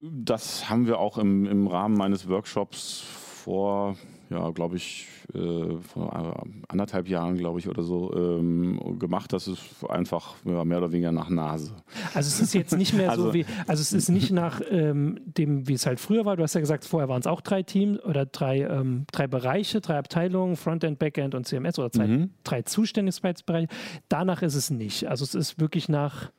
Das 0.00 0.70
haben 0.70 0.86
wir 0.86 0.98
auch 0.98 1.18
im, 1.18 1.46
im 1.46 1.66
Rahmen 1.66 1.96
meines 1.96 2.28
Workshops 2.28 3.00
vor 3.00 3.96
ja, 4.30 4.50
glaube 4.50 4.76
ich, 4.76 5.08
äh, 5.34 5.76
vor 5.92 6.44
anderthalb 6.68 7.08
Jahren, 7.08 7.36
glaube 7.36 7.58
ich, 7.58 7.68
oder 7.68 7.82
so 7.82 8.14
ähm, 8.14 8.98
gemacht. 8.98 9.32
Das 9.32 9.48
ist 9.48 9.60
einfach 9.88 10.36
ja, 10.44 10.64
mehr 10.64 10.78
oder 10.78 10.92
weniger 10.92 11.10
nach 11.10 11.28
Nase. 11.28 11.74
Also 12.14 12.28
es 12.28 12.40
ist 12.40 12.54
jetzt 12.54 12.76
nicht 12.76 12.94
mehr 12.94 13.10
also, 13.10 13.24
so 13.24 13.34
wie, 13.34 13.44
also 13.66 13.80
es 13.80 13.92
ist 13.92 14.08
nicht 14.08 14.30
nach 14.30 14.60
ähm, 14.70 15.18
dem, 15.24 15.66
wie 15.66 15.74
es 15.74 15.84
halt 15.84 15.98
früher 15.98 16.24
war. 16.24 16.36
Du 16.36 16.44
hast 16.44 16.54
ja 16.54 16.60
gesagt, 16.60 16.84
vorher 16.84 17.08
waren 17.08 17.20
es 17.20 17.26
auch 17.26 17.40
drei 17.40 17.64
Teams 17.64 17.98
oder 18.04 18.24
drei, 18.24 18.60
ähm, 18.60 19.04
drei 19.10 19.26
Bereiche, 19.26 19.80
drei 19.80 19.98
Abteilungen, 19.98 20.54
Frontend, 20.56 21.00
Backend 21.00 21.34
und 21.34 21.46
CMS 21.46 21.78
oder 21.80 21.90
zwei, 21.90 22.06
mhm. 22.06 22.30
drei 22.44 22.62
Zuständigkeitsbereiche. 22.62 23.68
Danach 24.08 24.42
ist 24.42 24.54
es 24.54 24.70
nicht. 24.70 25.08
Also 25.08 25.24
es 25.24 25.34
ist 25.34 25.60
wirklich 25.60 25.88
nach 25.88 26.30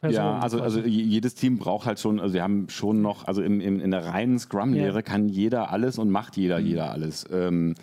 Person 0.00 0.24
ja, 0.24 0.38
also, 0.38 0.62
also 0.62 0.80
jedes 0.80 1.34
Team 1.34 1.58
braucht 1.58 1.86
halt 1.86 2.00
schon, 2.00 2.20
also 2.20 2.32
wir 2.32 2.42
haben 2.42 2.68
schon 2.70 3.02
noch, 3.02 3.26
also 3.26 3.42
im, 3.42 3.60
im, 3.60 3.80
in 3.80 3.90
der 3.90 4.06
reinen 4.06 4.38
Scrum-Lehre 4.38 4.96
ja. 4.96 5.02
kann 5.02 5.28
jeder 5.28 5.70
alles 5.70 5.98
und 5.98 6.10
macht 6.10 6.38
jeder, 6.38 6.58
mhm. 6.58 6.66
jeder 6.66 6.90
alles. 6.90 7.26
Ähm, 7.30 7.74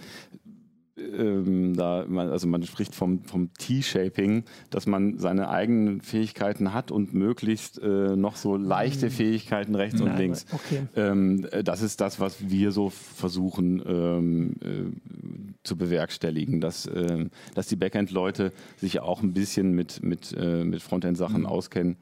ähm, 0.97 1.75
da, 1.75 2.05
also 2.05 2.47
man 2.47 2.63
spricht 2.63 2.95
vom, 2.95 3.23
vom 3.23 3.53
T-Shaping, 3.53 4.43
dass 4.69 4.87
man 4.87 5.19
seine 5.19 5.49
eigenen 5.49 6.01
Fähigkeiten 6.01 6.73
hat 6.73 6.91
und 6.91 7.13
möglichst 7.13 7.81
äh, 7.81 8.15
noch 8.15 8.35
so 8.35 8.55
leichte 8.55 9.07
mhm. 9.07 9.11
Fähigkeiten 9.11 9.75
rechts 9.75 9.99
Nein, 9.99 10.11
und 10.11 10.17
links. 10.17 10.45
Okay. 10.51 10.81
Ähm, 10.95 11.47
das 11.63 11.81
ist 11.81 12.01
das, 12.01 12.19
was 12.19 12.49
wir 12.49 12.71
so 12.71 12.89
versuchen 12.89 13.81
ähm, 13.85 14.55
äh, 14.61 15.57
zu 15.63 15.77
bewerkstelligen, 15.77 16.61
dass, 16.61 16.85
äh, 16.85 17.25
dass 17.53 17.67
die 17.67 17.75
Backend-Leute 17.75 18.51
sich 18.77 18.99
auch 18.99 19.21
ein 19.21 19.33
bisschen 19.33 19.73
mit, 19.73 20.03
mit, 20.03 20.35
äh, 20.37 20.63
mit 20.63 20.81
Frontend-Sachen 20.81 21.41
mhm. 21.41 21.47
auskennen, 21.47 21.97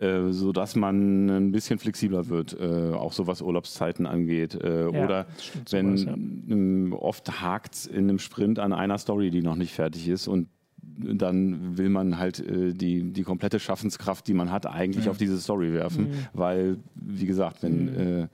äh, 0.00 0.32
sodass 0.32 0.76
man 0.76 1.28
ein 1.28 1.52
bisschen 1.52 1.78
flexibler 1.78 2.28
wird, 2.28 2.56
äh, 2.58 2.92
auch 2.92 3.12
so 3.12 3.26
was 3.26 3.42
Urlaubszeiten 3.42 4.06
angeht. 4.06 4.54
Äh, 4.54 4.90
ja, 4.90 5.04
oder 5.04 5.26
wenn 5.70 5.96
sowas, 5.96 6.16
ja. 6.16 6.54
Ähm, 6.54 6.96
oft 6.98 7.40
hakt 7.42 7.74
es 7.74 7.86
in 7.86 8.08
einem 8.08 8.18
Sprint 8.18 8.58
an 8.58 8.72
einer 8.72 8.98
Story, 8.98 9.30
die 9.30 9.42
noch 9.42 9.56
nicht 9.56 9.74
fertig 9.74 10.08
ist 10.08 10.26
und 10.26 10.48
dann 10.82 11.76
will 11.76 11.88
man 11.88 12.18
halt 12.18 12.40
äh, 12.40 12.72
die, 12.72 13.12
die 13.12 13.22
komplette 13.22 13.60
Schaffenskraft, 13.60 14.26
die 14.26 14.34
man 14.34 14.50
hat, 14.50 14.66
eigentlich 14.66 15.06
ja. 15.06 15.10
auf 15.10 15.18
diese 15.18 15.38
Story 15.38 15.72
werfen, 15.72 16.08
mhm. 16.08 16.14
weil, 16.32 16.78
wie 16.94 17.26
gesagt, 17.26 17.62
wenn 17.62 17.84
mhm. 17.84 18.22
äh, 18.22 18.28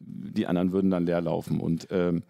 die 0.00 0.46
anderen 0.46 0.72
würden 0.72 0.90
dann 0.90 1.06
leer 1.06 1.20
laufen 1.20 1.60
und 1.60 1.88
ähm, 1.90 2.22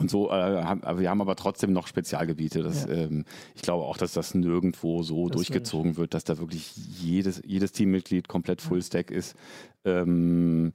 und 0.00 0.10
so, 0.10 0.30
äh, 0.30 0.32
haben, 0.32 0.98
wir 0.98 1.10
haben 1.10 1.20
aber 1.20 1.36
trotzdem 1.36 1.72
noch 1.72 1.86
Spezialgebiete. 1.86 2.62
Das, 2.62 2.86
ja. 2.86 2.94
ähm, 2.94 3.24
ich 3.54 3.62
glaube 3.62 3.84
auch, 3.84 3.96
dass 3.96 4.12
das 4.12 4.34
nirgendwo 4.34 5.02
so 5.02 5.28
das 5.28 5.36
durchgezogen 5.36 5.96
wird, 5.96 6.14
dass 6.14 6.24
da 6.24 6.38
wirklich 6.38 6.74
jedes, 6.76 7.42
jedes 7.44 7.72
Teammitglied 7.72 8.26
komplett 8.26 8.62
Fullstack 8.62 9.10
ist. 9.10 9.36
Ähm, 9.84 10.72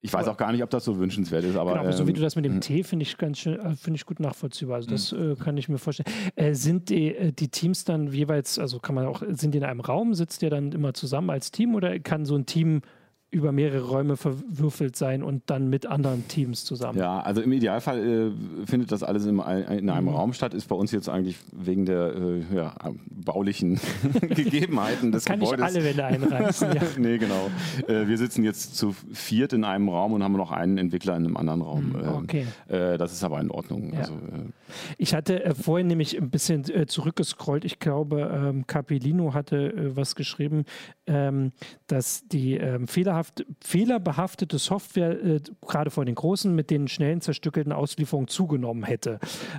ich 0.00 0.12
weiß 0.12 0.28
auch 0.28 0.36
gar 0.36 0.52
nicht, 0.52 0.62
ob 0.62 0.70
das 0.70 0.84
so 0.84 0.98
wünschenswert 0.98 1.44
ist, 1.44 1.56
aber. 1.56 1.72
Genau, 1.72 1.82
aber 1.82 1.92
so 1.92 2.06
wie 2.06 2.12
du 2.12 2.20
ähm, 2.20 2.24
das 2.24 2.36
mit 2.36 2.44
dem 2.44 2.54
hm. 2.54 2.60
Tee 2.60 2.84
finde 2.84 3.02
ich 3.02 3.18
ganz 3.18 3.38
schön, 3.38 3.58
äh, 3.58 3.74
finde 3.74 3.96
ich 3.96 4.06
gut 4.06 4.20
nachvollziehbar. 4.20 4.76
Also 4.76 4.88
das 4.88 5.10
hm. 5.10 5.32
äh, 5.32 5.34
kann 5.34 5.56
ich 5.56 5.68
mir 5.68 5.78
vorstellen. 5.78 6.08
Äh, 6.36 6.54
sind 6.54 6.88
die, 6.88 7.14
äh, 7.14 7.32
die, 7.32 7.48
Teams 7.48 7.84
dann 7.84 8.12
jeweils, 8.12 8.58
also 8.58 8.78
kann 8.78 8.94
man 8.94 9.06
auch, 9.06 9.22
sind 9.28 9.52
die 9.52 9.58
in 9.58 9.64
einem 9.64 9.80
Raum, 9.80 10.14
sitzt 10.14 10.42
ihr 10.42 10.50
dann 10.50 10.70
immer 10.70 10.94
zusammen 10.94 11.30
als 11.30 11.50
Team 11.50 11.74
oder 11.74 11.98
kann 11.98 12.24
so 12.24 12.36
ein 12.36 12.46
Team 12.46 12.82
über 13.30 13.52
mehrere 13.52 13.86
Räume 13.86 14.16
verwürfelt 14.16 14.96
sein 14.96 15.22
und 15.22 15.42
dann 15.46 15.68
mit 15.68 15.86
anderen 15.86 16.26
Teams 16.28 16.64
zusammen. 16.64 16.98
Ja, 16.98 17.20
also 17.20 17.42
im 17.42 17.52
Idealfall 17.52 17.98
äh, 17.98 18.66
findet 18.66 18.90
das 18.90 19.02
alles 19.02 19.26
in, 19.26 19.38
in 19.38 19.90
einem 19.90 20.06
mhm. 20.06 20.14
Raum 20.14 20.32
statt, 20.32 20.54
ist 20.54 20.68
bei 20.68 20.76
uns 20.76 20.92
jetzt 20.92 21.10
eigentlich 21.10 21.36
wegen 21.52 21.84
der 21.84 22.14
äh, 22.14 22.42
ja, 22.54 22.74
baulichen 23.10 23.78
Gegebenheiten 24.22 25.12
des 25.12 25.26
Kann 25.26 25.40
Gebäudes. 25.40 25.60
Kann 25.60 25.70
ich 25.70 25.76
alle 25.76 25.84
Wände 25.84 26.04
einreißen, 26.04 26.72
ja. 26.72 26.82
nee, 26.98 27.18
genau. 27.18 27.50
Äh, 27.86 28.08
wir 28.08 28.16
sitzen 28.16 28.44
jetzt 28.44 28.76
zu 28.76 28.94
viert 29.12 29.52
in 29.52 29.64
einem 29.64 29.90
Raum 29.90 30.14
und 30.14 30.22
haben 30.22 30.32
noch 30.32 30.50
einen 30.50 30.78
Entwickler 30.78 31.14
in 31.16 31.26
einem 31.26 31.36
anderen 31.36 31.60
Raum. 31.60 31.88
Mhm, 31.90 32.08
okay. 32.22 32.46
Äh, 32.68 32.96
das 32.96 33.12
ist 33.12 33.24
aber 33.24 33.40
in 33.40 33.50
Ordnung. 33.50 33.92
Ja. 33.92 34.00
Also, 34.00 34.14
äh, 34.14 34.50
ich 34.96 35.14
hatte 35.14 35.44
äh, 35.44 35.54
vorhin 35.54 35.88
nämlich 35.88 36.16
ein 36.16 36.30
bisschen 36.30 36.64
zurückgescrollt. 36.88 37.64
Ich 37.64 37.78
glaube, 37.78 38.30
ähm, 38.32 38.66
Capellino 38.66 39.34
hatte 39.34 39.96
was 39.96 40.14
geschrieben, 40.14 40.64
ähm, 41.06 41.52
dass 41.86 42.26
die 42.28 42.56
ähm, 42.56 42.86
Fehler 42.86 43.08
fehlerhaft, 43.08 43.46
fehlerbehaftete 43.64 44.58
Software 44.58 45.22
äh, 45.22 45.40
gerade 45.66 45.90
von 45.90 46.06
den 46.06 46.14
Großen 46.14 46.54
mit 46.54 46.70
den 46.70 46.88
schnellen 46.88 47.20
zerstückelten 47.20 47.72
Auslieferungen 47.72 48.28
zugenommen 48.28 48.84
hätte, 48.84 49.18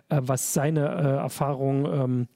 äh, 0.09 0.21
was 0.21 0.53
seine 0.53 0.81
äh, 0.81 1.17
Erfahrung 1.17 1.85
ähm, 1.85 2.27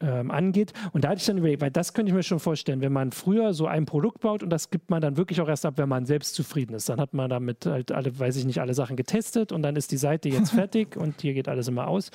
ähm, 0.00 0.30
angeht. 0.30 0.72
Und 0.92 1.04
da 1.04 1.10
hatte 1.10 1.18
ich 1.18 1.26
dann 1.26 1.38
überlegt, 1.38 1.60
weil 1.60 1.70
das 1.70 1.92
könnte 1.92 2.10
ich 2.10 2.14
mir 2.14 2.22
schon 2.22 2.38
vorstellen, 2.38 2.80
wenn 2.80 2.92
man 2.92 3.12
früher 3.12 3.52
so 3.52 3.66
ein 3.66 3.84
Produkt 3.84 4.20
baut 4.20 4.42
und 4.42 4.50
das 4.50 4.70
gibt 4.70 4.90
man 4.90 5.00
dann 5.00 5.16
wirklich 5.16 5.40
auch 5.40 5.48
erst 5.48 5.66
ab, 5.66 5.74
wenn 5.76 5.88
man 5.88 6.06
selbst 6.06 6.34
zufrieden 6.34 6.74
ist. 6.74 6.88
Dann 6.88 7.00
hat 7.00 7.14
man 7.14 7.30
damit 7.30 7.66
halt 7.66 7.92
alle, 7.92 8.16
weiß 8.18 8.36
ich 8.36 8.44
nicht, 8.44 8.60
alle 8.60 8.74
Sachen 8.74 8.96
getestet 8.96 9.52
und 9.52 9.62
dann 9.62 9.76
ist 9.76 9.90
die 9.92 9.96
Seite 9.96 10.28
jetzt 10.28 10.50
fertig 10.52 10.96
und 10.96 11.20
hier 11.20 11.34
geht 11.34 11.48
alles 11.48 11.68
immer 11.68 11.88
aus. 11.88 12.10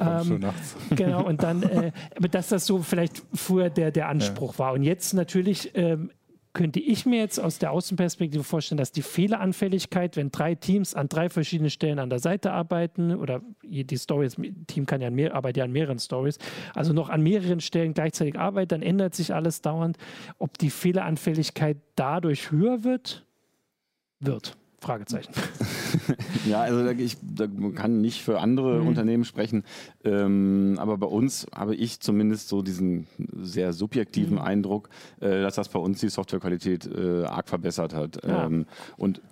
Ähm, 0.00 0.44
genau, 0.90 1.24
und 1.24 1.42
dann, 1.42 1.62
äh, 1.62 1.92
dass 2.30 2.48
das 2.48 2.66
so 2.66 2.78
vielleicht 2.78 3.22
früher 3.32 3.70
der, 3.70 3.90
der 3.90 4.08
Anspruch 4.08 4.54
ja. 4.54 4.58
war. 4.58 4.72
Und 4.72 4.82
jetzt 4.82 5.14
natürlich 5.14 5.70
ähm, 5.74 6.10
könnte 6.58 6.80
ich 6.80 7.06
mir 7.06 7.20
jetzt 7.20 7.38
aus 7.38 7.60
der 7.60 7.70
Außenperspektive 7.70 8.42
vorstellen, 8.42 8.78
dass 8.78 8.90
die 8.90 9.02
Fehleranfälligkeit, 9.02 10.16
wenn 10.16 10.32
drei 10.32 10.56
Teams 10.56 10.92
an 10.92 11.08
drei 11.08 11.28
verschiedenen 11.28 11.70
Stellen 11.70 12.00
an 12.00 12.10
der 12.10 12.18
Seite 12.18 12.50
arbeiten 12.50 13.14
oder 13.14 13.42
die 13.62 13.96
Stories, 13.96 14.34
Team 14.66 14.84
kann 14.84 15.00
ja 15.00 15.06
an 15.06 15.14
mehr, 15.14 15.36
arbeitet 15.36 15.58
ja 15.58 15.64
an 15.64 15.70
mehreren 15.70 16.00
Stories, 16.00 16.38
also 16.74 16.92
noch 16.92 17.10
an 17.10 17.22
mehreren 17.22 17.60
Stellen 17.60 17.94
gleichzeitig 17.94 18.36
arbeitet, 18.36 18.72
dann 18.72 18.82
ändert 18.82 19.14
sich 19.14 19.32
alles 19.32 19.62
dauernd. 19.62 19.98
Ob 20.38 20.58
die 20.58 20.70
Fehleranfälligkeit 20.70 21.76
dadurch 21.94 22.50
höher 22.50 22.82
wird, 22.82 23.24
wird. 24.18 24.56
Fragezeichen. 24.80 25.32
ja, 26.46 26.60
also 26.62 26.88
ich 26.90 27.16
da 27.22 27.46
kann 27.74 28.00
nicht 28.00 28.22
für 28.22 28.40
andere 28.40 28.80
mhm. 28.80 28.88
Unternehmen 28.88 29.24
sprechen, 29.24 29.64
ähm, 30.04 30.76
aber 30.78 30.98
bei 30.98 31.06
uns 31.06 31.46
habe 31.54 31.74
ich 31.74 32.00
zumindest 32.00 32.48
so 32.48 32.62
diesen 32.62 33.06
sehr 33.36 33.72
subjektiven 33.72 34.36
mhm. 34.36 34.42
Eindruck, 34.42 34.88
äh, 35.20 35.42
dass 35.42 35.56
das 35.56 35.68
bei 35.68 35.78
uns 35.78 36.00
die 36.00 36.08
Softwarequalität 36.08 36.86
äh, 36.86 37.24
arg 37.24 37.48
verbessert 37.48 37.94
hat. 37.94 38.24
Ja. 38.24 38.46
Ähm, 38.46 38.66
und 38.96 39.22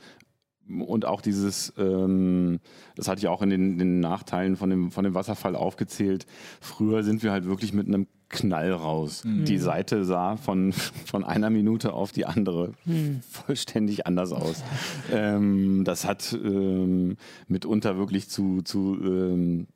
und 0.68 1.04
auch 1.04 1.20
dieses, 1.20 1.72
ähm, 1.78 2.58
das 2.96 3.06
hatte 3.06 3.20
ich 3.20 3.28
auch 3.28 3.40
in 3.40 3.50
den, 3.50 3.78
den, 3.78 4.00
Nachteilen 4.00 4.56
von 4.56 4.68
dem, 4.68 4.90
von 4.90 5.04
dem 5.04 5.14
Wasserfall 5.14 5.54
aufgezählt. 5.54 6.26
Früher 6.60 7.04
sind 7.04 7.22
wir 7.22 7.30
halt 7.30 7.44
wirklich 7.44 7.72
mit 7.72 7.86
einem 7.86 8.08
Knall 8.28 8.72
raus. 8.72 9.24
Mhm. 9.24 9.44
Die 9.44 9.58
Seite 9.58 10.04
sah 10.04 10.36
von, 10.36 10.72
von 10.72 11.24
einer 11.24 11.50
Minute 11.50 11.92
auf 11.92 12.12
die 12.12 12.26
andere 12.26 12.72
mhm. 12.84 13.20
vollständig 13.30 14.06
anders 14.06 14.32
aus. 14.32 14.62
ähm, 15.12 15.84
das 15.84 16.04
hat 16.04 16.32
ähm, 16.32 17.16
mitunter 17.46 17.96
wirklich 17.98 18.28
zu, 18.28 18.62
zu 18.62 18.98
ähm, 19.02 19.66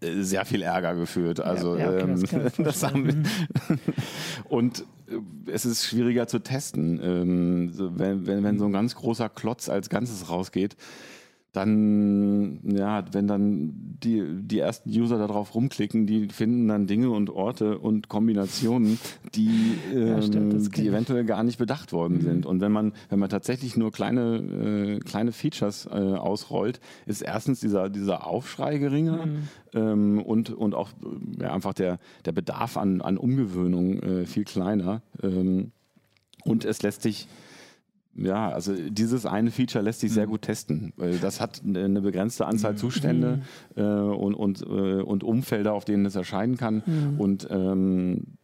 sehr 0.00 0.44
viel 0.46 0.62
Ärger 0.62 0.94
geführt. 0.94 1.40
Also 1.40 1.76
ja, 1.76 1.92
ja, 1.92 2.04
okay, 2.04 2.16
das, 2.20 2.32
ähm, 2.32 2.50
das 2.64 2.82
haben 2.82 3.06
wir. 3.06 3.14
Mhm. 3.14 3.24
und 4.48 4.80
äh, 5.08 5.50
es 5.50 5.66
ist 5.66 5.84
schwieriger 5.84 6.26
zu 6.26 6.38
testen. 6.38 7.00
Ähm, 7.02 7.72
wenn, 7.98 8.26
wenn, 8.26 8.42
wenn 8.42 8.58
so 8.58 8.66
ein 8.66 8.72
ganz 8.72 8.94
großer 8.94 9.28
Klotz 9.28 9.68
als 9.68 9.90
Ganzes 9.90 10.30
rausgeht, 10.30 10.76
dann, 11.52 12.60
ja, 12.62 13.04
wenn 13.12 13.26
dann 13.26 13.72
die, 14.02 14.22
die 14.42 14.60
ersten 14.60 14.88
User 14.88 15.18
darauf 15.18 15.54
rumklicken, 15.54 16.06
die 16.06 16.28
finden 16.28 16.68
dann 16.68 16.86
Dinge 16.86 17.10
und 17.10 17.28
Orte 17.28 17.78
und 17.78 18.08
Kombinationen, 18.08 18.98
die, 19.34 19.76
ja, 19.92 20.22
stimmt, 20.22 20.54
ähm, 20.54 20.70
die 20.70 20.86
eventuell 20.86 21.24
gar 21.24 21.42
nicht 21.42 21.58
bedacht 21.58 21.92
worden 21.92 22.18
mhm. 22.18 22.22
sind. 22.22 22.46
Und 22.46 22.60
wenn 22.60 22.70
man, 22.70 22.92
wenn 23.08 23.18
man 23.18 23.28
tatsächlich 23.28 23.76
nur 23.76 23.90
kleine, 23.90 24.36
äh, 24.36 24.98
kleine 25.00 25.32
Features 25.32 25.86
äh, 25.86 25.98
ausrollt, 25.98 26.80
ist 27.06 27.20
erstens 27.20 27.58
dieser, 27.60 27.88
dieser 27.88 28.26
Aufschrei 28.26 28.78
geringer 28.78 29.26
mhm. 29.26 29.48
ähm, 29.74 30.22
und, 30.22 30.50
und 30.50 30.74
auch 30.74 30.90
ja, 31.40 31.52
einfach 31.52 31.74
der, 31.74 31.98
der 32.24 32.32
Bedarf 32.32 32.76
an, 32.76 33.00
an 33.00 33.18
Umgewöhnung 33.18 33.98
äh, 34.00 34.26
viel 34.26 34.44
kleiner. 34.44 35.02
Ähm, 35.20 35.72
und 36.44 36.64
es 36.64 36.82
lässt 36.82 37.02
sich 37.02 37.26
ja, 38.14 38.50
also 38.50 38.74
dieses 38.74 39.24
eine 39.24 39.50
Feature 39.50 39.84
lässt 39.84 40.00
sich 40.00 40.12
sehr 40.12 40.26
mhm. 40.26 40.30
gut 40.30 40.42
testen. 40.42 40.92
Das 41.20 41.40
hat 41.40 41.62
eine 41.64 42.00
begrenzte 42.00 42.46
Anzahl 42.46 42.72
mhm. 42.72 42.76
Zustände 42.76 43.42
mhm. 43.76 43.82
äh, 43.82 43.84
und, 43.84 44.34
und, 44.34 44.62
äh, 44.62 45.02
und 45.02 45.24
Umfelder, 45.24 45.72
auf 45.74 45.84
denen 45.84 46.04
es 46.06 46.16
erscheinen 46.16 46.56
kann. 46.56 46.82
Mhm. 46.84 47.20
Und 47.20 47.48
ähm, 47.50 48.36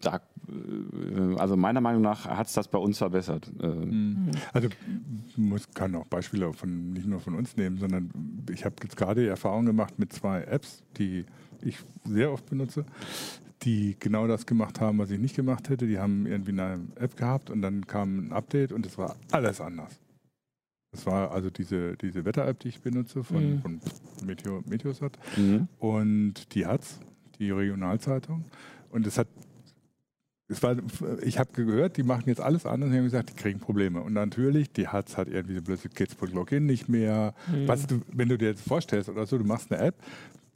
da, 0.00 0.16
äh, 0.48 1.36
also 1.38 1.56
meiner 1.56 1.80
Meinung 1.80 2.02
nach 2.02 2.26
hat 2.26 2.46
es 2.46 2.54
das 2.54 2.68
bei 2.68 2.78
uns 2.78 2.98
verbessert. 2.98 3.50
Mhm. 3.62 4.30
Also 4.52 4.68
muss 5.38 5.68
kann 5.74 5.94
auch 5.94 6.06
Beispiele 6.06 6.52
von 6.52 6.92
nicht 6.92 7.06
nur 7.06 7.20
von 7.20 7.34
uns 7.34 7.56
nehmen, 7.56 7.78
sondern 7.78 8.10
ich 8.50 8.64
habe 8.64 8.76
jetzt 8.82 8.96
gerade 8.96 9.22
die 9.22 9.28
Erfahrung 9.28 9.66
gemacht 9.66 9.98
mit 9.98 10.12
zwei 10.12 10.42
Apps, 10.42 10.82
die 10.96 11.26
ich 11.62 11.78
sehr 12.04 12.32
oft 12.32 12.46
benutze 12.46 12.84
die 13.62 13.96
genau 13.98 14.26
das 14.26 14.46
gemacht 14.46 14.80
haben, 14.80 14.98
was 14.98 15.10
ich 15.10 15.18
nicht 15.18 15.36
gemacht 15.36 15.68
hätte. 15.68 15.86
Die 15.86 15.98
haben 15.98 16.26
irgendwie 16.26 16.52
eine 16.52 16.80
App 16.96 17.16
gehabt 17.16 17.50
und 17.50 17.62
dann 17.62 17.86
kam 17.86 18.26
ein 18.26 18.32
Update 18.32 18.72
und 18.72 18.86
es 18.86 18.96
war 18.96 19.16
alles 19.30 19.60
anders. 19.60 20.00
Das 20.92 21.06
war 21.06 21.30
also 21.30 21.50
diese, 21.50 21.96
diese 21.96 22.24
Wetter-App, 22.24 22.58
die 22.60 22.68
ich 22.68 22.80
benutze 22.80 23.22
von, 23.22 23.54
mhm. 23.54 23.60
von 23.60 23.80
Meteo, 24.24 24.62
Meteosat. 24.66 25.18
Mhm. 25.36 25.68
Und 25.78 26.54
die 26.54 26.66
hat's, 26.66 26.98
die 27.38 27.50
Regionalzeitung. 27.50 28.44
Und 28.90 29.06
es 29.06 29.18
hat, 29.18 29.28
es 30.50 30.62
war, 30.62 30.76
ich 31.22 31.38
habe 31.38 31.50
gehört, 31.52 31.96
die 31.96 32.02
machen 32.02 32.24
jetzt 32.26 32.40
alles 32.40 32.66
anders 32.66 32.90
und 32.90 32.96
haben 32.96 33.04
gesagt, 33.04 33.30
die 33.30 33.34
kriegen 33.34 33.60
Probleme. 33.60 34.00
Und 34.00 34.12
natürlich, 34.12 34.72
die 34.72 34.88
hat's 34.88 35.16
hat 35.16 35.28
irgendwie 35.28 35.54
so 35.54 35.62
plötzlich 35.62 35.94
geht's 35.94 36.16
Login 36.20 36.66
nicht 36.66 36.88
mehr. 36.88 37.34
Mhm. 37.46 37.68
Was 37.68 37.86
du, 37.86 38.00
wenn 38.12 38.28
du 38.28 38.36
dir 38.36 38.48
jetzt 38.48 38.66
vorstellst 38.66 39.08
oder 39.08 39.26
so, 39.26 39.38
du 39.38 39.44
machst 39.44 39.72
eine 39.72 39.80
App, 39.80 39.94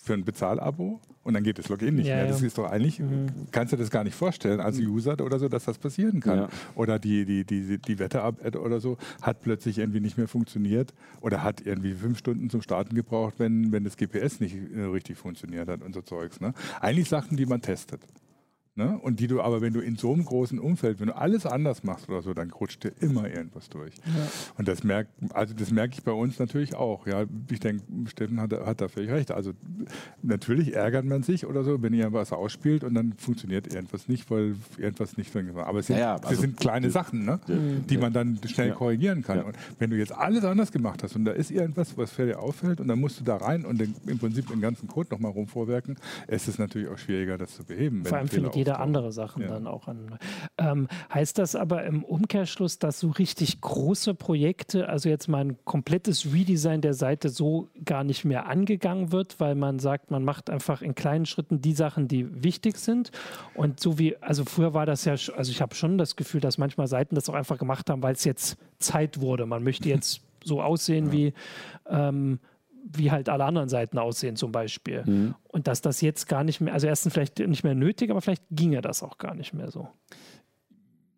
für 0.04 0.12
ein 0.12 0.24
Bezahlabo 0.24 1.00
und 1.22 1.32
dann 1.32 1.42
geht 1.42 1.58
das 1.58 1.70
Login 1.70 1.94
nicht 1.94 2.06
ja, 2.06 2.16
mehr. 2.16 2.26
Das 2.26 2.42
ist 2.42 2.58
doch 2.58 2.70
eigentlich, 2.70 2.98
mhm. 2.98 3.28
kannst 3.50 3.72
du 3.72 3.76
das 3.78 3.90
gar 3.90 4.04
nicht 4.04 4.14
vorstellen 4.14 4.60
als 4.60 4.78
mhm. 4.78 4.90
User 4.90 5.18
oder 5.18 5.38
so, 5.38 5.48
dass 5.48 5.64
das 5.64 5.78
passieren 5.78 6.20
kann. 6.20 6.38
Ja. 6.40 6.48
Oder 6.74 6.98
die, 6.98 7.24
die, 7.24 7.44
die, 7.44 7.78
die 7.78 7.98
Wetter-App 7.98 8.56
oder 8.56 8.80
so 8.80 8.98
hat 9.22 9.40
plötzlich 9.40 9.78
irgendwie 9.78 10.00
nicht 10.00 10.18
mehr 10.18 10.28
funktioniert 10.28 10.92
oder 11.22 11.42
hat 11.42 11.62
irgendwie 11.66 11.94
fünf 11.94 12.18
Stunden 12.18 12.50
zum 12.50 12.60
Starten 12.60 12.94
gebraucht, 12.94 13.34
wenn, 13.38 13.72
wenn 13.72 13.84
das 13.84 13.96
GPS 13.96 14.40
nicht 14.40 14.56
äh, 14.76 14.82
richtig 14.82 15.16
funktioniert 15.16 15.68
hat 15.68 15.82
und 15.82 15.94
so 15.94 16.02
Zeugs. 16.02 16.38
Ne? 16.40 16.52
Eigentlich 16.80 17.08
Sachen, 17.08 17.38
die 17.38 17.46
man 17.46 17.62
testet. 17.62 18.00
Ne? 18.76 18.98
Und 18.98 19.20
die 19.20 19.28
du 19.28 19.40
aber, 19.40 19.60
wenn 19.60 19.72
du 19.72 19.78
in 19.78 19.94
so 19.94 20.12
einem 20.12 20.24
großen 20.24 20.58
Umfeld, 20.58 20.98
wenn 20.98 21.06
du 21.06 21.16
alles 21.16 21.46
anders 21.46 21.84
machst 21.84 22.08
oder 22.08 22.22
so, 22.22 22.34
dann 22.34 22.50
rutscht 22.50 22.82
dir 22.82 22.92
immer 22.98 23.28
irgendwas 23.28 23.68
durch. 23.68 23.94
Ja. 24.04 24.26
Und 24.58 24.66
das 24.66 24.82
merkt, 24.82 25.12
also 25.32 25.54
das 25.54 25.70
merke 25.70 25.94
ich 25.94 26.02
bei 26.02 26.10
uns 26.10 26.40
natürlich 26.40 26.74
auch. 26.74 27.06
Ja, 27.06 27.24
ich 27.52 27.60
denke, 27.60 27.84
Steffen 28.06 28.40
hat, 28.40 28.52
hat 28.52 28.80
da 28.80 28.88
völlig 28.88 29.10
recht. 29.10 29.30
Also 29.30 29.52
natürlich 30.22 30.74
ärgert 30.74 31.04
man 31.04 31.22
sich 31.22 31.46
oder 31.46 31.62
so, 31.62 31.82
wenn 31.82 31.94
ihr 31.94 32.12
was 32.12 32.32
ausspielt 32.32 32.82
und 32.82 32.94
dann 32.94 33.12
funktioniert 33.16 33.72
irgendwas 33.72 34.08
nicht, 34.08 34.28
weil 34.28 34.56
irgendwas 34.76 35.16
nicht 35.16 35.30
funktioniert. 35.30 35.68
Aber 35.68 35.78
es 35.78 35.86
sind, 35.86 35.98
ja, 35.98 36.16
ja, 36.16 36.28
also, 36.28 36.40
sind 36.40 36.56
kleine 36.56 36.90
Sachen, 36.90 37.24
ne? 37.24 37.38
die 37.46 37.96
man 37.96 38.12
dann 38.12 38.40
schnell 38.44 38.72
korrigieren 38.72 39.22
kann. 39.22 39.42
Und 39.42 39.56
wenn 39.78 39.90
du 39.90 39.96
jetzt 39.96 40.12
alles 40.12 40.44
anders 40.44 40.72
gemacht 40.72 41.04
hast 41.04 41.14
und 41.14 41.24
da 41.26 41.30
ist 41.30 41.52
irgendwas, 41.52 41.96
was 41.96 42.16
dir 42.16 42.40
auffällt 42.40 42.80
und 42.80 42.88
dann 42.88 42.98
musst 42.98 43.20
du 43.20 43.24
da 43.24 43.36
rein 43.36 43.64
und 43.64 43.78
den, 43.78 43.94
im 44.08 44.18
Prinzip 44.18 44.48
den 44.48 44.60
ganzen 44.60 44.88
Code 44.88 45.10
nochmal 45.12 45.30
rumvorwerken, 45.30 45.96
ist 46.26 46.48
es 46.48 46.58
natürlich 46.58 46.88
auch 46.88 46.98
schwieriger, 46.98 47.38
das 47.38 47.54
zu 47.54 47.62
beheben. 47.62 48.04
Vor 48.04 48.18
allem 48.18 48.26
findet 48.26 48.63
jeder 48.64 48.80
andere 48.80 49.12
Sachen 49.12 49.42
ja. 49.42 49.48
dann 49.48 49.66
auch 49.66 49.88
an. 49.88 50.18
Ähm, 50.56 50.88
heißt 51.12 51.38
das 51.38 51.54
aber 51.54 51.84
im 51.84 52.02
Umkehrschluss, 52.02 52.78
dass 52.78 52.98
so 53.00 53.10
richtig 53.10 53.60
große 53.60 54.14
Projekte, 54.14 54.88
also 54.88 55.08
jetzt 55.08 55.28
mal 55.28 55.44
ein 55.44 55.58
komplettes 55.64 56.32
Redesign 56.32 56.80
der 56.80 56.94
Seite 56.94 57.28
so 57.28 57.68
gar 57.84 58.04
nicht 58.04 58.24
mehr 58.24 58.46
angegangen 58.46 59.12
wird, 59.12 59.38
weil 59.38 59.54
man 59.54 59.78
sagt, 59.78 60.10
man 60.10 60.24
macht 60.24 60.48
einfach 60.48 60.80
in 60.80 60.94
kleinen 60.94 61.26
Schritten 61.26 61.60
die 61.60 61.74
Sachen, 61.74 62.08
die 62.08 62.42
wichtig 62.42 62.78
sind. 62.78 63.10
Und 63.54 63.80
so 63.80 63.98
wie, 63.98 64.16
also 64.22 64.44
früher 64.44 64.72
war 64.72 64.86
das 64.86 65.04
ja, 65.04 65.12
also 65.12 65.50
ich 65.50 65.60
habe 65.60 65.74
schon 65.74 65.98
das 65.98 66.16
Gefühl, 66.16 66.40
dass 66.40 66.56
manchmal 66.56 66.86
Seiten 66.86 67.14
das 67.14 67.28
auch 67.28 67.34
einfach 67.34 67.58
gemacht 67.58 67.90
haben, 67.90 68.02
weil 68.02 68.14
es 68.14 68.24
jetzt 68.24 68.56
Zeit 68.78 69.20
wurde. 69.20 69.46
Man 69.46 69.62
möchte 69.62 69.88
jetzt 69.88 70.22
so 70.44 70.62
aussehen 70.62 71.06
ja. 71.06 71.12
wie 71.12 71.34
ähm, 71.88 72.38
wie 72.84 73.10
halt 73.10 73.28
alle 73.28 73.44
anderen 73.44 73.68
Seiten 73.68 73.98
aussehen 73.98 74.36
zum 74.36 74.52
Beispiel. 74.52 75.04
Mhm. 75.04 75.34
Und 75.48 75.66
dass 75.66 75.80
das 75.80 76.00
jetzt 76.00 76.28
gar 76.28 76.44
nicht 76.44 76.60
mehr, 76.60 76.74
also 76.74 76.86
erstens 76.86 77.14
vielleicht 77.14 77.38
nicht 77.38 77.64
mehr 77.64 77.74
nötig, 77.74 78.10
aber 78.10 78.20
vielleicht 78.20 78.44
ginge 78.50 78.80
das 78.80 79.02
auch 79.02 79.18
gar 79.18 79.34
nicht 79.34 79.54
mehr 79.54 79.70
so. 79.70 79.88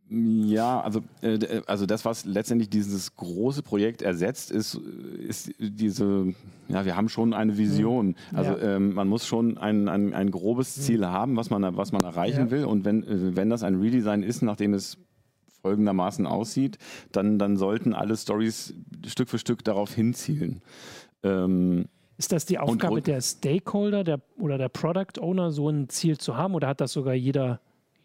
Ja, 0.09 0.81
also, 0.83 1.03
äh, 1.21 1.63
also 1.67 1.85
das, 1.85 2.05
was 2.05 2.25
letztendlich 2.25 2.71
dieses 2.71 3.17
große 3.17 3.63
Projekt 3.63 4.03
ersetzt, 4.03 4.53
ist, 4.53 4.75
ist 4.75 5.53
diese, 5.59 6.33
ja, 6.69 6.85
wir 6.85 6.97
haben 6.97 7.09
schon 7.09 7.35
eine 7.35 7.59
Vision. 7.59 8.09
Mhm. 8.31 8.39
Also 8.39 8.53
ja. 8.53 8.77
ähm, 8.77 8.95
man 8.95 9.09
muss 9.09 9.27
schon 9.27 9.59
ein, 9.59 9.89
ein, 9.89 10.15
ein 10.15 10.31
grobes 10.31 10.77
mhm. 10.77 10.81
Ziel 10.83 10.99
mhm. 10.99 11.07
haben, 11.07 11.37
was 11.37 11.51
man, 11.51 11.77
was 11.77 11.91
man 11.91 12.05
erreichen 12.05 12.47
ja. 12.47 12.51
will. 12.53 12.65
Und 12.67 12.85
wenn, 12.85 13.03
äh, 13.03 13.37
wenn 13.37 13.51
das 13.51 13.65
ein 13.65 13.81
Redesign 13.81 14.23
ist, 14.23 14.43
nachdem 14.43 14.75
es 14.75 14.99
folgendermaßen 15.61 16.27
aussieht, 16.27 16.79
dann, 17.11 17.41
dann 17.41 17.57
sollten 17.57 17.93
alle 17.93 18.17
Stories 18.17 18.75
Stück 19.09 19.29
für 19.29 19.41
Stück 19.41 19.65
darauf 19.65 19.93
hinzielen. 19.93 20.63
Ähm, 21.23 21.87
ist 22.19 22.33
das 22.33 22.47
die 22.47 22.59
Aufgabe 22.59 23.03
der 23.03 23.21
Stakeholder 23.21 24.03
der, 24.03 24.21
oder 24.39 24.57
der 24.59 24.69
Product 24.69 25.21
Owner, 25.21 25.51
so 25.51 25.69
ein 25.69 25.89
Ziel 25.89 26.17
zu 26.19 26.37
haben? 26.37 26.55
Oder 26.55 26.69
hat 26.69 26.81
das 26.81 26.93
sogar 26.93 27.15
jeder, 27.15 27.61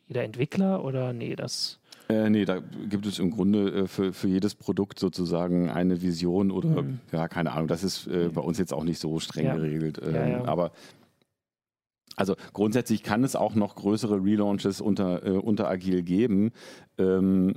jeder 0.08 0.24
Entwickler? 0.24 0.84
Oder 0.84 1.14
nee, 1.14 1.36
das. 1.36 1.80
Äh, 2.10 2.30
nee, 2.30 2.44
da 2.44 2.60
gibt 2.90 3.06
es 3.06 3.20
im 3.20 3.32
Grunde 3.32 3.70
äh, 3.70 3.88
für, 3.88 4.12
für 4.12 4.28
jedes 4.28 4.56
Produkt 4.56 5.00
sozusagen 5.00 5.70
eine 5.70 6.02
Vision 6.02 6.52
oder, 6.52 6.82
mhm. 6.82 7.00
ja, 7.14 7.28
keine 7.30 7.54
Ahnung, 7.54 7.68
das 7.68 7.84
ist 7.84 8.08
äh, 8.08 8.30
bei 8.34 8.42
uns 8.42 8.58
jetzt 8.58 8.74
auch 8.74 8.84
nicht 8.84 9.00
so 9.00 9.20
streng 9.20 9.46
ja. 9.46 9.56
geregelt. 9.56 10.02
Ähm, 10.04 10.16
ja, 10.16 10.28
ja. 10.28 10.46
Aber 10.46 10.72
also 12.18 12.36
grundsätzlich 12.52 13.04
kann 13.04 13.24
es 13.24 13.38
auch 13.38 13.56
noch 13.56 13.76
größere 13.76 14.24
Relaunches 14.24 14.82
unter, 14.82 15.26
äh, 15.26 15.32
unter 15.32 15.70
Agil 15.70 16.04
geben. 16.04 16.52
Ähm, 16.98 17.52
äh, 17.52 17.54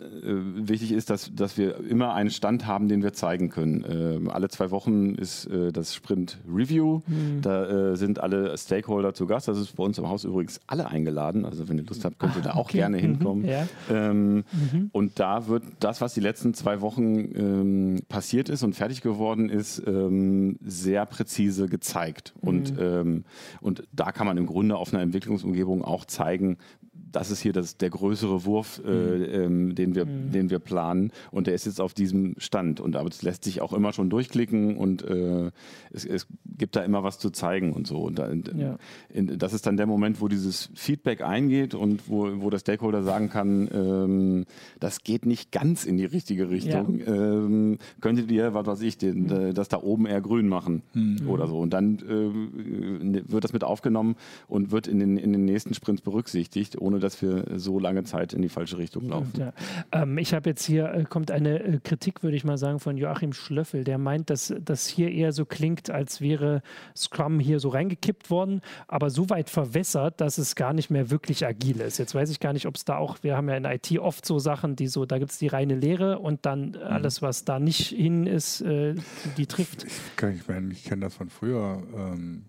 wichtig 0.00 0.92
ist, 0.92 1.10
dass, 1.10 1.34
dass 1.34 1.58
wir 1.58 1.76
immer 1.84 2.14
einen 2.14 2.30
Stand 2.30 2.66
haben, 2.66 2.88
den 2.88 3.02
wir 3.02 3.12
zeigen 3.12 3.50
können. 3.50 4.24
Äh, 4.26 4.30
alle 4.30 4.48
zwei 4.48 4.70
Wochen 4.70 5.14
ist 5.14 5.46
äh, 5.46 5.70
das 5.70 5.94
Sprint 5.94 6.38
Review. 6.48 7.02
Mhm. 7.06 7.42
Da 7.42 7.92
äh, 7.92 7.96
sind 7.96 8.18
alle 8.18 8.56
Stakeholder 8.56 9.12
zu 9.12 9.26
Gast. 9.26 9.48
Das 9.48 9.58
ist 9.58 9.76
bei 9.76 9.84
uns 9.84 9.98
im 9.98 10.08
Haus 10.08 10.24
übrigens 10.24 10.60
alle 10.66 10.88
eingeladen. 10.88 11.44
Also 11.44 11.68
wenn 11.68 11.76
ihr 11.76 11.84
Lust 11.84 12.06
habt, 12.06 12.18
könnt 12.18 12.36
ihr 12.36 12.42
da 12.42 12.52
auch 12.52 12.68
okay. 12.68 12.78
gerne 12.78 12.96
mhm. 12.96 13.00
hinkommen. 13.00 13.44
Ja. 13.44 13.68
Ähm, 13.90 14.36
mhm. 14.36 14.88
Und 14.92 15.20
da 15.20 15.46
wird 15.48 15.64
das, 15.80 16.00
was 16.00 16.14
die 16.14 16.20
letzten 16.20 16.54
zwei 16.54 16.80
Wochen 16.80 17.16
ähm, 17.36 18.00
passiert 18.08 18.48
ist 18.48 18.62
und 18.62 18.74
fertig 18.74 19.02
geworden 19.02 19.50
ist, 19.50 19.82
ähm, 19.86 20.58
sehr 20.64 21.04
präzise 21.04 21.68
gezeigt. 21.68 22.32
Und, 22.40 22.76
mhm. 22.76 22.82
ähm, 22.82 23.24
und 23.60 23.84
da 23.92 24.10
kann 24.10 24.26
man 24.26 24.38
im 24.38 24.46
Grunde 24.46 24.76
auf 24.76 24.94
einer 24.94 25.02
Entwicklungsumgebung 25.02 25.84
auch 25.84 26.06
zeigen, 26.06 26.56
das 26.94 27.30
ist 27.30 27.40
hier 27.40 27.52
das, 27.52 27.76
der 27.76 27.90
größere 27.90 28.44
Wurf, 28.44 28.80
äh, 28.84 28.90
mhm. 28.90 29.24
ähm, 29.30 29.74
den, 29.74 29.94
wir, 29.94 30.04
mhm. 30.04 30.30
den 30.30 30.50
wir 30.50 30.58
planen. 30.58 31.12
Und 31.30 31.46
der 31.46 31.54
ist 31.54 31.66
jetzt 31.66 31.80
auf 31.80 31.94
diesem 31.94 32.34
Stand. 32.38 32.80
Und 32.80 32.96
aber 32.96 33.08
es 33.08 33.22
lässt 33.22 33.44
sich 33.44 33.60
auch 33.60 33.72
immer 33.72 33.92
schon 33.92 34.10
durchklicken 34.10 34.76
und 34.76 35.02
äh, 35.02 35.50
es, 35.90 36.04
es, 36.04 36.26
gibt 36.58 36.76
da 36.76 36.84
immer 36.84 37.02
was 37.02 37.18
zu 37.18 37.30
zeigen 37.30 37.72
und 37.72 37.86
so. 37.86 38.02
Und 38.02 38.18
da, 38.18 38.30
ja. 38.30 38.76
in, 39.08 39.38
das 39.38 39.52
ist 39.52 39.66
dann 39.66 39.76
der 39.76 39.86
Moment, 39.86 40.20
wo 40.20 40.28
dieses 40.28 40.70
Feedback 40.74 41.22
eingeht 41.22 41.74
und 41.74 42.08
wo, 42.08 42.28
wo 42.42 42.50
der 42.50 42.58
Stakeholder 42.58 43.02
sagen 43.02 43.30
kann, 43.30 43.68
ähm, 43.72 44.44
das 44.78 45.02
geht 45.02 45.26
nicht 45.26 45.50
ganz 45.50 45.84
in 45.84 45.96
die 45.96 46.04
richtige 46.04 46.50
Richtung. 46.50 46.98
Ja. 46.98 47.06
Ähm, 47.06 47.78
könntet 48.00 48.30
ihr, 48.30 48.54
was 48.54 48.66
weiß 48.66 48.82
ich, 48.82 48.98
den, 48.98 49.24
mhm. 49.24 49.54
das 49.54 49.68
da 49.68 49.78
oben 49.78 50.06
eher 50.06 50.20
grün 50.20 50.46
machen 50.46 50.82
mhm. 50.92 51.28
oder 51.28 51.46
so. 51.46 51.58
Und 51.58 51.72
dann 51.72 51.98
äh, 51.98 53.22
wird 53.32 53.44
das 53.44 53.52
mit 53.52 53.64
aufgenommen 53.64 54.16
und 54.46 54.70
wird 54.70 54.86
in 54.86 54.98
den, 55.00 55.16
in 55.16 55.32
den 55.32 55.44
nächsten 55.44 55.74
Sprints 55.74 56.02
berücksichtigt, 56.02 56.76
ohne 56.82 56.98
dass 56.98 57.22
wir 57.22 57.44
so 57.56 57.78
lange 57.78 58.04
Zeit 58.04 58.32
in 58.32 58.42
die 58.42 58.48
falsche 58.48 58.76
Richtung 58.76 59.08
laufen. 59.08 59.32
Ja. 59.38 59.52
Ähm, 59.92 60.18
ich 60.18 60.34
habe 60.34 60.50
jetzt 60.50 60.64
hier, 60.64 60.92
äh, 60.92 61.04
kommt 61.04 61.30
eine 61.30 61.62
äh, 61.62 61.78
Kritik, 61.82 62.22
würde 62.22 62.36
ich 62.36 62.44
mal 62.44 62.58
sagen, 62.58 62.80
von 62.80 62.96
Joachim 62.96 63.32
Schlöffel, 63.32 63.84
der 63.84 63.98
meint, 63.98 64.30
dass 64.30 64.54
das 64.62 64.86
hier 64.86 65.10
eher 65.10 65.32
so 65.32 65.44
klingt, 65.44 65.90
als 65.90 66.20
wäre 66.20 66.62
Scrum 66.96 67.40
hier 67.40 67.60
so 67.60 67.68
reingekippt 67.68 68.30
worden, 68.30 68.60
aber 68.88 69.10
so 69.10 69.30
weit 69.30 69.48
verwässert, 69.48 70.20
dass 70.20 70.38
es 70.38 70.56
gar 70.56 70.72
nicht 70.72 70.90
mehr 70.90 71.10
wirklich 71.10 71.46
agil 71.46 71.80
ist. 71.80 71.98
Jetzt 71.98 72.14
weiß 72.14 72.30
ich 72.30 72.40
gar 72.40 72.52
nicht, 72.52 72.66
ob 72.66 72.76
es 72.76 72.84
da 72.84 72.96
auch, 72.96 73.18
wir 73.22 73.36
haben 73.36 73.48
ja 73.48 73.56
in 73.56 73.64
IT 73.64 73.98
oft 73.98 74.26
so 74.26 74.38
Sachen, 74.38 74.76
die 74.76 74.88
so, 74.88 75.06
da 75.06 75.18
gibt 75.18 75.30
es 75.30 75.38
die 75.38 75.48
reine 75.48 75.76
Lehre 75.76 76.18
und 76.18 76.44
dann 76.44 76.70
mhm. 76.70 76.76
alles, 76.82 77.22
was 77.22 77.44
da 77.44 77.58
nicht 77.58 77.88
hin 77.88 78.26
ist, 78.26 78.60
äh, 78.60 78.94
die 79.36 79.46
trifft. 79.46 79.84
Ich, 79.84 79.92
ich, 79.92 80.48
ich, 80.48 80.70
ich 80.70 80.84
kenne 80.84 81.02
das 81.02 81.14
von 81.14 81.30
früher. 81.30 81.82
Ähm 81.94 82.46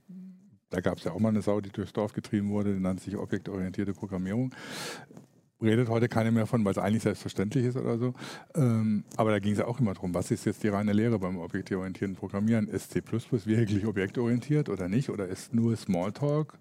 da 0.74 0.82
gab 0.82 0.98
es 0.98 1.04
ja 1.04 1.12
auch 1.12 1.20
mal 1.20 1.30
eine 1.30 1.42
Sau, 1.42 1.62
die 1.62 1.70
durchs 1.70 1.94
Dorf 1.94 2.14
getrieben 2.14 2.50
wurde, 2.50 2.74
die 2.74 2.80
nannte 2.80 3.04
sich 3.04 3.16
objektorientierte 3.16 3.94
Programmierung. 3.94 4.54
Redet 5.62 5.88
heute 5.88 6.10
keiner 6.10 6.32
mehr 6.32 6.48
von, 6.48 6.66
weil 6.66 6.72
es 6.72 6.78
eigentlich 6.78 7.04
selbstverständlich 7.04 7.66
ist 7.66 7.78
oder 7.78 7.98
so. 7.98 8.14
Ähm, 8.56 9.06
aber 9.16 9.32
da 9.32 9.40
ging 9.40 9.54
es 9.54 9.60
ja 9.60 9.66
auch 9.66 9.80
immer 9.80 9.94
darum, 9.94 10.14
was 10.14 10.32
ist 10.32 10.46
jetzt 10.46 10.64
die 10.64 10.68
reine 10.68 10.92
Lehre 10.92 11.20
beim 11.20 11.38
objektorientierten 11.38 12.16
Programmieren? 12.16 12.68
Ist 12.68 12.92
C 12.92 13.02
wirklich 13.06 13.86
objektorientiert 13.86 14.68
oder 14.68 14.90
nicht? 14.90 15.10
Oder 15.10 15.28
ist 15.28 15.54
nur 15.54 15.78
Smalltalk? 15.78 16.58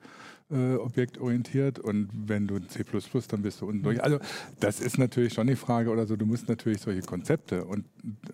Äh, 0.52 0.74
objektorientiert 0.74 1.78
und 1.78 2.08
wenn 2.12 2.46
du 2.46 2.58
C++, 2.60 2.84
dann 3.28 3.42
bist 3.42 3.60
du 3.60 3.66
unten 3.66 3.82
durch. 3.82 4.02
Also 4.02 4.18
das 4.60 4.80
ist 4.80 4.98
natürlich 4.98 5.32
schon 5.32 5.46
die 5.46 5.56
Frage 5.56 5.90
oder 5.90 6.06
so, 6.06 6.16
du 6.16 6.26
musst 6.26 6.48
natürlich 6.48 6.80
solche 6.80 7.02
Konzepte 7.02 7.64
und 7.64 7.84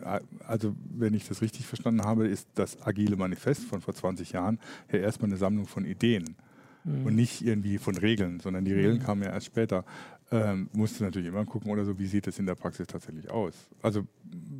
äh, 0.03 0.21
also 0.47 0.75
wenn 0.91 1.15
ich 1.15 1.29
das 1.29 1.43
richtig 1.43 1.67
verstanden 1.67 2.03
habe, 2.03 2.27
ist 2.27 2.49
das 2.55 2.83
Agile 2.83 3.17
Manifest 3.17 3.65
von 3.65 3.81
vor 3.81 3.95
20 3.95 4.33
Jahren 4.33 4.59
ja 4.91 4.99
erstmal 4.99 5.31
eine 5.31 5.39
Sammlung 5.39 5.67
von 5.67 5.85
Ideen 5.85 6.37
mhm. 6.85 7.07
und 7.07 7.15
nicht 7.15 7.43
irgendwie 7.43 7.79
von 7.79 7.97
Regeln, 7.97 8.41
sondern 8.41 8.65
die 8.65 8.73
Regeln 8.73 8.99
mhm. 8.99 9.03
kamen 9.03 9.23
ja 9.23 9.31
erst 9.31 9.47
später. 9.47 9.85
Ähm, 10.31 10.69
musst 10.73 11.01
du 11.01 11.05
natürlich 11.05 11.29
immer 11.29 11.47
gucken 11.47 11.71
oder 11.71 11.85
so, 11.87 11.99
wie 11.99 12.07
sieht 12.07 12.27
es 12.27 12.39
in 12.39 12.45
der 12.45 12.55
Praxis 12.55 12.87
tatsächlich 12.87 13.31
aus. 13.31 13.55
Also 13.81 14.07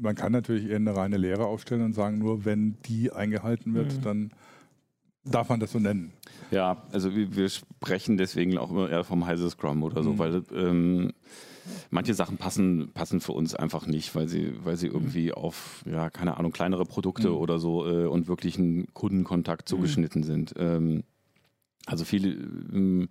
man 0.01 0.15
kann 0.15 0.33
natürlich 0.33 0.67
eher 0.67 0.77
eine 0.77 0.97
reine 0.97 1.19
Lehre 1.19 1.45
aufstellen 1.45 1.83
und 1.83 1.93
sagen, 1.93 2.19
nur 2.19 2.47
wenn 2.47 2.79
die 2.87 3.13
eingehalten 3.13 3.75
wird, 3.75 3.99
mhm. 3.99 4.03
dann 4.03 4.31
darf 5.25 5.49
man 5.49 5.61
das 5.61 5.73
so 5.73 5.79
nennen. 5.79 6.13
Ja, 6.51 6.83
also 6.93 7.15
wir 7.15 7.49
sprechen 7.49 8.17
deswegen 8.17 8.57
auch 8.59 8.71
immer 8.71 8.89
eher 8.89 9.05
vom 9.05 9.27
Heise 9.27 9.51
Scrum 9.51 9.83
oder 9.83 10.03
so, 10.03 10.13
mhm. 10.15 10.19
weil 10.19 10.43
ähm, 10.55 11.13
manche 11.91 12.15
Sachen 12.15 12.39
passen, 12.39 12.91
passen 12.95 13.21
für 13.21 13.33
uns 13.33 13.55
einfach 13.55 13.87
nicht, 13.87 14.15
weil 14.15 14.29
sie, 14.29 14.55
weil 14.65 14.77
sie 14.77 14.87
irgendwie 14.87 15.33
auf, 15.33 15.85
ja, 15.91 16.11
keine 16.11 16.37
Ahnung, 16.39 16.53
kleinere 16.53 16.85
Produkte 16.85 17.31
mhm. 17.31 17.37
oder 17.37 17.59
so 17.59 17.87
äh, 17.87 18.07
und 18.07 18.29
wirklich 18.29 18.59
einen 18.59 18.93
Kundenkontakt 18.95 19.69
zugeschnitten 19.69 20.23
mhm. 20.23 20.27
sind. 20.27 20.55
Ähm, 20.57 21.05
also 21.87 22.05
viele 22.05 22.31
ähm, 22.31 23.09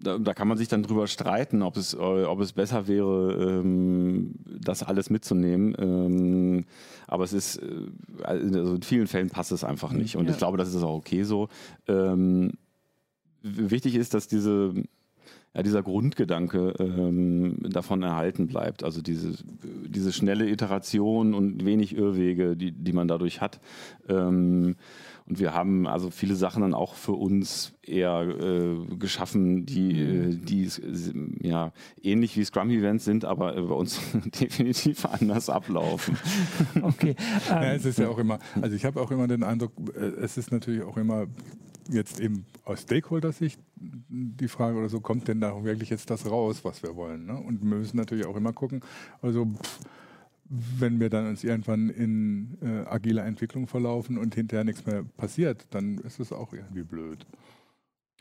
da, 0.00 0.18
da, 0.18 0.34
kann 0.34 0.48
man 0.48 0.56
sich 0.56 0.68
dann 0.68 0.82
drüber 0.82 1.06
streiten, 1.06 1.62
ob 1.62 1.76
es, 1.76 1.94
äh, 1.94 1.96
ob 1.96 2.40
es 2.40 2.52
besser 2.52 2.86
wäre, 2.88 3.60
ähm, 3.60 4.34
das 4.44 4.82
alles 4.82 5.10
mitzunehmen. 5.10 5.74
Ähm, 5.78 6.64
aber 7.06 7.24
es 7.24 7.32
ist, 7.32 7.56
äh, 7.56 7.86
also 8.22 8.74
in 8.74 8.82
vielen 8.82 9.06
Fällen 9.06 9.30
passt 9.30 9.52
es 9.52 9.64
einfach 9.64 9.92
nicht. 9.92 10.16
Und 10.16 10.26
ja. 10.26 10.32
ich 10.32 10.38
glaube, 10.38 10.58
das 10.58 10.74
ist 10.74 10.82
auch 10.82 10.96
okay 10.96 11.22
so. 11.24 11.48
Ähm, 11.86 12.52
wichtig 13.42 13.94
ist, 13.94 14.14
dass 14.14 14.28
diese, 14.28 14.74
ja, 15.54 15.62
dieser 15.62 15.82
Grundgedanke 15.82 16.74
ähm, 16.78 17.56
davon 17.60 18.02
erhalten 18.02 18.46
bleibt. 18.46 18.84
Also 18.84 19.02
diese, 19.02 19.32
diese 19.86 20.12
schnelle 20.12 20.48
Iteration 20.48 21.34
und 21.34 21.64
wenig 21.64 21.96
Irrwege, 21.96 22.56
die, 22.56 22.72
die 22.72 22.92
man 22.92 23.08
dadurch 23.08 23.40
hat. 23.40 23.60
Ähm, 24.08 24.76
und 25.28 25.38
wir 25.38 25.52
haben 25.52 25.86
also 25.86 26.10
viele 26.10 26.36
Sachen 26.36 26.62
dann 26.62 26.72
auch 26.72 26.94
für 26.94 27.12
uns 27.12 27.74
eher 27.82 28.22
äh, 28.22 28.96
geschaffen, 28.96 29.66
die, 29.66 29.92
mhm. 29.92 30.30
äh, 30.30 30.36
die 30.36 30.70
ja, 31.42 31.72
ähnlich 32.02 32.36
wie 32.36 32.44
Scrum-Events 32.44 33.04
sind, 33.04 33.24
aber 33.26 33.52
bei 33.52 33.74
uns 33.74 34.00
definitiv 34.40 35.04
anders 35.04 35.50
ablaufen. 35.50 36.16
Okay. 36.80 37.16
ja, 37.48 37.72
es 37.72 37.84
ist 37.84 37.98
ja 37.98 38.08
auch 38.08 38.18
immer, 38.18 38.38
also 38.60 38.74
ich 38.74 38.84
habe 38.84 39.00
auch 39.00 39.10
immer 39.10 39.26
den 39.26 39.42
Eindruck, 39.42 39.72
äh, 39.94 40.00
es 40.00 40.38
ist 40.38 40.52
natürlich 40.52 40.82
auch 40.82 40.96
immer 40.96 41.26
jetzt 41.90 42.20
eben 42.20 42.46
aus 42.64 42.82
Stakeholder-Sicht 42.82 43.60
die 43.76 44.48
Frage 44.48 44.78
oder 44.78 44.88
so, 44.88 45.00
kommt 45.00 45.28
denn 45.28 45.40
da 45.40 45.64
wirklich 45.64 45.90
jetzt 45.90 46.10
das 46.10 46.30
raus, 46.30 46.60
was 46.62 46.82
wir 46.82 46.96
wollen? 46.96 47.26
Ne? 47.26 47.36
Und 47.36 47.62
wir 47.62 47.78
müssen 47.78 47.96
natürlich 47.96 48.26
auch 48.26 48.36
immer 48.36 48.52
gucken, 48.52 48.80
also 49.22 49.46
pff, 49.46 49.80
wenn 50.50 51.00
wir 51.00 51.10
dann 51.10 51.26
uns 51.26 51.44
irgendwann 51.44 51.90
in 51.90 52.58
äh, 52.62 52.88
agiler 52.88 53.24
Entwicklung 53.24 53.66
verlaufen 53.66 54.18
und 54.18 54.34
hinterher 54.34 54.64
nichts 54.64 54.86
mehr 54.86 55.04
passiert, 55.16 55.66
dann 55.70 55.98
ist 55.98 56.20
es 56.20 56.32
auch 56.32 56.52
irgendwie 56.52 56.82
blöd. 56.82 57.26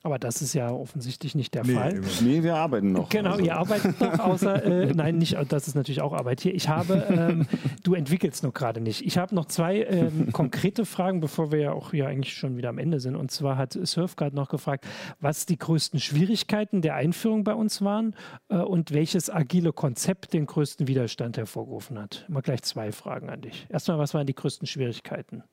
Aber 0.04 0.20
das 0.20 0.41
ist 0.41 0.54
ja 0.54 0.72
offensichtlich 0.72 1.34
nicht 1.34 1.56
der 1.56 1.66
nee, 1.66 1.74
Fall. 1.74 2.02
Nee, 2.22 2.43
wir 2.43 2.56
arbeiten 2.56 2.91
noch. 2.91 3.10
Genau, 3.10 3.32
also. 3.32 3.43
ihr 3.43 3.56
arbeitet 3.58 4.00
noch, 4.00 4.20
außer, 4.20 4.64
äh, 4.64 4.86
nein, 4.95 5.18
nicht, 5.18 5.36
das 5.50 5.68
ist 5.68 5.76
natürlich 5.76 6.02
auch 6.02 6.14
Arbeit 6.14 6.39
hier. 6.39 6.54
Ich 6.54 6.70
habe, 6.70 7.06
ähm, 7.10 7.48
du 7.84 7.95
entwickelst 7.95 8.43
noch 8.43 8.54
gerade 8.54 8.80
nicht. 8.80 9.06
Ich 9.06 9.18
habe 9.18 9.34
noch 9.34 9.45
zwei 9.45 9.82
ähm, 9.82 10.32
konkrete 10.32 10.86
Fragen, 10.86 11.20
bevor 11.20 11.52
wir 11.52 11.60
ja 11.60 11.72
auch 11.72 11.91
hier 11.91 12.08
eigentlich 12.08 12.36
schon 12.36 12.58
wieder 12.58 12.70
am 12.70 12.78
Ende 12.78 13.00
sind. 13.00 13.16
Und 13.16 13.32
zwar 13.32 13.58
hat 13.58 13.74
Surfguard 13.74 14.34
noch 14.36 14.50
gefragt, 14.50 14.86
was 15.20 15.48
die 15.48 15.58
größten 15.58 16.00
Schwierigkeiten 16.00 16.82
der 16.82 16.95
Einführung 16.95 17.43
bei 17.43 17.54
uns 17.56 17.82
waren 17.82 18.16
äh, 18.50 18.58
und 18.58 18.93
welches 18.93 19.32
agile 19.32 19.74
Konzept 19.74 20.32
den 20.34 20.45
größten 20.45 20.88
Widerstand 20.88 21.38
hervorgerufen 21.38 22.00
hat. 22.00 22.26
Immer 22.30 22.43
gleich 22.43 22.62
zwei 22.62 22.91
Fragen 22.91 23.30
an 23.30 23.41
dich. 23.41 23.66
Erstmal, 23.70 23.98
was 23.98 24.14
waren 24.14 24.28
die 24.28 24.36
größten 24.36 24.68
Schwierigkeiten? 24.68 25.43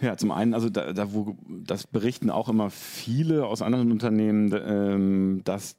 Ja, 0.00 0.16
zum 0.16 0.30
einen, 0.30 0.54
also 0.54 0.68
da, 0.68 0.92
da 0.92 1.12
wo 1.12 1.36
das 1.48 1.86
berichten 1.86 2.30
auch 2.30 2.48
immer 2.48 2.70
viele 2.70 3.46
aus 3.46 3.62
anderen 3.62 3.90
Unternehmen, 3.90 4.54
ähm, 4.54 5.40
dass 5.44 5.76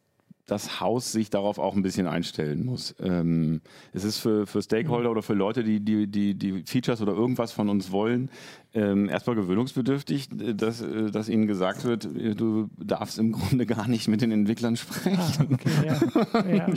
das 0.48 0.80
Haus 0.80 1.12
sich 1.12 1.30
darauf 1.30 1.60
auch 1.60 1.76
ein 1.76 1.84
bisschen 1.84 2.08
einstellen 2.08 2.66
muss. 2.66 2.96
Ähm, 3.02 3.60
es 3.92 4.06
ist 4.06 4.20
für, 4.20 4.48
für 4.48 4.62
Stakeholder 4.62 5.12
oder 5.12 5.22
für 5.22 5.34
Leute, 5.34 5.62
die, 5.64 5.82
die, 5.82 6.08
die, 6.08 6.36
die 6.36 6.64
Features 6.66 7.02
oder 7.02 7.12
irgendwas 7.12 7.52
von 7.52 7.68
uns 7.68 7.92
wollen, 7.92 8.30
ähm, 8.74 9.10
erstmal 9.10 9.36
gewöhnungsbedürftig, 9.36 10.30
dass, 10.56 10.82
äh, 10.82 11.12
dass 11.12 11.28
ihnen 11.28 11.48
gesagt 11.48 11.84
wird, 11.84 12.06
äh, 12.06 12.34
du 12.34 12.70
darfst 12.78 13.20
im 13.20 13.34
Grunde 13.34 13.66
gar 13.66 13.90
nicht 13.90 14.08
mit 14.08 14.22
den 14.22 14.32
Entwicklern 14.32 14.78
sprechen. 14.78 15.20
Ah, 15.20 15.48
okay, 15.52 15.86
ja. 15.86 16.56
ja, 16.56 16.68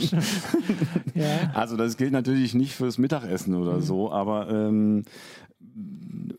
ja. 1.15 1.51
Also 1.53 1.77
das 1.77 1.95
gilt 1.95 2.11
natürlich 2.11 2.53
nicht 2.53 2.75
fürs 2.75 2.97
Mittagessen 2.97 3.55
oder 3.55 3.77
mhm. 3.77 3.81
so, 3.81 4.11
aber 4.11 4.49
ähm, 4.49 5.03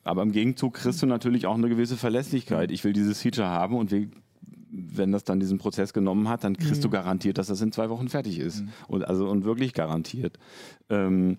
aber 0.05 0.22
im 0.22 0.33
Gegenzug 0.33 0.74
kriegst 0.74 1.03
du 1.03 1.07
natürlich 1.07 1.47
auch 1.47 1.55
eine 1.55 1.68
gewisse 1.68 1.97
Verlässlichkeit. 1.97 2.70
Ich 2.70 2.85
will 2.85 2.93
dieses 2.93 3.20
Feature 3.20 3.49
haben 3.49 3.76
und 3.76 3.91
will, 3.91 4.11
wenn 4.70 5.12
das 5.12 5.24
dann 5.24 5.39
diesen 5.39 5.59
Prozess 5.59 5.93
genommen 5.93 6.28
hat, 6.28 6.45
dann 6.45 6.57
kriegst 6.57 6.78
mhm. 6.78 6.83
du 6.83 6.91
garantiert, 6.91 7.39
dass 7.39 7.47
das 7.47 7.61
in 7.61 7.72
zwei 7.72 7.91
Wochen 7.91 8.09
fertig 8.09 8.39
ist. 8.39 8.62
Mhm. 8.62 8.68
Und, 8.89 9.05
also, 9.05 9.28
und 9.28 9.45
wirklich 9.45 9.74
garantiert. 9.74 10.39
Ähm, 10.91 11.39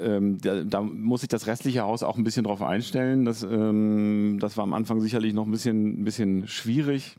ähm, 0.00 0.38
da, 0.40 0.62
da, 0.62 0.82
muss 0.82 1.20
sich 1.20 1.28
das 1.28 1.46
restliche 1.46 1.82
Haus 1.82 2.02
auch 2.02 2.16
ein 2.16 2.24
bisschen 2.24 2.44
drauf 2.44 2.62
einstellen. 2.62 3.24
Das, 3.24 3.42
ähm, 3.42 4.38
das 4.40 4.56
war 4.56 4.64
am 4.64 4.74
Anfang 4.74 5.00
sicherlich 5.00 5.34
noch 5.34 5.46
ein 5.46 5.50
bisschen, 5.50 6.00
ein 6.00 6.04
bisschen 6.04 6.46
schwierig. 6.46 7.16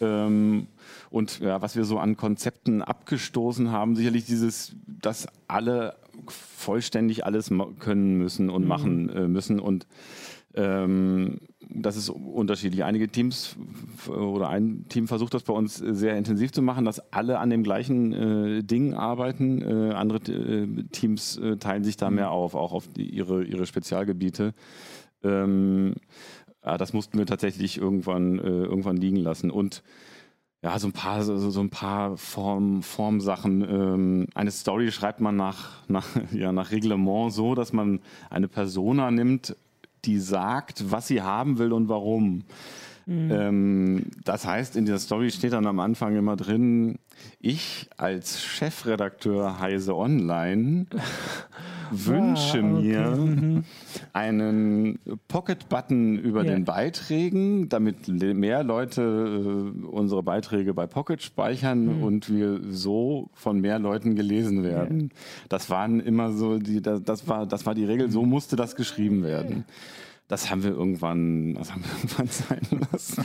Ähm, 0.00 0.66
und 1.10 1.40
ja, 1.40 1.62
was 1.62 1.76
wir 1.76 1.84
so 1.84 1.98
an 1.98 2.16
Konzepten 2.16 2.82
abgestoßen 2.82 3.70
haben, 3.70 3.96
sicherlich 3.96 4.24
dieses, 4.24 4.74
dass 4.86 5.28
alle 5.46 5.94
vollständig 6.28 7.24
alles 7.26 7.50
können 7.78 8.16
müssen 8.16 8.50
und 8.50 8.62
mhm. 8.62 8.68
machen 8.68 9.08
äh, 9.10 9.28
müssen 9.28 9.60
und 9.60 9.86
ähm, 10.54 11.40
das 11.74 11.96
ist 11.96 12.10
unterschiedlich. 12.10 12.84
Einige 12.84 13.08
Teams 13.08 13.56
oder 14.08 14.48
ein 14.50 14.84
Team 14.88 15.08
versucht 15.08 15.32
das 15.32 15.44
bei 15.44 15.54
uns 15.54 15.76
sehr 15.76 16.16
intensiv 16.16 16.52
zu 16.52 16.60
machen, 16.60 16.84
dass 16.84 17.12
alle 17.12 17.38
an 17.38 17.50
dem 17.50 17.62
gleichen 17.62 18.12
äh, 18.12 18.62
Ding 18.62 18.94
arbeiten. 18.94 19.62
Äh, 19.62 19.94
andere 19.94 20.18
äh, 20.30 20.66
Teams 20.92 21.38
äh, 21.38 21.56
teilen 21.56 21.84
sich 21.84 21.96
da 21.96 22.10
mhm. 22.10 22.16
mehr 22.16 22.30
auf, 22.30 22.54
auch 22.54 22.72
auf 22.72 22.88
die, 22.88 23.08
ihre, 23.08 23.44
ihre 23.44 23.66
Spezialgebiete. 23.66 24.52
Ähm, 25.24 25.94
ja, 26.64 26.76
das 26.76 26.92
mussten 26.92 27.18
wir 27.18 27.26
tatsächlich 27.26 27.78
irgendwann, 27.78 28.38
äh, 28.38 28.42
irgendwann 28.42 28.96
liegen 28.96 29.16
lassen. 29.16 29.50
Und 29.50 29.82
ja, 30.62 30.78
so 30.78 30.86
ein 30.88 30.92
paar, 30.92 31.24
so, 31.24 31.50
so 31.50 31.60
ein 31.60 31.70
paar 31.70 32.16
Form, 32.16 32.82
Formsachen. 32.82 33.62
Ähm, 33.62 34.26
eine 34.34 34.52
Story 34.52 34.92
schreibt 34.92 35.20
man 35.20 35.36
nach, 35.36 35.70
nach, 35.88 36.06
ja, 36.32 36.52
nach 36.52 36.70
Reglement 36.70 37.32
so, 37.32 37.54
dass 37.54 37.72
man 37.72 38.00
eine 38.30 38.48
Persona 38.48 39.10
nimmt, 39.10 39.56
die 40.04 40.18
sagt, 40.18 40.90
was 40.90 41.08
sie 41.08 41.22
haben 41.22 41.58
will 41.58 41.72
und 41.72 41.88
warum. 41.88 42.44
Mhm. 43.06 43.30
Ähm, 43.32 44.06
das 44.24 44.46
heißt, 44.46 44.76
in 44.76 44.84
dieser 44.84 45.00
Story 45.00 45.32
steht 45.32 45.52
dann 45.52 45.66
am 45.66 45.80
Anfang 45.80 46.16
immer 46.16 46.36
drin, 46.36 46.98
ich 47.40 47.88
als 47.96 48.42
Chefredakteur 48.42 49.58
Heise 49.58 49.96
Online 49.96 50.86
wünsche 51.92 52.58
ah, 52.58 52.72
okay. 52.72 52.82
mir 52.82 53.00
mhm. 53.16 53.64
einen 54.12 54.98
Pocket-Button 55.28 56.18
über 56.18 56.44
ja. 56.44 56.52
den 56.52 56.64
Beiträgen, 56.64 57.68
damit 57.68 58.08
mehr 58.08 58.64
Leute 58.64 59.02
äh, 59.02 59.86
unsere 59.86 60.22
Beiträge 60.22 60.74
bei 60.74 60.86
Pocket 60.86 61.22
speichern 61.22 61.98
mhm. 61.98 62.02
und 62.02 62.30
wir 62.30 62.60
so 62.70 63.30
von 63.34 63.60
mehr 63.60 63.78
Leuten 63.78 64.16
gelesen 64.16 64.64
werden. 64.64 65.00
Ja. 65.00 65.20
Das 65.48 65.70
waren 65.70 66.00
immer 66.00 66.32
so 66.32 66.58
die, 66.58 66.80
das, 66.80 67.28
war, 67.28 67.46
das 67.46 67.66
war 67.66 67.74
die 67.74 67.84
Regel, 67.84 68.10
so 68.10 68.24
musste 68.24 68.56
das 68.56 68.76
geschrieben 68.76 69.22
werden 69.22 69.64
das 70.32 70.50
haben 70.50 70.62
wir 70.62 70.70
irgendwann, 70.70 71.52
das 71.54 71.72
haben 71.72 71.84
wir 71.84 71.90
irgendwann 71.98 72.26
sein 72.28 72.88
lassen. 72.90 73.24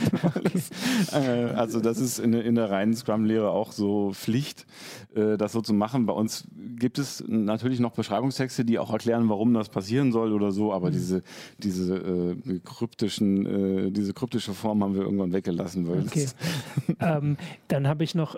äh, 1.12 1.54
also 1.54 1.80
das 1.80 1.98
ist 1.98 2.18
in, 2.18 2.34
in 2.34 2.54
der 2.54 2.70
reinen 2.70 2.94
Scrum-Lehre 2.94 3.48
auch 3.48 3.72
so 3.72 4.12
Pflicht, 4.12 4.66
äh, 5.14 5.38
das 5.38 5.52
so 5.52 5.62
zu 5.62 5.72
machen. 5.72 6.04
Bei 6.04 6.12
uns 6.12 6.46
gibt 6.76 6.98
es 6.98 7.24
natürlich 7.26 7.80
noch 7.80 7.92
Beschreibungstexte, 7.92 8.66
die 8.66 8.78
auch 8.78 8.92
erklären, 8.92 9.30
warum 9.30 9.54
das 9.54 9.70
passieren 9.70 10.12
soll 10.12 10.34
oder 10.34 10.52
so, 10.52 10.70
aber 10.70 10.88
mhm. 10.88 10.92
diese, 10.92 11.22
diese 11.56 11.96
äh, 11.96 12.60
kryptischen, 12.62 13.86
äh, 13.86 13.90
diese 13.90 14.12
kryptische 14.12 14.52
Form 14.52 14.84
haben 14.84 14.94
wir 14.94 15.02
irgendwann 15.02 15.32
weggelassen. 15.32 15.88
Okay. 15.88 16.26
ähm, 17.00 17.38
dann 17.68 17.88
habe 17.88 18.04
ich 18.04 18.14
noch, 18.14 18.36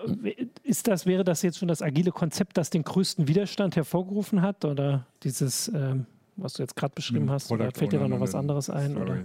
ist 0.63 0.87
das, 0.87 1.05
wäre 1.05 1.25
das 1.25 1.41
jetzt 1.41 1.57
schon 1.57 1.67
das 1.67 1.81
agile 1.81 2.11
Konzept, 2.11 2.55
das 2.55 2.69
den 2.69 2.83
größten 2.83 3.27
Widerstand 3.27 3.75
hervorgerufen 3.75 4.41
hat 4.41 4.63
oder 4.63 5.05
dieses 5.23 5.67
ähm 5.75 6.05
was 6.35 6.53
du 6.53 6.63
jetzt 6.63 6.75
gerade 6.75 6.93
beschrieben 6.93 7.25
hm, 7.27 7.31
hast? 7.31 7.51
Oder 7.51 7.71
fällt 7.71 7.91
dir 7.91 7.99
da 7.99 8.07
noch 8.07 8.19
was 8.19 8.35
anderes 8.35 8.69
ein? 8.69 8.97
Oder? 8.97 9.19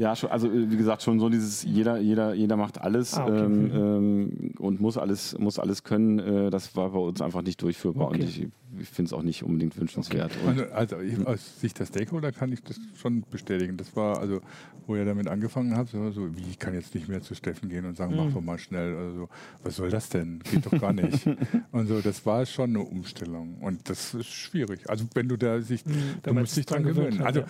Ja, 0.00 0.14
schon, 0.14 0.30
also 0.30 0.46
äh, 0.46 0.70
wie 0.70 0.76
gesagt, 0.76 1.02
schon 1.02 1.18
so 1.18 1.28
dieses 1.28 1.64
jeder, 1.64 1.98
jeder, 1.98 2.32
jeder 2.32 2.56
macht 2.56 2.80
alles 2.80 3.14
ah, 3.14 3.24
okay. 3.24 3.44
ähm, 3.44 3.70
ähm, 3.74 4.54
und 4.58 4.80
muss 4.80 4.96
alles, 4.96 5.36
muss 5.36 5.58
alles 5.58 5.82
können. 5.82 6.20
Äh, 6.20 6.50
das 6.50 6.76
war 6.76 6.90
bei 6.90 7.00
uns 7.00 7.20
einfach 7.20 7.42
nicht 7.42 7.60
durchführbar 7.60 8.06
okay. 8.06 8.22
und 8.22 8.28
ich, 8.28 8.48
ich 8.78 8.88
finde 8.88 9.08
es 9.08 9.12
auch 9.12 9.24
nicht 9.24 9.42
unbedingt 9.42 9.76
wünschenswert. 9.76 10.30
Okay. 10.40 10.68
Also, 10.70 10.94
also 10.94 11.00
ich, 11.00 11.26
aus 11.26 11.60
Sicht 11.60 11.80
der 11.80 11.86
Stakeholder 11.86 12.30
kann 12.30 12.52
ich 12.52 12.62
das 12.62 12.78
schon 12.94 13.24
bestätigen. 13.28 13.76
Das 13.76 13.96
war 13.96 14.20
also, 14.20 14.40
wo 14.86 14.94
ihr 14.94 15.04
damit 15.04 15.26
angefangen 15.26 15.76
habt, 15.76 15.90
so, 15.90 16.12
so 16.12 16.36
wie 16.36 16.42
ich 16.48 16.60
kann 16.60 16.74
jetzt 16.74 16.94
nicht 16.94 17.08
mehr 17.08 17.20
zu 17.20 17.34
Steffen 17.34 17.68
gehen 17.68 17.84
und 17.84 17.96
sagen, 17.96 18.12
mhm. 18.12 18.26
mach 18.26 18.32
doch 18.32 18.40
mal 18.40 18.58
schnell. 18.58 18.96
Also 18.96 19.28
was 19.64 19.74
soll 19.74 19.90
das 19.90 20.10
denn? 20.10 20.38
Geht 20.48 20.64
doch 20.64 20.80
gar 20.80 20.92
nicht. 20.92 21.26
und 21.72 21.88
so, 21.88 22.00
das 22.00 22.24
war 22.24 22.46
schon 22.46 22.70
eine 22.70 22.84
Umstellung 22.84 23.56
und 23.62 23.88
das 23.90 24.14
ist 24.14 24.28
schwierig. 24.28 24.88
Also 24.88 25.06
wenn 25.14 25.26
du 25.26 25.36
da 25.36 25.60
sich, 25.60 25.84
mhm, 25.84 25.92
du 26.22 26.34
musst 26.34 26.56
dich 26.56 26.66
dran 26.66 26.84
gewöhnen. 26.84 27.18
Hat, 27.18 27.26
also 27.26 27.40
ja. 27.40 27.46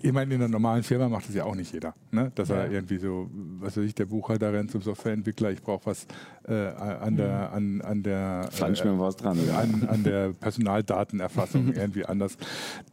ich 0.00 0.12
meine, 0.12 0.32
in 0.32 0.40
einer 0.40 0.48
normalen 0.48 0.84
Firma 0.84 1.08
macht 1.08 1.26
das 1.26 1.34
ja 1.34 1.42
auch 1.42 1.56
nicht 1.56 1.72
jeder 1.72 1.87
ne? 2.10 2.32
dass 2.34 2.48
ja. 2.48 2.56
er 2.56 2.70
irgendwie 2.70 2.98
so, 2.98 3.28
was 3.60 3.76
weiß 3.76 3.84
ich, 3.84 3.94
der 3.94 4.06
Buchhalter 4.06 4.52
rennt 4.52 4.70
zum 4.70 4.82
Softwareentwickler, 4.82 5.50
ich 5.50 5.62
brauche 5.62 5.86
was 5.86 6.06
äh, 6.46 6.54
an 6.54 7.16
der, 7.16 7.52
an, 7.52 7.80
an 7.82 8.02
der, 8.02 8.48
äh, 8.52 8.98
was 8.98 9.16
dran, 9.16 9.38
an, 9.50 9.88
an 9.88 10.04
der 10.04 10.32
Personaldatenerfassung 10.40 11.72
irgendwie 11.74 12.04
anders. 12.04 12.36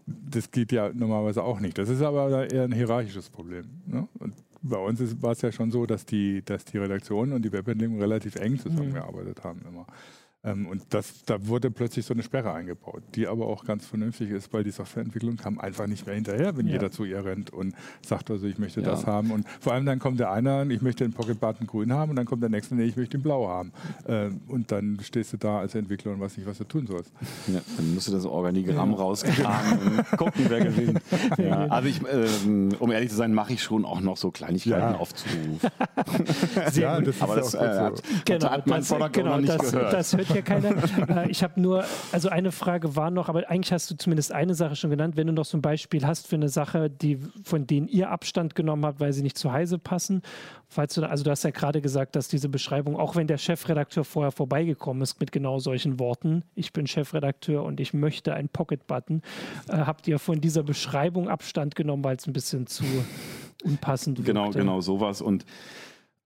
Das 0.05 0.51
geht 0.51 0.71
ja 0.71 0.91
normalerweise 0.93 1.43
auch 1.43 1.59
nicht. 1.59 1.77
Das 1.77 1.89
ist 1.89 2.01
aber 2.01 2.51
eher 2.51 2.63
ein 2.63 2.73
hierarchisches 2.73 3.29
Problem. 3.29 3.65
Ne? 3.85 4.07
Und 4.19 4.33
bei 4.61 4.77
uns 4.77 5.21
war 5.21 5.31
es 5.31 5.41
ja 5.41 5.51
schon 5.51 5.71
so, 5.71 5.85
dass 5.85 6.05
die, 6.05 6.43
dass 6.43 6.65
die 6.65 6.77
Redaktion 6.77 7.33
und 7.33 7.43
die 7.43 7.51
Webentwicklung 7.51 7.99
relativ 7.99 8.35
eng 8.35 8.57
zusammengearbeitet 8.57 9.43
haben 9.43 9.61
immer. 9.67 9.85
Ähm, 10.45 10.67
und 10.67 10.83
das, 10.89 11.25
da 11.25 11.47
wurde 11.47 11.71
plötzlich 11.71 12.05
so 12.05 12.13
eine 12.13 12.23
Sperre 12.23 12.53
eingebaut, 12.53 13.01
die 13.15 13.27
aber 13.27 13.47
auch 13.47 13.65
ganz 13.65 13.85
vernünftig 13.85 14.29
ist, 14.29 14.53
weil 14.53 14.63
die 14.63 14.71
Softwareentwicklung 14.71 15.37
kam 15.37 15.59
einfach 15.59 15.87
nicht 15.87 16.05
mehr 16.05 16.15
hinterher, 16.15 16.55
wenn 16.55 16.67
ja. 16.67 16.73
jeder 16.73 16.91
zu 16.91 17.03
ihr 17.03 17.25
rennt 17.25 17.51
und 17.51 17.73
sagt, 18.05 18.29
also 18.29 18.45
ich 18.45 18.59
möchte 18.59 18.81
ja. 18.81 18.87
das 18.87 19.07
haben. 19.07 19.31
Und 19.31 19.47
vor 19.59 19.73
allem 19.73 19.85
dann 19.85 19.99
kommt 19.99 20.19
der 20.19 20.31
eine, 20.31 20.71
ich 20.71 20.81
möchte 20.81 21.03
den 21.03 21.13
Pocket-Button 21.13 21.65
grün 21.65 21.91
haben 21.91 22.11
und 22.11 22.15
dann 22.15 22.25
kommt 22.25 22.43
der 22.43 22.49
nächste, 22.49 22.75
nee, 22.75 22.83
ich 22.83 22.95
möchte 22.95 23.17
den 23.17 23.23
blau 23.23 23.47
haben. 23.47 23.71
Ähm, 24.07 24.41
und 24.47 24.71
dann 24.71 24.99
stehst 25.01 25.33
du 25.33 25.37
da 25.37 25.59
als 25.59 25.73
Entwickler 25.73 26.11
und 26.13 26.19
weißt 26.19 26.37
nicht, 26.37 26.47
was 26.47 26.59
du 26.59 26.63
tun 26.65 26.85
sollst. 26.85 27.11
Ja, 27.47 27.61
dann 27.77 27.93
musst 27.95 28.07
du 28.07 28.11
das 28.11 28.25
Organigramm 28.25 28.91
ja. 28.91 28.97
rauskramen 28.97 29.79
und 29.97 30.11
gucken, 30.17 30.45
wer 30.47 30.63
gewinnt. 30.63 31.01
Ja, 31.37 31.67
also 31.67 31.89
ich, 31.89 32.01
ähm, 32.11 32.69
um 32.79 32.91
ehrlich 32.91 33.09
zu 33.09 33.15
sein, 33.15 33.33
mache 33.33 33.53
ich 33.53 33.63
schon 33.63 33.83
auch 33.83 34.01
noch 34.01 34.17
so 34.17 34.29
Kleinigkeiten 34.29 34.93
ja. 34.93 34.97
aufzuruf. 34.97 35.61
ja, 36.75 37.01
das 37.01 37.21
aber 37.21 37.35
das, 37.35 37.53
äh, 37.53 37.57
hat, 37.57 38.03
genau, 38.25 38.49
hat 38.51 38.67
mein 38.67 38.81
das, 38.81 39.11
genau, 39.11 39.37
nicht 39.37 39.49
das, 39.49 39.71
gehört. 39.71 39.93
Das 39.93 40.15
hört 40.15 40.34
ja 40.35 40.41
keiner. 40.41 40.75
Äh, 41.09 41.29
ich 41.29 41.43
habe 41.43 41.59
nur, 41.59 41.83
also 42.11 42.29
eine 42.29 42.51
Frage 42.51 42.95
war 42.95 43.11
noch, 43.11 43.29
aber 43.29 43.49
eigentlich 43.49 43.71
hast 43.71 43.89
du 43.91 43.95
zumindest 43.95 44.31
eine 44.31 44.53
Sache 44.55 44.75
schon 44.75 44.89
genannt. 44.89 45.17
Wenn 45.17 45.27
du 45.27 45.33
noch 45.33 45.45
so 45.45 45.57
ein 45.57 45.61
Beispiel 45.61 46.05
hast 46.05 46.27
für 46.27 46.35
eine 46.35 46.49
Sache, 46.49 46.89
die, 46.89 47.19
von 47.43 47.67
denen 47.67 47.87
ihr 47.87 48.09
Abstand 48.09 48.55
genommen 48.55 48.85
habt, 48.85 48.99
weil 48.99 49.13
sie 49.13 49.21
nicht 49.23 49.37
zu 49.37 49.51
heise 49.51 49.77
passen. 49.79 50.21
Falls 50.67 50.93
du, 50.95 51.03
also 51.07 51.23
du 51.23 51.31
hast 51.31 51.43
ja 51.43 51.51
gerade 51.51 51.81
gesagt, 51.81 52.15
dass 52.15 52.27
diese 52.27 52.49
Beschreibung, 52.49 52.97
auch 52.97 53.15
wenn 53.15 53.27
der 53.27 53.37
Chefredakteur 53.37 54.03
vorher 54.03 54.31
vorbeigekommen 54.31 55.01
ist 55.03 55.19
mit 55.19 55.31
genau 55.31 55.59
solchen 55.59 55.99
Worten, 55.99 56.43
ich 56.55 56.73
bin 56.73 56.87
Chefredakteur 56.87 57.63
und 57.63 57.79
ich 57.79 57.93
möchte 57.93 58.33
einen 58.33 58.49
Pocket-Button, 58.49 59.21
äh, 59.69 59.77
habt 59.77 60.07
ihr 60.07 60.19
von 60.19 60.41
dieser 60.41 60.63
Beschreibung 60.63 61.29
Abstand 61.29 61.75
genommen, 61.75 62.03
weil 62.03 62.17
es 62.17 62.27
ein 62.27 62.33
bisschen 62.33 62.67
zu 62.67 62.83
unpassend 63.63 64.23
Genau, 64.25 64.45
wirkte. 64.45 64.59
genau 64.59 64.81
sowas 64.81 65.21
und 65.21 65.45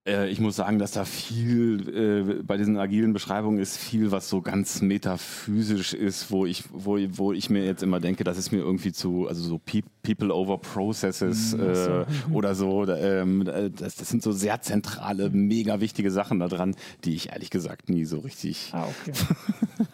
ich 0.05 0.39
muss 0.39 0.55
sagen, 0.55 0.79
dass 0.79 0.91
da 0.91 1.05
viel 1.05 1.89
äh, 1.89 2.43
bei 2.43 2.57
diesen 2.57 2.77
agilen 2.77 3.13
Beschreibungen 3.13 3.59
ist 3.59 3.77
viel, 3.77 4.11
was 4.11 4.29
so 4.29 4.41
ganz 4.41 4.81
metaphysisch 4.81 5.93
ist, 5.93 6.31
wo 6.31 6.45
ich, 6.45 6.63
wo, 6.71 6.97
wo 7.11 7.33
ich 7.33 7.49
mir 7.49 7.65
jetzt 7.65 7.83
immer 7.83 7.99
denke, 7.99 8.23
das 8.23 8.37
ist 8.37 8.51
mir 8.51 8.59
irgendwie 8.59 8.91
zu, 8.91 9.27
also 9.27 9.43
so 9.43 9.59
People 10.01 10.33
over 10.33 10.57
Processes 10.57 11.53
mhm, 11.55 11.61
äh, 11.61 12.33
oder 12.33 12.55
so. 12.55 12.87
Ähm, 12.87 13.43
das, 13.43 13.95
das, 13.95 14.09
sind 14.09 14.23
so 14.23 14.31
sehr 14.31 14.61
zentrale, 14.61 15.29
mega 15.29 15.81
wichtige 15.81 16.11
Sachen 16.11 16.39
da 16.39 16.47
dran, 16.47 16.75
die 17.03 17.15
ich 17.15 17.29
ehrlich 17.31 17.49
gesagt 17.49 17.89
nie 17.89 18.05
so 18.05 18.19
richtig. 18.19 18.69
Ah, 18.71 18.85
okay. 18.87 19.11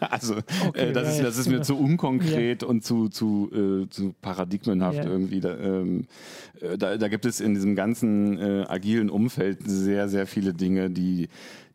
also 0.00 0.36
okay, 0.68 0.90
äh, 0.90 0.92
das, 0.92 1.16
ist, 1.16 1.24
das 1.24 1.36
ist 1.36 1.48
mir 1.48 1.62
zu 1.62 1.76
unkonkret 1.76 2.62
ja. 2.62 2.68
und 2.68 2.84
zu, 2.84 3.08
zu, 3.08 3.50
äh, 3.52 3.88
zu 3.90 4.14
paradigmenhaft 4.22 4.98
ja. 4.98 5.04
irgendwie. 5.04 5.40
Da, 5.40 5.56
ähm, 5.58 6.06
äh, 6.60 6.78
da, 6.78 6.96
da, 6.96 7.08
gibt 7.08 7.26
es 7.26 7.40
in 7.40 7.54
diesem 7.54 7.74
ganzen 7.74 8.38
agilen 8.66 9.10
Umfeld 9.10 9.58
sehr 9.64 9.95
sehr, 9.96 10.08
sehr 10.10 10.26
viele 10.26 10.52
Dinge, 10.52 10.90
die, 10.90 11.28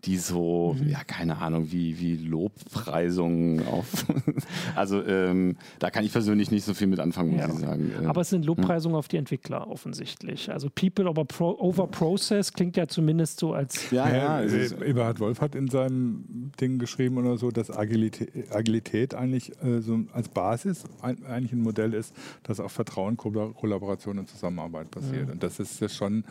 die 0.05 0.17
so, 0.17 0.75
mhm. 0.79 0.89
ja, 0.89 1.03
keine 1.03 1.37
Ahnung, 1.37 1.71
wie, 1.71 1.99
wie 1.99 2.17
Lobpreisungen 2.17 3.65
auf. 3.67 4.05
also 4.75 5.03
ähm, 5.03 5.57
da 5.79 5.89
kann 5.89 6.03
ich 6.03 6.11
persönlich 6.11 6.51
nicht 6.51 6.63
so 6.63 6.75
viel 6.75 6.85
mit 6.85 6.99
anfangen, 6.99 7.31
muss 7.31 7.41
ja. 7.41 7.49
ich 7.49 7.59
sagen. 7.59 7.91
Ähm, 7.99 8.05
Aber 8.07 8.21
es 8.21 8.29
sind 8.29 8.45
Lobpreisungen 8.45 8.93
hm. 8.93 8.99
auf 8.99 9.07
die 9.07 9.17
Entwickler 9.17 9.67
offensichtlich. 9.67 10.51
Also 10.51 10.69
People 10.69 11.09
over, 11.09 11.25
pro, 11.25 11.57
over 11.59 11.87
Process 11.87 12.53
klingt 12.53 12.77
ja 12.77 12.87
zumindest 12.87 13.39
so 13.39 13.53
als. 13.53 13.89
Ja, 13.89 14.07
ja. 14.09 14.41
ja 14.41 14.55
äh, 14.55 14.89
Eberhard 14.89 15.19
Wolf 15.19 15.41
hat 15.41 15.55
in 15.55 15.67
seinem 15.67 16.51
Ding 16.59 16.77
geschrieben 16.77 17.17
oder 17.17 17.37
so, 17.37 17.49
dass 17.49 17.75
Agilität, 17.75 18.51
Agilität 18.51 19.15
eigentlich 19.15 19.51
äh, 19.63 19.81
so 19.81 19.99
als 20.13 20.29
Basis 20.29 20.83
ein, 21.01 21.25
eigentlich 21.25 21.53
ein 21.53 21.61
Modell 21.61 21.93
ist, 21.93 22.15
das 22.43 22.59
auf 22.59 22.71
Vertrauen, 22.71 23.17
Kollaboration 23.17 24.19
und 24.19 24.27
Zusammenarbeit 24.27 24.91
basiert. 24.91 25.27
Ja. 25.27 25.33
Und 25.33 25.41
das 25.41 25.59
ist 25.59 25.79
ja 25.79 25.89
schon 25.89 26.23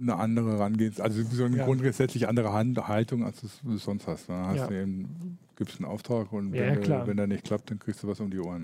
eine 0.00 0.16
andere 0.16 0.52
Herangehens, 0.52 1.00
also 1.00 1.22
so 1.22 1.44
eine 1.44 1.58
ja. 1.58 1.64
grundsätzlich 1.64 2.28
andere 2.28 2.52
Haltung, 2.52 3.24
als 3.24 3.40
du 3.40 3.74
es 3.74 3.84
sonst 3.84 4.06
hast. 4.06 4.28
Dann 4.28 4.46
hast 4.46 4.56
ja. 4.56 4.66
du 4.66 4.80
eben, 4.80 5.38
gibst 5.56 5.80
einen 5.80 5.90
Auftrag 5.90 6.32
und 6.32 6.54
ja, 6.54 6.74
wenn, 6.74 6.82
der, 6.82 7.06
wenn 7.06 7.16
der 7.16 7.26
nicht 7.26 7.44
klappt, 7.44 7.70
dann 7.70 7.78
kriegst 7.78 8.02
du 8.02 8.08
was 8.08 8.20
um 8.20 8.30
die 8.30 8.38
Ohren. 8.38 8.62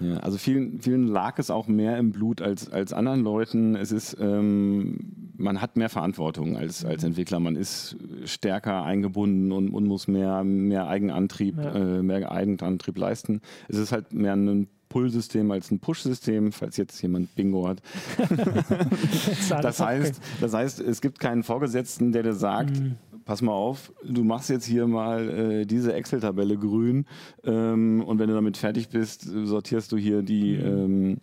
Ja, 0.00 0.18
also 0.18 0.36
vielen, 0.36 0.80
vielen 0.80 1.06
lag 1.06 1.38
es 1.38 1.50
auch 1.50 1.66
mehr 1.66 1.96
im 1.96 2.12
Blut 2.12 2.42
als, 2.42 2.70
als 2.70 2.92
anderen 2.92 3.22
Leuten. 3.22 3.74
Es 3.74 3.90
ist, 3.90 4.16
ähm, 4.20 5.32
man 5.36 5.62
hat 5.62 5.76
mehr 5.76 5.88
Verantwortung 5.88 6.56
als, 6.56 6.84
als 6.84 7.02
mhm. 7.02 7.08
Entwickler. 7.08 7.40
Man 7.40 7.56
ist 7.56 7.96
stärker 8.24 8.84
eingebunden 8.84 9.50
und, 9.50 9.70
und 9.70 9.86
muss 9.86 10.08
mehr, 10.08 10.44
mehr 10.44 10.88
Eigenantrieb, 10.88 11.58
äh, 11.58 12.02
mehr 12.02 12.30
Eigenantrieb 12.30 12.98
leisten. 12.98 13.40
Es 13.68 13.78
ist 13.78 13.92
halt 13.92 14.12
mehr 14.12 14.34
ein 14.34 14.68
Pull-System 14.96 15.50
als 15.50 15.70
ein 15.70 15.78
Push-System, 15.78 16.52
falls 16.52 16.78
jetzt 16.78 17.02
jemand 17.02 17.34
Bingo 17.34 17.68
hat. 17.68 17.82
das, 19.60 19.78
heißt, 19.78 20.22
das 20.40 20.54
heißt, 20.54 20.80
es 20.80 21.02
gibt 21.02 21.20
keinen 21.20 21.42
Vorgesetzten, 21.42 22.12
der 22.12 22.22
dir 22.22 22.32
sagt, 22.32 22.80
mhm. 22.80 22.94
pass 23.26 23.42
mal 23.42 23.52
auf, 23.52 23.92
du 24.02 24.24
machst 24.24 24.48
jetzt 24.48 24.64
hier 24.64 24.86
mal 24.86 25.28
äh, 25.28 25.66
diese 25.66 25.92
Excel-Tabelle 25.92 26.56
grün 26.56 27.04
ähm, 27.44 28.02
und 28.06 28.18
wenn 28.18 28.28
du 28.28 28.34
damit 28.34 28.56
fertig 28.56 28.88
bist, 28.88 29.20
sortierst 29.44 29.92
du 29.92 29.98
hier 29.98 30.22
die, 30.22 30.56
mhm. 30.56 30.64
ähm, 30.64 31.16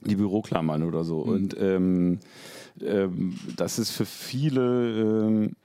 die 0.00 0.16
Büroklammern 0.16 0.82
oder 0.82 1.04
so. 1.04 1.26
Mhm. 1.26 1.30
Und 1.30 1.56
ähm, 1.60 2.18
ähm 2.80 3.38
das 3.54 3.78
ist 3.78 3.90
für 3.90 4.06
viele 4.06 5.26
ähm, 5.28 5.56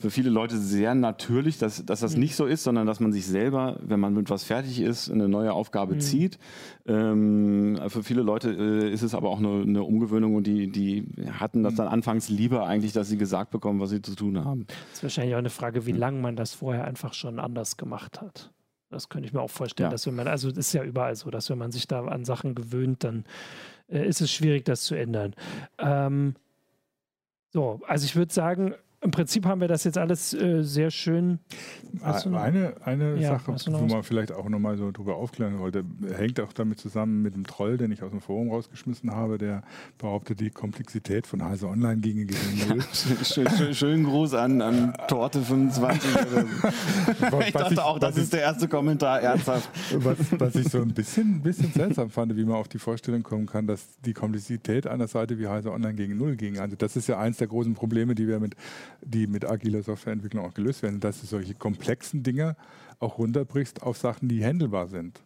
für 0.00 0.10
viele 0.10 0.30
Leute 0.30 0.56
sehr 0.56 0.94
natürlich, 0.94 1.58
dass, 1.58 1.84
dass 1.84 2.00
das 2.00 2.14
mhm. 2.14 2.20
nicht 2.20 2.36
so 2.36 2.46
ist, 2.46 2.62
sondern 2.62 2.86
dass 2.86 3.00
man 3.00 3.12
sich 3.12 3.26
selber, 3.26 3.80
wenn 3.82 3.98
man 3.98 4.14
mit 4.14 4.30
was 4.30 4.44
fertig 4.44 4.80
ist, 4.80 5.10
eine 5.10 5.28
neue 5.28 5.52
Aufgabe 5.52 5.94
mhm. 5.94 6.00
zieht. 6.00 6.38
Ähm, 6.86 7.80
für 7.88 8.04
viele 8.04 8.22
Leute 8.22 8.50
äh, 8.50 8.92
ist 8.92 9.02
es 9.02 9.14
aber 9.14 9.28
auch 9.28 9.38
eine, 9.38 9.62
eine, 9.62 9.82
Umgewöhnung 9.82 10.36
und 10.36 10.46
die, 10.46 10.70
die 10.70 11.08
hatten 11.32 11.64
das 11.64 11.74
dann 11.74 11.88
anfangs 11.88 12.28
lieber 12.28 12.64
eigentlich, 12.64 12.92
dass 12.92 13.08
sie 13.08 13.18
gesagt 13.18 13.50
bekommen, 13.50 13.80
was 13.80 13.90
sie 13.90 14.00
zu 14.00 14.14
tun 14.14 14.44
haben. 14.44 14.66
Das 14.68 14.98
ist 14.98 15.02
wahrscheinlich 15.02 15.34
auch 15.34 15.40
eine 15.40 15.50
Frage, 15.50 15.84
wie 15.84 15.92
lange 15.92 16.20
man 16.20 16.36
das 16.36 16.54
vorher 16.54 16.84
einfach 16.84 17.12
schon 17.12 17.40
anders 17.40 17.76
gemacht 17.76 18.20
hat. 18.20 18.52
Das 18.90 19.08
könnte 19.08 19.26
ich 19.26 19.32
mir 19.32 19.40
auch 19.40 19.50
vorstellen, 19.50 19.88
ja. 19.88 19.90
dass 19.90 20.06
wenn 20.06 20.14
man, 20.14 20.28
also 20.28 20.48
das 20.48 20.68
ist 20.68 20.72
ja 20.74 20.84
überall 20.84 21.16
so, 21.16 21.28
dass 21.30 21.50
wenn 21.50 21.58
man 21.58 21.72
sich 21.72 21.88
da 21.88 22.04
an 22.04 22.24
Sachen 22.24 22.54
gewöhnt, 22.54 23.02
dann 23.02 23.24
äh, 23.88 24.06
ist 24.06 24.20
es 24.20 24.30
schwierig, 24.30 24.64
das 24.64 24.84
zu 24.84 24.94
ändern. 24.94 25.34
Ähm, 25.78 26.34
so, 27.50 27.80
also 27.86 28.04
ich 28.04 28.14
würde 28.14 28.32
sagen, 28.32 28.74
im 29.00 29.12
Prinzip 29.12 29.46
haben 29.46 29.60
wir 29.60 29.68
das 29.68 29.84
jetzt 29.84 29.96
alles 29.96 30.34
äh, 30.34 30.62
sehr 30.64 30.90
schön. 30.90 31.38
Eine, 32.02 32.74
eine 32.84 33.16
ja, 33.16 33.38
Sache, 33.38 33.54
wo 33.72 33.86
man 33.86 34.02
vielleicht 34.02 34.32
auch 34.32 34.48
nochmal 34.48 34.76
so 34.76 34.90
drüber 34.90 35.16
aufklären 35.16 35.60
wollte, 35.60 35.84
hängt 36.16 36.40
auch 36.40 36.52
damit 36.52 36.80
zusammen 36.80 37.22
mit 37.22 37.34
dem 37.34 37.46
Troll, 37.46 37.76
den 37.76 37.92
ich 37.92 38.02
aus 38.02 38.10
dem 38.10 38.20
Forum 38.20 38.50
rausgeschmissen 38.50 39.12
habe, 39.12 39.38
der 39.38 39.62
behauptet, 39.98 40.40
die 40.40 40.50
Komplexität 40.50 41.28
von 41.28 41.44
Heise 41.44 41.68
Online 41.68 42.00
ginge 42.00 42.24
gegen 42.24 42.68
Null. 42.68 42.78
Ja, 42.78 43.24
schön, 43.24 43.48
schön, 43.48 43.74
schönen 43.74 44.04
Gruß 44.04 44.34
an, 44.34 44.60
an 44.60 44.94
Torte 45.06 45.42
25. 45.42 46.10
ich 47.46 47.52
dachte 47.52 47.74
ich, 47.74 47.78
auch, 47.78 48.00
das 48.00 48.16
ist 48.16 48.32
der 48.32 48.40
erste 48.40 48.66
Kommentar, 48.66 49.20
ernsthaft. 49.20 49.70
Was, 49.94 50.18
was 50.40 50.56
ich 50.56 50.68
so 50.68 50.82
ein 50.82 50.92
bisschen, 50.92 51.40
bisschen 51.40 51.72
seltsam 51.72 52.10
fand, 52.10 52.36
wie 52.36 52.44
man 52.44 52.56
auf 52.56 52.68
die 52.68 52.78
Vorstellung 52.78 53.22
kommen 53.22 53.46
kann, 53.46 53.68
dass 53.68 54.00
die 54.04 54.12
Komplexität 54.12 54.88
einer 54.88 55.06
Seite 55.06 55.38
wie 55.38 55.46
Heise 55.46 55.70
Online 55.70 55.94
gegen 55.94 56.16
Null 56.18 56.34
ging. 56.34 56.58
Also 56.58 56.74
das 56.74 56.96
ist 56.96 57.06
ja 57.06 57.18
eins 57.18 57.36
der 57.36 57.46
großen 57.46 57.74
Probleme, 57.74 58.16
die 58.16 58.26
wir 58.26 58.40
mit 58.40 58.56
die 59.02 59.26
mit 59.26 59.44
agiler 59.44 59.82
Softwareentwicklung 59.82 60.44
auch 60.44 60.54
gelöst 60.54 60.82
werden, 60.82 61.00
dass 61.00 61.20
du 61.20 61.26
solche 61.26 61.54
komplexen 61.54 62.22
Dinge 62.22 62.56
auch 62.98 63.18
runterbrichst 63.18 63.82
auf 63.82 63.96
Sachen, 63.96 64.28
die 64.28 64.44
handelbar 64.44 64.88
sind. 64.88 65.20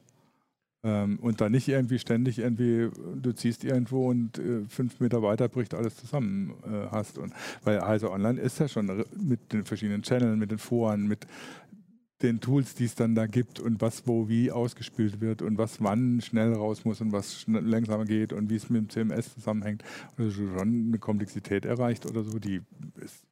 Ähm, 0.85 1.19
und 1.21 1.41
dann 1.41 1.53
nicht 1.53 1.69
irgendwie 1.69 1.99
ständig 1.99 2.39
irgendwie, 2.39 2.91
du 3.15 3.33
ziehst 3.33 3.63
irgendwo 3.65 4.11
und 4.11 4.39
äh, 4.39 4.65
fünf 4.69 4.99
Meter 4.99 5.23
weiter 5.23 5.49
bricht 5.49 5.75
alles 5.75 5.97
zusammen 5.97 6.55
äh, 6.65 6.89
hast. 6.91 7.19
Und, 7.19 7.33
weil 7.63 7.79
also 7.79 8.11
online 8.11 8.41
ist 8.41 8.59
ja 8.59 8.67
schon 8.67 9.05
mit 9.17 9.53
den 9.53 9.65
verschiedenen 9.65 10.03
Channels, 10.03 10.37
mit 10.37 10.51
den 10.51 10.59
Foren, 10.59 11.07
mit 11.07 11.27
den 12.23 12.41
Tools, 12.41 12.75
die 12.75 12.85
es 12.85 12.95
dann 12.95 13.15
da 13.15 13.27
gibt 13.27 13.61
und 13.61 13.81
was 13.81 14.07
wo 14.07 14.29
wie 14.29 14.51
ausgespielt 14.51 15.21
wird 15.21 15.43
und 15.43 15.59
was 15.59 15.83
wann 15.83 16.21
schnell 16.21 16.53
raus 16.53 16.85
muss 16.85 17.01
und 17.01 17.13
was 17.13 17.45
langsamer 17.47 18.05
geht 18.05 18.33
und 18.33 18.51
wie 18.51 18.57
es 18.57 18.71
mit 18.71 18.83
dem 18.83 18.91
CMS 18.91 19.35
zusammenhängt. 19.35 19.83
Also 20.17 20.31
schon 20.31 20.87
eine 20.89 20.99
Komplexität 20.99 21.65
erreicht 21.65 22.07
oder 22.07 22.23
so, 22.25 22.39
die 22.39 22.63
ist 23.01 23.25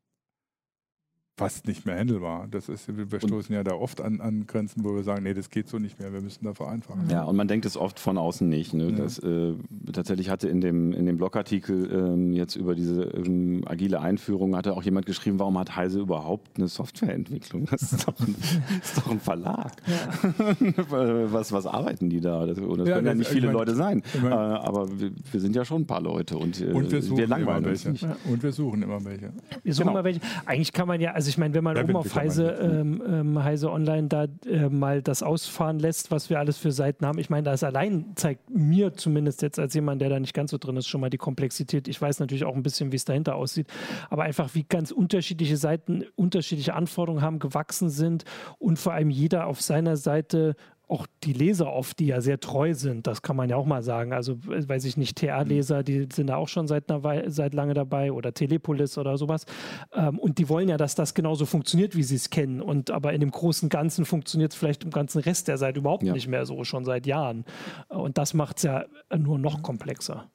fast 1.41 1.67
nicht 1.67 1.87
mehr 1.87 1.99
handelbar. 1.99 2.49
Das 2.51 2.69
ist, 2.69 2.87
wir 2.95 3.19
stoßen 3.19 3.55
ja 3.55 3.65
da 3.65 3.73
oft 3.73 4.03
an, 4.03 4.21
an, 4.21 4.47
Grenzen, 4.47 4.85
wo 4.85 4.95
wir 4.95 5.03
sagen, 5.03 5.23
nee, 5.23 5.33
das 5.33 5.49
geht 5.49 5.71
so 5.71 5.79
nicht 5.79 5.99
mehr, 5.99 6.13
wir 6.13 6.21
müssen 6.21 6.45
da 6.45 6.53
vereinfachen. 6.53 7.09
Ja, 7.09 7.23
und 7.23 7.35
man 7.35 7.49
denkt 7.49 7.65
es 7.65 7.79
oft 7.79 7.99
von 7.99 8.19
außen 8.19 8.47
nicht. 8.47 8.75
Ne? 8.75 8.91
Ja. 8.91 8.97
Das, 8.99 9.19
äh, 9.21 9.55
tatsächlich 9.91 10.29
hatte 10.29 10.51
in 10.51 10.61
dem, 10.61 10.93
in 10.93 11.07
dem 11.07 11.17
Blogartikel 11.17 11.91
ähm, 11.91 12.35
jetzt 12.35 12.57
über 12.57 12.75
diese 12.75 13.05
ähm, 13.05 13.63
agile 13.65 14.03
Einführung, 14.03 14.55
hatte 14.55 14.75
auch 14.75 14.83
jemand 14.83 15.07
geschrieben, 15.07 15.39
warum 15.39 15.59
hat 15.59 15.77
Heise 15.77 16.01
überhaupt 16.01 16.59
eine 16.59 16.69
Softwareentwicklung? 16.69 17.67
Das 17.71 17.91
ist 17.91 18.07
doch 18.07 18.21
ein, 18.21 18.35
ist 18.83 18.99
doch 18.99 19.11
ein 19.11 19.21
Verlag. 19.21 19.73
Ja. 19.87 20.85
was, 21.33 21.53
was 21.53 21.65
arbeiten 21.65 22.11
die 22.11 22.21
da? 22.21 22.45
Das, 22.45 22.59
und 22.59 22.81
das 22.81 22.89
ja, 22.89 22.97
können 22.97 23.07
ja 23.07 23.15
nicht 23.15 23.29
viele 23.29 23.47
ich 23.47 23.47
mein, 23.47 23.55
Leute 23.55 23.75
sein. 23.75 24.03
Ich 24.13 24.21
mein, 24.21 24.33
äh, 24.33 24.35
aber 24.35 25.01
wir, 25.01 25.11
wir, 25.33 25.41
sind 25.41 25.57
ja 25.57 25.65
schon 25.65 25.83
ein 25.83 25.87
paar 25.87 26.03
Leute 26.03 26.37
und, 26.37 26.61
äh, 26.61 26.67
und 26.67 26.93
wir, 26.93 27.01
suchen 27.01 27.17
wir 27.17 27.27
langweilen 27.27 27.65
uns 27.65 27.87
nicht. 27.87 28.07
Und 28.31 28.43
wir 28.43 28.53
suchen 28.53 28.83
immer 28.83 29.03
welche. 29.07 29.33
Wir 29.63 29.73
suchen 29.73 29.87
genau. 29.87 29.93
immer 29.93 30.05
welche. 30.05 30.21
Eigentlich 30.45 30.75
kann 30.75 30.87
man 30.87 31.01
ja, 31.01 31.13
also 31.13 31.30
ich 31.31 31.39
meine, 31.39 31.55
wenn 31.55 31.65
man 31.65 31.77
ja, 31.77 31.83
oben 31.83 31.97
auf 31.97 32.15
Heise, 32.15 32.51
ähm, 32.51 33.03
ähm, 33.07 33.43
Heise 33.43 33.71
Online 33.71 34.09
da 34.09 34.27
äh, 34.47 34.69
mal 34.69 35.03
das 35.03 35.23
ausfahren 35.23 35.79
lässt, 35.79 36.11
was 36.11 36.29
wir 36.29 36.39
alles 36.39 36.59
für 36.59 36.73
Seiten 36.73 37.07
haben, 37.07 37.19
ich 37.19 37.31
meine, 37.31 37.45
das 37.45 37.65
allein 37.65 38.13
zeigt 38.17 38.51
mir 38.51 38.93
zumindest 38.95 39.43
jetzt 39.43 39.59
als 39.59 39.75
jemand, 39.75 40.03
der 40.03 40.11
da 40.11 40.21
nicht 40.21 40.35
ganz 40.35 40.51
so 40.51 40.59
drin 40.59 40.77
ist, 40.77 40.89
schon 40.89 41.01
mal 41.01 41.11
die 41.11 41.19
Komplexität. 41.19 41.89
Ich 41.89 42.01
weiß 42.01 42.21
natürlich 42.21 42.45
auch 42.45 42.55
ein 42.55 42.63
bisschen, 42.63 42.93
wie 42.93 42.97
es 42.97 43.05
dahinter 43.05 43.37
aussieht, 43.37 43.69
aber 44.11 44.25
einfach 44.25 44.55
wie 44.55 44.65
ganz 44.65 44.91
unterschiedliche 44.91 45.57
Seiten 45.57 46.05
unterschiedliche 46.17 46.75
Anforderungen 46.75 47.23
haben, 47.23 47.39
gewachsen 47.39 47.89
sind 47.89 48.25
und 48.59 48.79
vor 48.79 48.93
allem 48.93 49.11
jeder 49.11 49.47
auf 49.47 49.61
seiner 49.61 49.97
Seite 49.97 50.57
auch 50.91 51.07
die 51.23 51.33
Leser 51.33 51.73
oft, 51.73 51.99
die 52.01 52.07
ja 52.07 52.21
sehr 52.21 52.41
treu 52.41 52.75
sind, 52.75 53.07
das 53.07 53.23
kann 53.23 53.37
man 53.37 53.49
ja 53.49 53.57
auch 53.57 53.65
mal 53.65 53.83
sagen. 53.83 54.13
Also, 54.13 54.37
weiß 54.45 54.85
ich 54.85 54.97
nicht, 54.97 55.17
TA-Leser, 55.17 55.85
die 55.85 56.09
sind 56.13 56.27
da 56.27 56.37
auch 56.37 56.49
schon 56.49 56.67
seit, 56.67 56.91
einer 56.91 57.05
Weile, 57.05 57.31
seit 57.31 57.55
lange 57.55 57.75
dabei 57.75 58.11
oder 58.11 58.35
Telepolis 58.35 58.99
oder 58.99 59.17
sowas. 59.17 59.47
Ähm, 59.95 60.19
und 60.19 60.39
die 60.39 60.49
wollen 60.49 60.69
ja, 60.69 60.77
dass 60.77 60.97
das 60.97 61.15
genauso 61.15 61.47
funktioniert, 61.47 61.95
wie 61.95 62.03
sie 62.03 62.17
es 62.17 62.31
kennen. 62.31 62.61
Und 62.61 62.91
aber 62.91 63.13
in 63.13 63.21
dem 63.21 63.31
großen 63.31 63.69
Ganzen 63.69 64.05
funktioniert 64.05 64.53
es 64.53 64.59
vielleicht 64.59 64.83
im 64.83 64.91
ganzen 64.91 65.21
Rest 65.21 65.47
der 65.47 65.59
Seite 65.59 65.79
überhaupt 65.79 66.03
ja. 66.03 66.13
nicht 66.13 66.27
mehr 66.27 66.45
so, 66.45 66.65
schon 66.65 66.85
seit 66.85 67.07
Jahren. 67.07 67.45
Und 67.89 68.19
das 68.19 68.35
macht 68.35 68.57
es 68.57 68.65
ja 68.65 68.85
nur 69.17 69.39
noch 69.39 69.63
komplexer. 69.63 70.29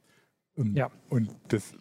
Und, 0.56 0.76
ja. 0.78 0.89
Und 1.10 1.30
das 1.49 1.74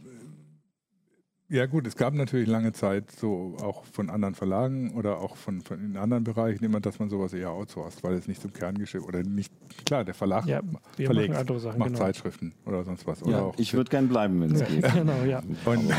ja 1.51 1.67
gut, 1.67 1.87
es 1.87 1.95
gab 1.97 2.15
natürlich 2.15 2.49
lange 2.49 2.73
Zeit 2.73 3.11
so 3.11 3.57
auch 3.61 3.85
von 3.85 4.09
anderen 4.09 4.35
Verlagen 4.35 4.95
oder 4.95 5.19
auch 5.19 5.37
von, 5.37 5.61
von 5.61 5.79
in 5.79 5.97
anderen 5.99 6.25
Bereichen 6.25 6.65
immer, 6.65 6.81
dass 6.81 6.99
man 6.99 7.11
sowas 7.11 7.35
eher 7.35 7.51
outsourced, 7.51 8.03
weil 8.03 8.15
es 8.15 8.27
nicht 8.27 8.41
zum 8.41 8.53
Kerngeschäft 8.53 9.07
oder 9.07 9.23
nicht, 9.23 9.53
klar, 9.85 10.05
der 10.05 10.15
Verlag 10.15 10.47
ja, 10.47 10.63
verlegt, 10.97 11.35
Sachen, 11.35 11.79
macht 11.79 11.91
genau. 11.91 11.99
Zeitschriften 11.99 12.55
oder 12.65 12.83
sonst 12.85 13.07
was. 13.07 13.21
Ja, 13.21 13.47
oder 13.47 13.53
ich 13.59 13.75
würde 13.75 13.91
gern 13.91 14.09
bleiben, 14.09 14.41
wenn 14.41 14.53
es 14.53 14.61
ja, 14.61 14.67
geht. 14.67 14.85
Genau, 14.95 15.23
ja. 15.25 15.43
Und 15.67 15.91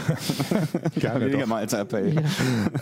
gerne 0.95 1.25
Weniger 1.25 1.45
mal 1.45 1.57
als 1.57 1.73
Appell. 1.73 2.15
Ja. 2.15 2.21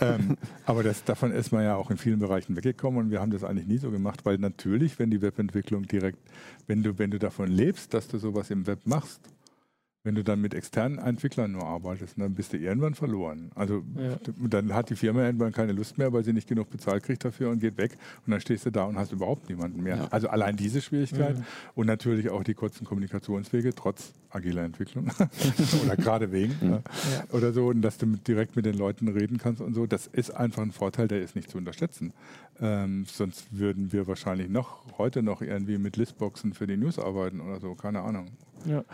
ähm, 0.00 0.36
aber 0.64 0.82
das, 0.82 1.04
davon 1.04 1.32
ist 1.32 1.52
man 1.52 1.64
ja 1.64 1.76
auch 1.76 1.90
in 1.90 1.98
vielen 1.98 2.18
Bereichen 2.18 2.56
weggekommen 2.56 3.04
und 3.04 3.10
wir 3.10 3.20
haben 3.20 3.30
das 3.30 3.44
eigentlich 3.44 3.66
nie 3.66 3.78
so 3.78 3.90
gemacht, 3.90 4.24
weil 4.24 4.38
natürlich, 4.38 4.98
wenn 4.98 5.10
die 5.10 5.20
Webentwicklung 5.20 5.82
direkt, 5.82 6.18
wenn 6.66 6.82
du, 6.82 6.98
wenn 6.98 7.10
du 7.10 7.18
davon 7.18 7.48
lebst, 7.48 7.92
dass 7.92 8.08
du 8.08 8.16
sowas 8.16 8.50
im 8.50 8.66
Web 8.66 8.80
machst, 8.86 9.20
Wenn 10.04 10.14
du 10.14 10.22
dann 10.22 10.38
mit 10.42 10.52
externen 10.52 10.98
Entwicklern 10.98 11.52
nur 11.52 11.64
arbeitest, 11.64 12.20
dann 12.20 12.34
bist 12.34 12.52
du 12.52 12.58
irgendwann 12.58 12.94
verloren. 12.94 13.50
Also 13.54 13.82
ja. 13.96 14.18
dann 14.50 14.74
hat 14.74 14.90
die 14.90 14.96
Firma 14.96 15.24
irgendwann 15.24 15.52
keine 15.52 15.72
Lust 15.72 15.96
mehr, 15.96 16.12
weil 16.12 16.22
sie 16.22 16.34
nicht 16.34 16.46
genug 16.46 16.68
bezahlt 16.68 17.02
kriegt 17.04 17.24
dafür 17.24 17.48
und 17.48 17.60
geht 17.60 17.78
weg. 17.78 17.96
Und 18.26 18.32
dann 18.32 18.40
stehst 18.42 18.66
du 18.66 18.70
da 18.70 18.84
und 18.84 18.98
hast 18.98 19.12
überhaupt 19.12 19.48
niemanden 19.48 19.82
mehr. 19.82 19.96
Ja. 19.96 20.08
Also 20.10 20.28
allein 20.28 20.58
diese 20.58 20.82
Schwierigkeit 20.82 21.38
mhm. 21.38 21.44
und 21.74 21.86
natürlich 21.86 22.28
auch 22.28 22.44
die 22.44 22.52
kurzen 22.52 22.84
Kommunikationswege, 22.84 23.74
trotz 23.74 24.12
agiler 24.28 24.64
Entwicklung 24.64 25.10
oder 25.84 25.96
gerade 25.96 26.32
wegen 26.32 26.54
mhm. 26.60 26.70
ja. 26.70 26.82
oder 27.32 27.54
so, 27.54 27.68
und 27.68 27.80
dass 27.80 27.96
du 27.96 28.04
direkt 28.04 28.56
mit 28.56 28.66
den 28.66 28.76
Leuten 28.76 29.08
reden 29.08 29.38
kannst 29.38 29.62
und 29.62 29.72
so, 29.72 29.86
das 29.86 30.06
ist 30.06 30.30
einfach 30.32 30.62
ein 30.62 30.72
Vorteil, 30.72 31.08
der 31.08 31.22
ist 31.22 31.34
nicht 31.34 31.50
zu 31.50 31.56
unterschätzen. 31.56 32.12
Ähm, 32.60 33.06
sonst 33.06 33.46
würden 33.56 33.90
wir 33.92 34.06
wahrscheinlich 34.06 34.50
noch 34.50 34.82
heute 34.98 35.22
noch 35.22 35.40
irgendwie 35.40 35.78
mit 35.78 35.96
Listboxen 35.96 36.52
für 36.52 36.66
die 36.66 36.76
News 36.76 36.98
arbeiten 36.98 37.40
oder 37.40 37.58
so, 37.58 37.74
keine 37.74 38.02
Ahnung. 38.02 38.26
Ja. 38.66 38.84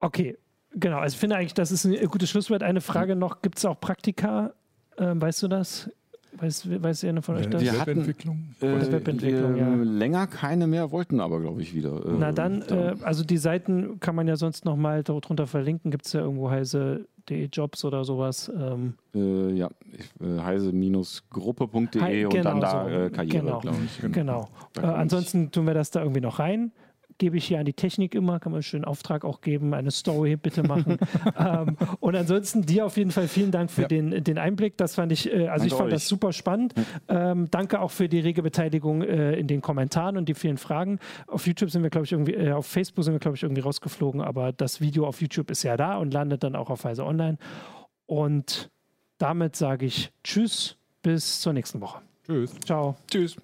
Okay, 0.00 0.38
genau. 0.74 0.98
Also 0.98 1.14
ich 1.14 1.20
finde 1.20 1.36
eigentlich, 1.36 1.54
das 1.54 1.70
ist 1.70 1.84
ein 1.84 2.06
gutes 2.06 2.30
Schlusswort. 2.30 2.62
Eine 2.62 2.80
Frage 2.80 3.16
noch: 3.16 3.42
Gibt 3.42 3.58
es 3.58 3.64
auch 3.64 3.78
Praktika? 3.78 4.52
Ähm, 4.98 5.20
weißt 5.20 5.42
du 5.42 5.48
das? 5.48 5.90
Weiß, 6.32 6.82
weiß 6.82 7.04
einer 7.04 7.22
von 7.22 7.36
euch 7.36 7.48
das? 7.50 7.60
Wir 7.60 7.72
Webentwicklung? 7.72 8.54
Äh, 8.60 8.92
Webentwicklung 8.92 9.56
ja. 9.56 9.74
Länger 9.74 10.28
keine 10.28 10.68
mehr, 10.68 10.92
wollten 10.92 11.20
aber, 11.20 11.40
glaube 11.40 11.60
ich, 11.60 11.74
wieder. 11.74 12.06
Äh, 12.06 12.12
Na 12.18 12.30
dann, 12.30 12.62
äh, 12.62 12.94
also 13.02 13.24
die 13.24 13.36
Seiten 13.36 13.98
kann 13.98 14.14
man 14.14 14.28
ja 14.28 14.36
sonst 14.36 14.64
nochmal 14.64 15.02
darunter 15.02 15.48
verlinken. 15.48 15.90
Gibt 15.90 16.06
es 16.06 16.12
ja 16.12 16.20
irgendwo 16.20 16.48
heise.de 16.48 17.48
Jobs 17.52 17.84
oder 17.84 18.04
sowas? 18.04 18.50
Ähm. 18.56 18.94
Äh, 19.12 19.54
ja, 19.54 19.70
äh, 20.20 20.38
heise-gruppe.de 20.40 22.24
und 22.26 22.32
genau, 22.32 22.44
dann 22.44 22.60
da 22.60 22.84
so. 22.84 22.90
Äh, 22.90 23.10
Karriere, 23.10 23.44
genau. 23.44 23.58
glaube 23.58 23.78
ich. 23.84 24.00
Genau. 24.12 24.48
genau. 24.74 24.92
ansonsten 24.92 25.50
tun 25.50 25.66
wir 25.66 25.74
das 25.74 25.90
da 25.90 26.00
irgendwie 26.00 26.20
noch 26.20 26.38
rein 26.38 26.70
gebe 27.20 27.36
ich 27.36 27.44
hier 27.44 27.60
an 27.60 27.66
die 27.66 27.74
Technik 27.74 28.14
immer, 28.14 28.40
kann 28.40 28.50
man 28.50 28.56
einen 28.56 28.62
schönen 28.64 28.84
Auftrag 28.84 29.24
auch 29.24 29.42
geben, 29.42 29.74
eine 29.74 29.90
Story 29.90 30.36
bitte 30.36 30.64
machen. 30.64 30.98
ähm, 31.38 31.76
und 32.00 32.16
ansonsten 32.16 32.62
dir 32.62 32.86
auf 32.86 32.96
jeden 32.96 33.12
Fall 33.12 33.28
vielen 33.28 33.52
Dank 33.52 33.70
für 33.70 33.82
ja. 33.82 33.88
den, 33.88 34.24
den 34.24 34.38
Einblick. 34.38 34.76
Das 34.78 34.94
fand 34.94 35.12
ich, 35.12 35.30
äh, 35.30 35.46
also 35.46 35.48
danke 35.48 35.66
ich 35.66 35.72
fand 35.74 35.84
euch. 35.84 35.92
das 35.92 36.08
super 36.08 36.32
spannend. 36.32 36.74
Ähm, 37.08 37.48
danke 37.50 37.80
auch 37.80 37.90
für 37.90 38.08
die 38.08 38.18
rege 38.18 38.42
Beteiligung 38.42 39.02
äh, 39.02 39.34
in 39.34 39.46
den 39.46 39.60
Kommentaren 39.60 40.16
und 40.16 40.28
die 40.28 40.34
vielen 40.34 40.56
Fragen. 40.56 40.98
Auf 41.26 41.46
YouTube 41.46 41.70
sind 41.70 41.82
wir, 41.82 41.90
glaube 41.90 42.06
ich, 42.06 42.12
irgendwie, 42.12 42.34
äh, 42.34 42.52
auf 42.52 42.66
Facebook 42.66 43.04
sind 43.04 43.12
wir, 43.12 43.20
glaube 43.20 43.36
ich, 43.36 43.42
irgendwie 43.42 43.60
rausgeflogen, 43.60 44.22
aber 44.22 44.52
das 44.52 44.80
Video 44.80 45.06
auf 45.06 45.20
YouTube 45.20 45.50
ist 45.50 45.62
ja 45.62 45.76
da 45.76 45.98
und 45.98 46.12
landet 46.12 46.42
dann 46.42 46.56
auch 46.56 46.70
auf 46.70 46.84
Weise 46.84 47.04
Online. 47.04 47.36
Und 48.06 48.70
damit 49.18 49.56
sage 49.56 49.84
ich 49.84 50.10
Tschüss, 50.24 50.78
bis 51.02 51.42
zur 51.42 51.52
nächsten 51.52 51.82
Woche. 51.82 52.00
Tschüss. 52.24 52.58
Ciao. 52.64 52.96
Tschüss. 53.10 53.36